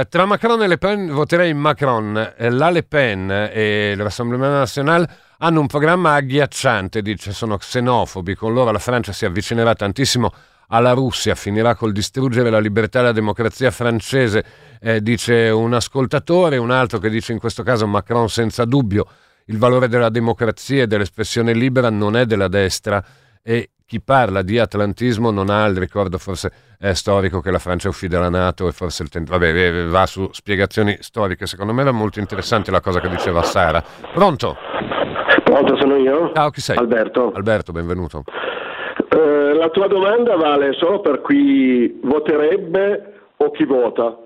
eh, 0.00 0.06
tra 0.08 0.24
Macron 0.24 0.62
e 0.62 0.68
Le 0.68 0.78
Pen 0.78 1.08
voterei 1.08 1.52
Macron. 1.52 2.34
Eh, 2.36 2.48
la 2.50 2.70
Le 2.70 2.84
Pen 2.84 3.28
e 3.52 3.94
l'Assemblea 3.96 4.48
Nazionale 4.48 5.08
hanno 5.38 5.60
un 5.60 5.66
programma 5.66 6.14
agghiacciante, 6.14 7.02
dice, 7.02 7.32
sono 7.32 7.56
xenofobi, 7.56 8.36
con 8.36 8.52
loro 8.52 8.70
la 8.70 8.78
Francia 8.78 9.12
si 9.12 9.24
avvicinerà 9.24 9.74
tantissimo 9.74 10.32
alla 10.68 10.92
Russia, 10.92 11.34
finirà 11.34 11.74
col 11.74 11.90
distruggere 11.90 12.48
la 12.48 12.60
libertà 12.60 13.00
e 13.00 13.02
la 13.02 13.12
democrazia 13.12 13.72
francese, 13.72 14.44
eh, 14.80 15.02
dice 15.02 15.48
un 15.48 15.74
ascoltatore, 15.74 16.56
un 16.56 16.70
altro 16.70 16.98
che 16.98 17.10
dice 17.10 17.32
in 17.32 17.40
questo 17.40 17.64
caso 17.64 17.86
Macron 17.88 18.28
senza 18.28 18.64
dubbio 18.64 19.06
il 19.46 19.58
valore 19.58 19.88
della 19.88 20.10
democrazia 20.10 20.84
e 20.84 20.86
dell'espressione 20.86 21.52
libera 21.52 21.90
non 21.90 22.16
è 22.16 22.26
della 22.26 22.46
destra 22.46 23.04
e 23.42 23.70
chi 23.90 24.00
parla 24.00 24.42
di 24.42 24.56
atlantismo 24.56 25.32
non 25.32 25.50
ha 25.50 25.66
il 25.66 25.76
ricordo 25.76 26.16
forse 26.16 26.52
eh, 26.78 26.94
storico 26.94 27.40
che 27.40 27.50
la 27.50 27.58
Francia 27.58 27.88
uscì 27.88 28.06
dalla 28.06 28.28
Nato 28.28 28.68
e 28.68 28.70
forse 28.70 29.02
il 29.02 29.08
tempo... 29.08 29.32
Vabbè, 29.32 29.86
va 29.86 30.06
su 30.06 30.28
spiegazioni 30.30 30.96
storiche. 31.00 31.46
Secondo 31.46 31.72
me 31.72 31.82
era 31.82 31.90
molto 31.90 32.20
interessante 32.20 32.70
la 32.70 32.80
cosa 32.80 33.00
che 33.00 33.08
diceva 33.08 33.42
Sara. 33.42 33.82
Pronto? 34.14 34.56
Pronto, 35.42 35.76
sono 35.76 35.96
io? 35.96 36.30
Ciao, 36.32 36.50
chi 36.50 36.60
sei? 36.60 36.76
Alberto. 36.76 37.32
Alberto, 37.34 37.72
benvenuto. 37.72 38.22
Eh, 39.08 39.54
la 39.54 39.68
tua 39.70 39.88
domanda 39.88 40.36
vale 40.36 40.72
solo 40.74 41.00
per 41.00 41.20
chi 41.26 41.98
voterebbe 42.04 43.14
o 43.38 43.50
chi 43.50 43.64
vota? 43.64 44.16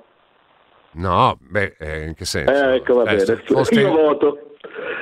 No, 0.90 1.38
beh, 1.40 1.76
eh, 1.78 2.04
in 2.04 2.14
che 2.14 2.26
senso? 2.26 2.52
Eh, 2.52 2.74
ecco, 2.74 2.96
va 2.96 3.04
eh, 3.04 3.16
bene. 3.16 3.42
Foste... 3.46 3.80
Io 3.80 3.92
voto. 3.92 4.53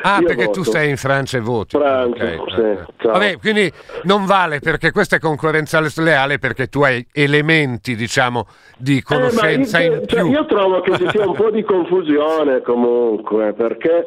Ah, 0.03 0.19
Io 0.21 0.27
perché 0.27 0.45
voto. 0.47 0.61
tu 0.61 0.71
sei 0.71 0.91
in 0.91 0.97
Francia 0.97 1.39
e 1.39 1.41
voti. 1.41 1.77
Francia, 1.77 2.25
okay. 2.41 2.79
sì. 2.99 3.07
Vabbè, 3.07 3.39
quindi 3.39 3.73
non 4.03 4.27
vale 4.27 4.59
perché 4.59 4.91
questa 4.91 5.17
è 5.17 5.19
concorrenza 5.19 5.81
sleale 5.83 6.39
perché 6.39 6.67
tu 6.67 6.83
hai 6.83 7.07
elementi, 7.13 7.95
diciamo, 7.95 8.47
di 8.77 8.99
eh, 8.99 9.03
conoscenza 9.03 9.79
eh, 9.79 9.85
io, 9.85 9.93
in 9.93 10.09
cioè, 10.09 10.21
più. 10.21 10.31
Io 10.31 10.47
trovo 10.47 10.81
che 10.81 10.97
ci 10.99 11.09
sia 11.09 11.27
un 11.27 11.35
po' 11.35 11.51
di 11.51 11.63
confusione 11.65 12.61
comunque, 12.63 13.53
perché 13.53 14.07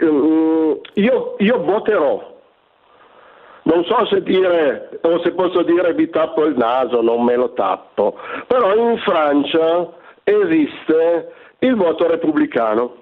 um, 0.00 0.80
io, 0.94 1.36
io 1.38 1.62
voterò. 1.62 2.36
Non 3.62 3.84
so 3.84 4.06
se 4.06 4.22
dire 4.22 4.98
o 5.02 5.20
se 5.22 5.32
posso 5.32 5.62
dire 5.62 5.92
vi 5.92 6.08
tappo 6.08 6.44
il 6.44 6.56
naso, 6.56 7.02
non 7.02 7.22
me 7.22 7.36
lo 7.36 7.52
tappo, 7.52 8.16
però 8.46 8.74
in 8.74 8.96
Francia 8.98 9.92
esiste 10.24 11.32
il 11.58 11.74
voto 11.74 12.06
repubblicano 12.06 12.96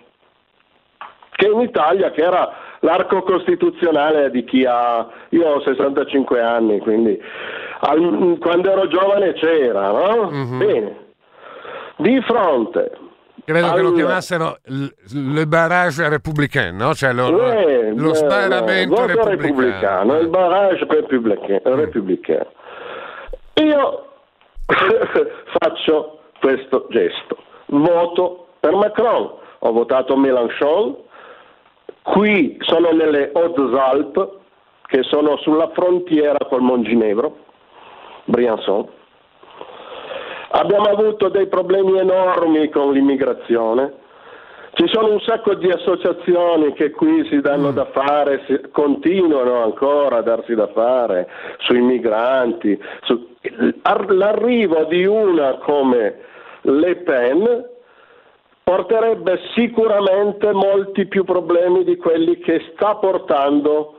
che 1.37 1.47
in 1.47 1.61
Italia, 1.61 2.11
che 2.11 2.23
era 2.23 2.51
l'arco 2.81 3.23
costituzionale 3.23 4.31
di 4.31 4.45
chi 4.45 4.65
ha, 4.65 5.07
io 5.31 5.47
ho 5.49 5.61
65 5.61 6.41
anni, 6.41 6.79
quindi 6.81 7.21
Al- 7.81 8.37
quando 8.41 8.71
ero 8.71 8.89
giovane 8.89 9.33
c'era, 9.35 9.91
no? 9.91 10.31
Mhm. 10.31 10.59
Bene. 10.59 10.97
Di 11.97 12.21
fronte 12.23 12.91
Credo 13.45 13.73
che 13.75 13.81
lo 13.83 13.89
al- 13.89 13.95
chiamassero 13.95 14.57
le 15.13 15.47
barrage 15.47 16.09
républicain, 16.09 16.75
no? 16.75 16.95
Cioè 16.95 17.13
lo, 17.13 17.31
lo- 17.31 17.53
Eh, 17.53 17.93
lo 17.95 18.11
eh, 18.11 18.15
sparamento 18.15 18.95
voto 19.07 19.29
repubblicano. 19.29 20.19
il 20.19 20.29
barrage 20.29 20.87
républicain. 20.89 22.47
Mm. 23.61 23.67
Io 23.67 24.05
faccio 25.59 26.19
questo 26.41 26.87
gesto, 26.91 27.37
voto 27.67 28.47
per 28.61 28.75
Macron, 28.75 29.31
ho 29.61 29.73
votato 29.73 30.17
Mélenchon, 30.17 30.97
qui 32.13 32.57
sono 32.61 32.91
nelle 32.93 33.31
Hautes-Alpes, 33.35 34.29
che 34.87 35.03
sono 35.03 35.37
sulla 35.39 35.71
frontiera 35.75 36.39
col 36.49 36.61
Monginevro, 36.63 37.37
Briançon. 38.25 38.87
Abbiamo 40.51 40.87
avuto 40.89 41.29
dei 41.29 41.49
problemi 41.49 41.99
enormi 41.99 42.69
con 42.71 42.93
l'immigrazione. 42.93 44.05
Ci 44.75 44.87
sono 44.89 45.11
un 45.11 45.21
sacco 45.21 45.55
di 45.55 45.69
associazioni 45.71 46.73
che 46.75 46.91
qui 46.91 47.27
si 47.29 47.41
danno 47.41 47.73
da 47.73 47.87
fare, 47.87 48.45
si- 48.47 48.61
continuano 48.71 49.63
ancora 49.65 50.19
a 50.19 50.23
darsi 50.23 50.55
da 50.55 50.69
fare 50.69 51.29
sui 51.59 51.81
migranti. 51.81 52.79
su- 53.03 53.35
ar- 53.83 54.11
l'arrivo 54.11 54.85
di 54.85 55.05
una 55.07 55.55
come 55.55 56.19
Le 56.63 56.97
Pen 56.97 57.65
porterebbe 58.69 59.39
sicuramente 59.55 60.51
molti 60.51 61.07
più 61.07 61.23
problemi 61.23 61.85
di 61.85 61.97
quelli 61.97 62.37
che 62.41 62.73
sta 62.75 62.97
portando 62.97 63.95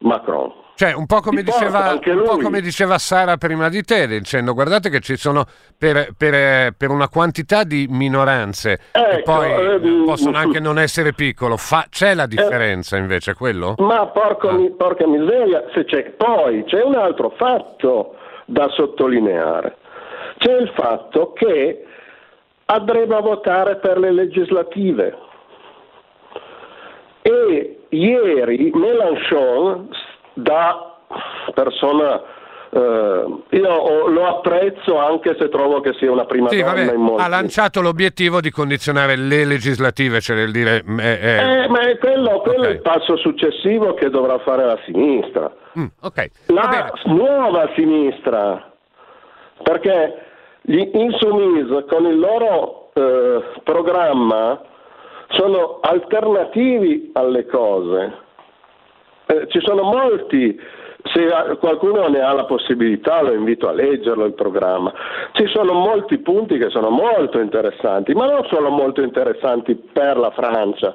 Macron. 0.00 0.52
Cioè, 0.74 0.92
un 0.92 1.06
po' 1.06 1.20
diceva, 1.30 1.98
un 2.04 2.22
po' 2.22 2.36
come 2.36 2.60
diceva 2.60 2.98
Sara 2.98 3.38
prima 3.38 3.70
di 3.70 3.82
te, 3.82 4.06
dicendo 4.06 4.52
guardate 4.52 4.90
che 4.90 5.00
ci 5.00 5.16
sono 5.16 5.46
per, 5.76 6.10
per- 6.16 6.74
per 6.76 6.90
una 6.90 7.08
quantità 7.08 7.64
di 7.64 7.86
minoranze 7.88 8.78
che 8.92 9.00
Ecco, 9.00 9.22
poi 9.32 9.50
eh, 9.50 9.74
eh, 9.76 10.02
possono 10.04 10.36
anche 10.36 10.60
non 10.60 10.78
essere 10.78 11.14
piccolo, 11.14 11.56
fa- 11.56 11.86
c'è 11.88 12.12
la 12.14 12.26
differenza 12.26 12.98
invece, 12.98 13.32
quello? 13.32 13.74
Ma 13.78 14.06
porco 14.08 14.52
mi- 14.52 14.70
porca 14.70 15.06
miseria, 15.06 15.64
se 15.72 15.86
c'è. 15.86 16.10
poi 16.10 16.62
c'è 16.64 16.82
un 16.84 16.94
altro 16.94 17.30
fatto 17.38 18.16
da 18.44 18.68
sottolineare. 18.68 19.78
C'è 20.36 20.52
il 20.52 20.70
fatto 20.76 21.32
che 21.32 21.84
andremo 22.70 23.16
a 23.16 23.20
votare 23.20 23.76
per 23.76 23.98
le 23.98 24.12
legislative. 24.12 25.16
E 27.22 27.80
ieri 27.88 28.70
Mélenchon, 28.74 29.88
da 30.34 30.96
persona, 31.54 32.22
eh, 32.70 33.24
io 33.50 34.08
lo 34.08 34.26
apprezzo 34.26 34.98
anche 34.98 35.34
se 35.38 35.48
trovo 35.48 35.80
che 35.80 35.94
sia 35.94 36.10
una 36.10 36.24
prima 36.26 36.48
Sì, 36.50 36.58
donna 36.60 36.74
vabbè, 36.74 36.92
in 36.94 37.00
molti. 37.00 37.22
ha 37.22 37.28
lanciato 37.28 37.80
l'obiettivo 37.80 38.40
di 38.40 38.50
condizionare 38.50 39.16
le 39.16 39.44
legislative, 39.46 40.20
cioè 40.20 40.36
nel 40.36 40.52
dire... 40.52 40.84
eh, 41.00 41.18
eh, 41.22 41.62
Eh, 41.64 41.68
ma 41.68 41.80
è 41.80 41.96
quello, 41.98 42.40
quello 42.40 42.64
è 42.64 42.68
Ok. 42.68 42.74
il 42.74 42.82
passo 42.82 43.16
successivo 43.16 43.94
che 43.94 44.10
dovrà 44.10 44.38
fare 44.40 44.64
la 44.64 44.78
sinistra. 44.84 45.50
mm, 45.78 45.86
ok, 46.02 46.28
va 46.48 46.54
La 46.54 46.92
nuova 47.04 47.70
sinistra, 47.74 48.70
perché 49.62 50.22
gli 50.62 50.90
Insumis 50.92 51.84
con 51.88 52.06
il 52.06 52.18
loro 52.18 52.90
eh, 52.92 53.42
programma 53.62 54.60
sono 55.28 55.78
alternativi 55.80 57.10
alle 57.14 57.46
cose. 57.46 58.26
Eh, 59.26 59.46
ci 59.48 59.60
sono 59.60 59.82
molti, 59.82 60.58
se 61.12 61.56
qualcuno 61.58 62.08
ne 62.08 62.20
ha 62.20 62.32
la 62.32 62.44
possibilità 62.44 63.22
lo 63.22 63.32
invito 63.32 63.68
a 63.68 63.72
leggerlo 63.72 64.24
il 64.24 64.32
programma, 64.32 64.92
ci 65.32 65.46
sono 65.48 65.74
molti 65.74 66.18
punti 66.18 66.58
che 66.58 66.70
sono 66.70 66.88
molto 66.88 67.38
interessanti, 67.38 68.14
ma 68.14 68.26
non 68.26 68.44
solo 68.50 68.70
molto 68.70 69.02
interessanti 69.02 69.74
per 69.74 70.16
la 70.16 70.30
Francia, 70.30 70.94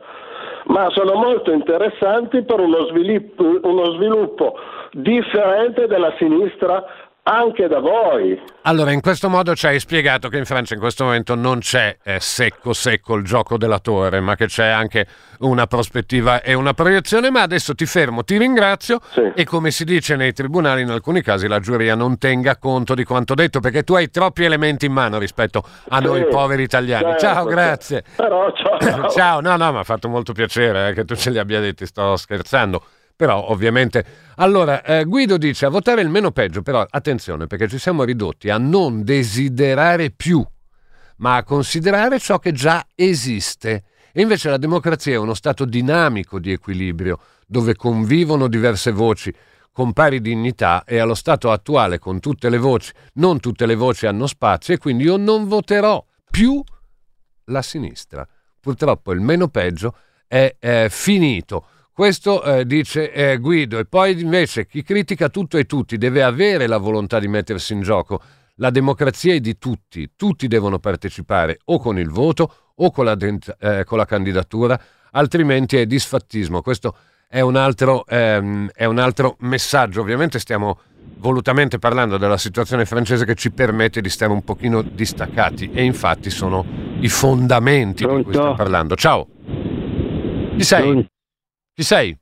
ma 0.66 0.90
sono 0.92 1.14
molto 1.16 1.52
interessanti 1.52 2.44
per 2.44 2.60
uno 2.60 2.86
sviluppo, 2.88 3.60
uno 3.64 3.92
sviluppo 3.92 4.56
differente 4.94 5.88
della 5.88 6.14
sinistra 6.18 6.86
anche 7.26 7.68
da 7.68 7.80
voi. 7.80 8.38
Allora, 8.64 8.92
in 8.92 9.00
questo 9.02 9.30
modo 9.30 9.56
ci 9.56 9.66
hai 9.68 9.80
spiegato 9.80 10.28
che 10.30 10.38
in 10.38 10.46
Francia 10.46 10.74
in 10.74 10.80
questo 10.80 11.06
momento 11.06 11.36
non 11.36 11.60
c'è 11.60 11.98
eh, 12.04 12.20
secco 12.20 12.74
secco 12.74 13.16
il 13.16 13.24
gioco 13.24 13.58
della 13.58 13.80
torre, 13.80 14.20
ma 14.20 14.36
che 14.36 14.48
c'è 14.48 14.66
anche 14.68 15.06
una 15.40 15.66
prospettiva 15.68 16.42
e 16.42 16.54
una 16.54 16.74
proiezione. 16.74 17.30
Ma 17.30 17.42
adesso 17.42 17.76
ti 17.76 17.86
fermo, 17.86 18.24
ti 18.24 18.38
ringrazio 18.38 19.00
Sì. 19.12 19.32
e 19.36 19.44
come 19.46 19.72
si 19.72 19.86
dice 19.86 20.16
nei 20.16 20.34
tribunali, 20.34 20.82
in 20.82 20.90
alcuni 20.90 21.22
casi 21.22 21.48
la 21.48 21.60
giuria 21.60 21.96
non 21.96 22.18
tenga 22.18 22.58
conto 22.58 22.94
di 22.94 23.04
quanto 23.06 23.34
detto, 23.36 23.60
perché 23.62 23.84
tu 23.84 23.94
hai 23.96 24.10
troppi 24.10 24.44
elementi 24.44 24.86
in 24.86 24.92
mano 24.94 25.18
rispetto 25.18 25.64
a 25.90 26.00
noi 26.00 26.20
Sì, 26.24 26.28
poveri 26.30 26.64
italiani. 26.64 27.04
certo, 27.04 27.20
ciao, 27.20 27.46
grazie. 27.46 28.04
Però 28.16 28.52
ciao. 28.54 28.72
Ciao, 29.10 29.40
no, 29.42 29.56
no, 29.56 29.72
mi 29.72 29.78
ha 29.80 29.84
fatto 29.84 30.10
molto 30.10 30.34
piacere 30.34 30.90
eh, 30.90 30.94
che 30.94 31.06
tu 31.06 31.16
ce 31.16 31.30
li 31.30 31.38
abbia 31.40 31.60
detti, 31.62 31.86
sto 31.86 32.16
scherzando. 32.18 32.84
Però 33.16 33.50
ovviamente... 33.50 34.06
Allora, 34.38 34.82
eh, 34.84 35.04
Guido 35.04 35.38
dice 35.38 35.68
a 35.68 35.70
votare 35.70 36.02
il 36.02 36.10
meno 36.10 36.32
peggio, 36.32 36.64
però 36.64 36.86
attenzione 36.90 37.46
perché 37.46 37.68
ci 37.68 37.78
siamo 37.78 38.04
ridotti 38.04 38.50
a 38.50 38.58
non 38.58 39.04
desiderare 39.04 40.10
più, 40.10 40.44
ma 41.18 41.36
a 41.36 41.44
considerare 41.44 42.18
ciò 42.20 42.40
che 42.40 42.52
già 42.52 42.86
esiste. 42.96 43.84
E 44.12 44.22
invece 44.22 44.50
la 44.50 44.58
democrazia 44.58 45.14
è 45.14 45.18
uno 45.18 45.34
stato 45.36 45.66
dinamico 45.66 46.40
di 46.40 46.52
equilibrio, 46.52 47.20
dove 47.46 47.76
convivono 47.76 48.48
diverse 48.48 48.92
voci 48.92 49.34
con 49.72 49.92
pari 49.92 50.22
dignità 50.22 50.84
e 50.86 51.00
allo 51.00 51.16
stato 51.16 51.52
attuale 51.52 51.98
con 51.98 52.20
tutte 52.20 52.50
le 52.50 52.60
voci, 52.60 52.92
non 53.14 53.40
tutte 53.40 53.66
le 53.66 53.76
voci 53.76 54.06
hanno 54.06 54.28
spazio 54.28 54.74
e 54.74 54.78
quindi 54.78 55.04
io 55.04 55.18
non 55.18 55.48
voterò 55.48 56.04
più 56.30 56.64
la 57.46 57.62
sinistra. 57.62 58.26
Purtroppo 58.60 59.12
il 59.12 59.20
meno 59.20 59.48
peggio 59.50 59.96
è, 60.28 60.56
eh, 60.60 60.88
finito. 60.90 61.66
Questo 61.94 62.42
eh, 62.44 62.66
dice 62.66 63.12
eh, 63.12 63.38
Guido 63.38 63.78
e 63.78 63.86
poi 63.86 64.20
invece 64.20 64.66
chi 64.66 64.82
critica 64.82 65.30
tutto 65.30 65.60
e 65.60 65.66
tutti 65.66 66.00
deve 66.00 66.24
avere 66.24 66.66
la 66.66 66.80
volontà 66.80 67.20
di 67.20 67.28
mettersi 67.28 67.74
in 67.74 67.82
gioco. 67.82 68.20
La 68.56 68.72
democrazia 68.72 69.36
è 69.36 69.40
di 69.40 69.60
tutti, 69.60 70.14
tutti 70.16 70.48
devono 70.48 70.80
partecipare 70.80 71.60
o 71.66 71.78
con 71.78 72.00
il 72.00 72.10
voto 72.10 72.52
o 72.76 72.90
con 72.90 73.06
la, 73.06 73.16
eh, 73.60 73.84
con 73.84 74.00
la 74.00 74.06
candidatura, 74.06 74.80
altrimenti 75.12 75.78
è 75.78 75.86
disfattismo. 75.86 76.64
Questo 76.64 76.96
è 77.28 77.42
un, 77.42 77.56
altro, 77.56 78.08
ehm, 78.08 78.72
è 78.74 78.86
un 78.86 78.98
altro 78.98 79.36
messaggio. 79.42 80.02
Ovviamente 80.02 80.40
stiamo 80.40 80.80
volutamente 81.18 81.78
parlando 81.78 82.18
della 82.18 82.38
situazione 82.38 82.86
francese 82.86 83.24
che 83.24 83.36
ci 83.36 83.52
permette 83.52 84.02
di 84.02 84.10
stare 84.10 84.32
un 84.32 84.44
pochino 84.44 84.82
distaccati 84.82 85.70
e 85.72 85.84
infatti 85.84 86.32
sono 86.32 86.66
i 87.02 87.08
fondamenti 87.08 88.04
di 88.04 88.10
cui 88.10 88.22
Pronto? 88.24 88.32
stiamo 88.40 88.56
parlando. 88.56 88.96
Ciao, 88.96 89.28
chi 90.58 90.64
sei? 90.64 91.12
Chi 91.76 91.82
sei? 91.82 92.16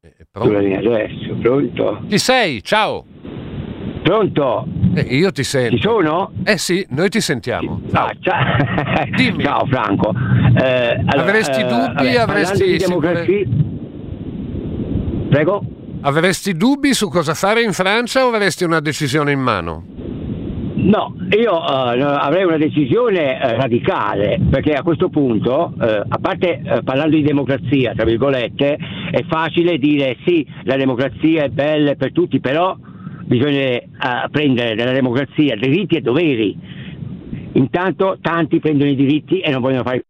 Eh, 0.00 0.14
pronto? 0.30 0.56
adesso, 0.56 1.34
pronto? 1.40 2.02
Chi 2.08 2.18
sei? 2.18 2.62
Ciao. 2.62 3.04
Pronto? 4.04 4.64
Eh, 4.94 5.00
io 5.00 5.32
ti 5.32 5.42
Ci 5.42 5.48
sento. 5.50 5.76
sono? 5.78 6.30
Eh 6.44 6.56
sì, 6.56 6.86
noi 6.90 7.08
ti 7.08 7.20
sentiamo. 7.20 7.80
Ciao. 7.92 8.06
Ah, 8.06 8.12
ciao. 8.20 9.04
Dimmi. 9.16 9.42
Ciao 9.42 9.66
Franco. 9.66 10.12
Eh, 10.56 11.02
allora, 11.04 11.22
Avresti 11.22 11.60
eh, 11.60 11.64
dubbi? 11.64 11.94
vabbè, 11.94 12.16
Avresti 12.18 12.76
democrazia... 12.76 13.46
Prego? 15.28 15.64
Avresti 16.02 16.52
dubbi 16.56 16.94
su 16.94 17.08
cosa 17.08 17.34
fare 17.34 17.62
in 17.62 17.72
Francia 17.72 18.24
o 18.24 18.28
avresti 18.28 18.62
una 18.62 18.78
decisione 18.78 19.32
in 19.32 19.40
mano? 19.40 19.84
No, 20.76 21.16
io 21.30 21.50
no, 21.52 22.10
avrei 22.16 22.44
una 22.44 22.58
decisione 22.58 23.40
eh, 23.40 23.56
radicale, 23.56 24.38
perché 24.48 24.74
a 24.74 24.82
questo 24.82 25.08
punto, 25.08 25.72
eh, 25.80 26.02
a 26.06 26.18
parte 26.18 26.62
parlando 26.84 27.16
di 27.16 27.22
democrazia, 27.22 27.94
tra 27.94 28.04
virgolette, 28.04 28.76
è 29.10 29.24
facile 29.26 29.78
dire 29.78 30.18
sì, 30.24 30.46
la 30.64 30.76
democrazia 30.76 31.44
è 31.44 31.48
bella 31.48 31.94
per 31.94 32.12
tutti, 32.12 32.40
però 32.40 32.76
bisogna 33.24 33.80
prendere 34.30 34.74
nella 34.74 34.92
democrazia 34.92 35.56
diritti 35.56 35.96
e 35.96 36.00
doveri. 36.02 36.56
Intanto 37.54 38.18
tanti 38.20 38.60
prendono 38.60 38.90
i 38.90 38.94
diritti 38.94 39.40
e 39.40 39.50
non 39.50 39.62
vogliono 39.62 39.82
fare... 39.82 40.04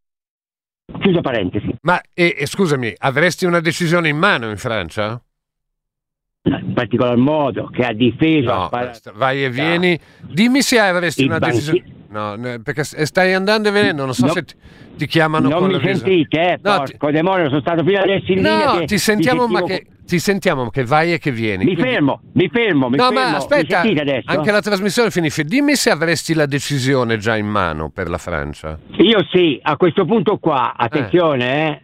Chiusa 0.98 1.20
parentesi. 1.20 1.74
Ma 1.82 2.00
e, 2.12 2.34
e 2.38 2.46
scusami, 2.46 2.92
avresti 2.98 3.44
una 3.44 3.60
decisione 3.60 4.08
in 4.08 4.16
mano 4.16 4.50
in 4.50 4.56
Francia? 4.56 5.20
In 6.46 6.72
particolar 6.74 7.16
modo 7.16 7.68
che 7.72 7.84
ha 7.84 7.92
difeso 7.92 8.52
No, 8.52 8.64
a 8.64 8.68
par- 8.68 8.94
st- 8.94 9.12
vai 9.14 9.44
e 9.44 9.50
vieni. 9.50 9.98
Dimmi 10.30 10.62
se 10.62 10.78
avresti 10.78 11.24
una 11.24 11.38
banchi- 11.38 11.56
decisione. 11.56 11.94
No, 12.08 12.36
perché 12.62 12.84
s- 12.84 13.00
stai 13.02 13.34
andando 13.34 13.68
e 13.68 13.72
venendo, 13.72 14.04
non 14.04 14.14
so 14.14 14.26
No. 14.26 14.32
se 14.32 14.44
ti, 14.44 14.54
ti 14.96 15.06
chiamano 15.06 15.48
non 15.48 15.58
con 15.58 15.70
mi 15.70 15.80
sentite, 15.82 16.40
eh? 16.52 16.58
No, 16.62 16.76
Porco 16.76 17.10
demonio, 17.10 17.48
sono 17.48 17.60
stato 17.60 17.84
fino 17.84 17.98
adesso 17.98 18.30
in 18.30 18.36
linea. 18.38 18.72
No, 18.74 18.84
ti 18.84 18.96
sentiamo, 18.96 19.46
mi 19.48 19.52
ma 19.54 19.62
che, 19.64 19.86
ti 20.06 20.18
sentiamo 20.20 20.70
che 20.70 20.84
vai 20.84 21.12
e 21.12 21.18
che 21.18 21.32
vieni. 21.32 21.64
Mi 21.64 21.74
quindi- 21.74 21.92
fermo, 21.92 22.20
mi 22.32 22.48
fermo, 22.48 22.88
mi 22.88 22.96
no, 22.96 23.08
fermo. 23.10 23.20
ma 23.30 23.36
aspetta, 23.36 23.80
anche 24.24 24.50
la 24.52 24.60
trasmissione 24.62 25.10
finisce. 25.10 25.42
Dimmi 25.44 25.74
se 25.74 25.90
avresti 25.90 26.32
la 26.32 26.46
decisione 26.46 27.18
già 27.18 27.36
in 27.36 27.46
mano 27.48 27.90
per 27.90 28.08
la 28.08 28.18
Francia. 28.18 28.78
Io 28.98 29.18
sì, 29.30 29.58
a 29.60 29.76
questo 29.76 30.04
punto 30.06 30.38
qua, 30.38 30.74
attenzione, 30.76 31.68
eh, 31.68 31.80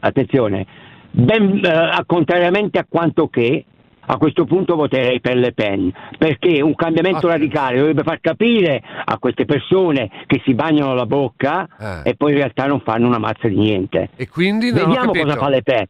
attenzione, 0.00 0.66
ben, 1.10 1.60
eh, 1.64 2.02
contrariamente 2.06 2.78
a 2.78 2.86
quanto 2.88 3.28
che, 3.28 3.64
a 4.06 4.16
questo 4.18 4.44
punto 4.44 4.74
voterei 4.76 5.20
per 5.20 5.36
Le 5.36 5.52
Pen, 5.52 5.92
perché 6.18 6.60
un 6.62 6.74
cambiamento 6.74 7.26
Ok. 7.26 7.32
radicale 7.32 7.78
dovrebbe 7.78 8.02
far 8.02 8.20
capire 8.20 8.82
a 9.04 9.18
queste 9.18 9.44
persone 9.44 10.10
che 10.26 10.40
si 10.44 10.54
bagnano 10.54 10.94
la 10.94 11.06
bocca 11.06 11.66
Eh. 12.04 12.10
e 12.10 12.14
poi 12.16 12.32
in 12.32 12.38
realtà 12.38 12.66
non 12.66 12.80
fanno 12.80 13.06
una 13.06 13.18
mazza 13.18 13.48
di 13.48 13.56
niente. 13.56 14.10
E 14.16 14.28
quindi 14.28 14.70
Vediamo 14.70 15.12
cosa 15.12 15.36
fa 15.36 15.48
Le 15.48 15.62
Pen. 15.62 15.86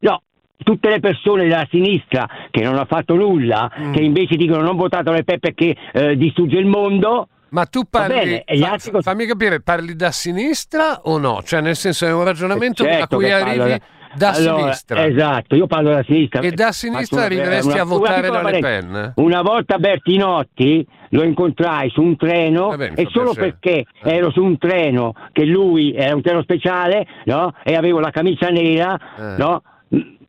No, 0.00 0.22
tutte 0.58 0.90
le 0.90 1.00
persone 1.00 1.44
della 1.44 1.66
sinistra 1.70 2.28
che 2.50 2.62
non 2.62 2.74
hanno 2.74 2.84
fatto 2.86 3.14
nulla, 3.14 3.70
Mm. 3.80 3.92
che 3.94 4.00
invece 4.00 4.36
dicono 4.36 4.62
non 4.62 4.76
votate 4.76 5.10
Le 5.10 5.24
Pen 5.24 5.38
perché 5.38 5.74
eh, 5.92 6.16
distrugge 6.16 6.58
il 6.58 6.66
mondo, 6.66 7.28
Ma 7.50 7.66
tu 7.66 7.82
parli, 7.88 8.42
bene, 8.44 8.66
altri 8.66 8.90
fammi 9.00 9.26
capire, 9.26 9.62
parli 9.62 9.94
da 9.94 10.10
sinistra 10.10 11.00
o 11.04 11.18
no? 11.18 11.40
Cioè 11.44 11.60
nel 11.60 11.76
senso 11.76 12.04
è 12.04 12.12
un 12.12 12.24
ragionamento 12.24 12.82
a 12.82 12.86
Certo 12.86 13.16
cui 13.16 13.26
che 13.26 13.30
parlo 13.30 13.62
arrivi 13.62 13.80
da 14.16 14.30
Allora, 14.30 14.58
sinistra. 14.62 15.06
Esatto, 15.06 15.56
io 15.56 15.66
parlo 15.66 15.90
da 15.90 16.02
sinistra. 16.04 16.40
E 16.40 16.50
da 16.52 16.72
sinistra 16.72 17.22
arriveresti 17.24 17.72
una- 17.72 17.82
a 17.82 17.84
votare 17.84 18.28
la 18.28 18.42
Le. 18.42 18.58
Pen? 18.58 19.12
Una 19.16 19.42
volta 19.42 19.78
Bertinotti 19.78 20.86
lo 21.10 21.22
incontrai 21.22 21.90
su 21.90 22.02
un 22.02 22.16
treno 22.16 22.68
Vabbè, 22.68 22.90
mi 22.90 22.96
e 22.96 23.06
solo 23.10 23.32
piacere. 23.32 23.56
perché 23.60 23.84
Eh. 24.02 24.14
ero 24.16 24.30
su 24.30 24.42
un 24.42 24.58
treno 24.58 25.14
che 25.32 25.44
lui 25.44 25.92
era 25.94 26.14
un 26.14 26.22
treno 26.22 26.42
speciale 26.42 27.06
no? 27.26 27.52
e 27.62 27.74
avevo 27.76 28.00
la 28.00 28.10
camicia 28.10 28.48
nera, 28.48 28.98
Eh. 29.16 29.34
no? 29.38 29.62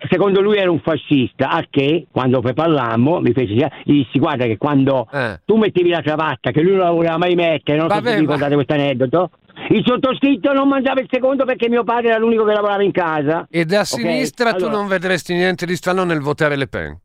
Secondo 0.09 0.41
lui 0.41 0.57
era 0.57 0.69
un 0.71 0.79
fascista, 0.81 1.49
a 1.49 1.65
che 1.69 2.07
quando 2.11 2.41
poi 2.41 2.53
parlammo 2.53 3.19
mi 3.21 3.31
fece 3.33 3.53
gli 3.53 3.65
dissi 3.85 4.19
guarda 4.19 4.45
che 4.45 4.57
quando 4.57 5.07
Eh. 5.11 5.39
tu 5.45 5.55
mettevi 5.57 5.89
la 5.89 6.01
cravatta 6.01 6.51
che 6.51 6.61
lui 6.61 6.71
non 6.73 6.81
la 6.85 6.91
voleva 6.91 7.17
mai 7.17 7.35
mettere, 7.35 7.77
non 7.77 7.87
so 7.89 7.95
Vabbè, 7.95 8.09
se 8.09 8.15
vi 8.15 8.21
ma- 8.21 8.31
ricordate 8.33 8.53
questo 8.55 8.73
aneddoto, 8.73 9.29
il 9.69 9.83
sottoscritto 9.85 10.51
non 10.53 10.67
mangiava 10.67 10.99
il 10.99 11.07
secondo 11.09 11.45
perché 11.45 11.69
mio 11.69 11.83
padre 11.83 12.09
era 12.09 12.17
l'unico 12.17 12.43
che 12.43 12.53
lavorava 12.53 12.83
in 12.83 12.91
casa. 12.91 13.47
E 13.49 13.63
da 13.65 13.79
Ok, 13.79 13.85
sinistra 13.85 14.51
tu 14.51 14.65
allora- 14.65 14.73
non 14.73 14.87
vedresti 14.87 15.33
niente 15.33 15.65
di 15.65 15.75
strano 15.75 16.03
nel 16.03 16.19
votare 16.19 16.55
Le 16.57 16.67
Pen? 16.67 16.97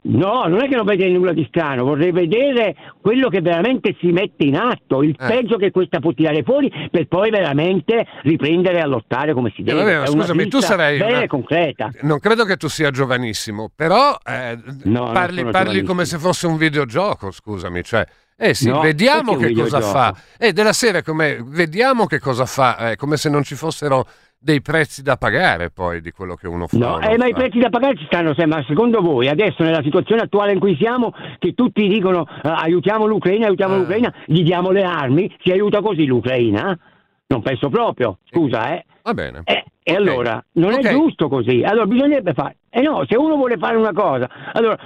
No, 0.00 0.44
non 0.46 0.62
è 0.62 0.68
che 0.68 0.76
non 0.76 0.84
vede 0.86 1.08
nulla 1.08 1.32
di 1.32 1.44
strano, 1.48 1.82
vorrei 1.84 2.12
vedere 2.12 2.74
quello 3.00 3.28
che 3.28 3.40
veramente 3.40 3.96
si 3.98 4.12
mette 4.12 4.44
in 4.44 4.56
atto, 4.56 5.02
il 5.02 5.14
Eh. 5.18 5.26
peggio 5.26 5.56
che 5.56 5.72
questa 5.72 5.98
può 5.98 6.12
tirare 6.12 6.44
fuori 6.44 6.70
per 6.90 7.06
poi 7.08 7.30
veramente 7.30 8.06
riprendere 8.22 8.80
a 8.80 8.86
lottare 8.86 9.34
come 9.34 9.52
si 9.54 9.62
deve. 9.64 9.80
vabbè, 9.82 9.96
ma 9.98 10.04
È 10.04 10.08
una 10.08 10.20
scusami, 10.22 10.48
tu 10.48 10.60
sarai 10.60 11.00
una- 11.00 11.26
concreta. 11.26 11.90
Non 12.02 12.20
credo 12.20 12.44
che 12.44 12.56
tu 12.56 12.68
sia 12.68 12.90
giovanissimo, 12.92 13.70
però 13.74 14.16
eh, 14.24 14.56
No, 14.84 15.10
parli, 15.12 15.44
parli 15.44 15.82
come 15.82 16.04
se 16.04 16.16
fosse 16.18 16.46
un 16.46 16.56
videogioco, 16.56 17.32
scusami. 17.32 17.82
Cioè, 17.82 18.06
eh 18.36 18.54
sì, 18.54 18.68
No, 18.68 18.80
vediamo 18.80 19.36
che 19.36 19.52
cosa 19.52 19.80
fa. 19.80 20.14
E 20.38 20.52
della 20.52 20.72
serie 20.72 21.02
come 21.02 21.42
vediamo 21.44 22.06
che 22.06 22.20
cosa 22.20 22.46
fa, 22.46 22.92
eh, 22.92 22.96
come 22.96 23.16
se 23.16 23.28
non 23.28 23.42
ci 23.42 23.56
fossero 23.56 24.06
dei 24.40 24.62
prezzi 24.62 25.02
da 25.02 25.16
pagare 25.16 25.70
poi 25.70 26.00
di 26.00 26.12
quello 26.12 26.34
che 26.36 26.46
uno 26.46 26.66
fa. 26.68 26.78
No, 26.78 27.00
eh, 27.00 27.16
ma 27.18 27.26
i 27.26 27.32
prezzi 27.32 27.58
da 27.58 27.70
pagare 27.70 27.96
ci 27.96 28.04
stanno 28.06 28.34
sempre, 28.34 28.58
ma 28.58 28.64
secondo 28.66 29.00
voi 29.00 29.28
adesso 29.28 29.62
nella 29.62 29.82
situazione 29.82 30.22
attuale 30.22 30.52
in 30.52 30.60
cui 30.60 30.76
siamo, 30.76 31.12
che 31.38 31.54
tutti 31.54 31.86
dicono 31.88 32.26
eh, 32.26 32.48
aiutiamo 32.48 33.06
l'Ucraina, 33.06 33.46
aiutiamo 33.46 33.74
Eh. 33.74 33.78
l'Ucraina, 33.78 34.14
gli 34.26 34.42
diamo 34.42 34.70
le 34.70 34.84
armi, 34.84 35.34
si 35.42 35.50
aiuta 35.50 35.80
così 35.80 36.06
l'Ucraina? 36.06 36.78
Non 37.26 37.42
penso 37.42 37.68
proprio, 37.68 38.18
scusa 38.30 38.72
eh. 38.74 38.84
Va 39.02 39.12
bene. 39.12 39.42
Eh, 39.44 39.64
e 39.88 39.94
allora 39.96 40.42
non 40.52 40.72
Ok. 40.74 40.84
è 40.84 40.90
giusto 40.90 41.28
così. 41.28 41.62
Allora 41.64 41.86
bisognerebbe 41.86 42.34
fare. 42.34 42.56
E 42.70 42.82
no, 42.82 43.04
se 43.08 43.16
uno 43.16 43.36
vuole 43.36 43.56
fare 43.56 43.76
una 43.76 43.92
cosa, 43.92 44.28
allora 44.52 44.76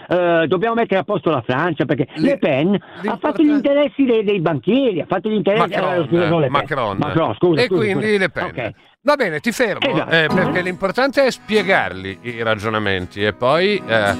eh, 0.42 0.46
dobbiamo 0.46 0.74
mettere 0.76 1.00
a 1.00 1.02
posto 1.04 1.30
la 1.30 1.42
Francia 1.44 1.84
perché 1.84 2.06
Li- 2.14 2.26
Le 2.28 2.38
Pen 2.38 2.74
ha 3.06 3.16
fatto 3.20 3.42
gli 3.42 3.48
interessi 3.50 4.04
dei, 4.04 4.22
dei 4.22 4.40
banchieri, 4.40 5.00
ha 5.00 5.06
fatto 5.06 5.28
gli 5.28 5.34
interessi 5.34 5.74
Macron, 5.74 5.92
eh, 6.02 6.06
scusa, 6.06 6.24
Le 6.24 6.40
Pen. 6.40 6.50
Macron. 6.50 6.96
Macron, 6.98 7.34
scusa, 7.34 7.60
e 7.62 7.64
scusa, 7.66 7.80
quindi 7.80 8.04
scusa. 8.04 8.18
Le 8.18 8.28
Pen. 8.30 8.44
Ok. 8.44 8.70
Va 9.04 9.16
bene, 9.16 9.40
ti 9.40 9.50
fermo, 9.50 9.80
Esatto. 9.92 10.10
eh, 10.14 10.26
perché 10.32 10.62
l'importante 10.62 11.24
è 11.24 11.30
spiegarli 11.32 12.18
i 12.22 12.42
ragionamenti 12.44 13.24
e 13.24 13.32
poi 13.32 13.82
eh, 13.84 14.14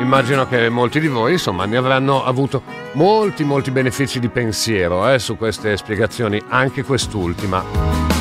immagino 0.00 0.44
che 0.48 0.68
molti 0.68 0.98
di 0.98 1.06
voi 1.06 1.32
insomma 1.32 1.66
ne 1.66 1.76
avranno 1.76 2.24
avuto 2.24 2.62
molti 2.94 3.44
molti 3.44 3.70
benefici 3.70 4.18
di 4.18 4.28
pensiero 4.28 5.08
eh, 5.08 5.20
su 5.20 5.36
queste 5.36 5.76
spiegazioni, 5.76 6.42
anche 6.48 6.82
quest'ultima. 6.82 8.17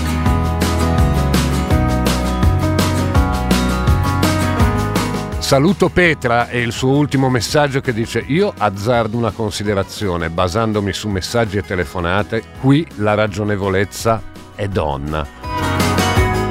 Saluto 5.47 5.87
Petra 5.87 6.49
e 6.49 6.59
il 6.59 6.73
suo 6.73 6.97
ultimo 6.97 7.29
messaggio 7.29 7.79
che 7.79 7.93
dice 7.93 8.19
io 8.19 8.53
azzardo 8.57 9.15
una 9.15 9.31
considerazione 9.31 10.29
basandomi 10.29 10.91
su 10.91 11.07
messaggi 11.07 11.55
e 11.55 11.63
telefonate, 11.63 12.43
qui 12.59 12.85
la 12.95 13.13
ragionevolezza 13.13 14.21
è 14.53 14.67
donna. 14.67 15.25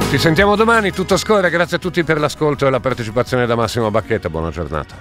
Ci 0.08 0.16
sentiamo 0.16 0.56
domani, 0.56 0.92
tutto 0.92 1.18
scorre, 1.18 1.50
grazie 1.50 1.76
a 1.76 1.78
tutti 1.78 2.04
per 2.04 2.18
l'ascolto 2.18 2.66
e 2.66 2.70
la 2.70 2.80
partecipazione 2.80 3.44
da 3.44 3.54
Massimo 3.54 3.90
Bacchetta, 3.90 4.30
buona 4.30 4.48
giornata. 4.48 4.94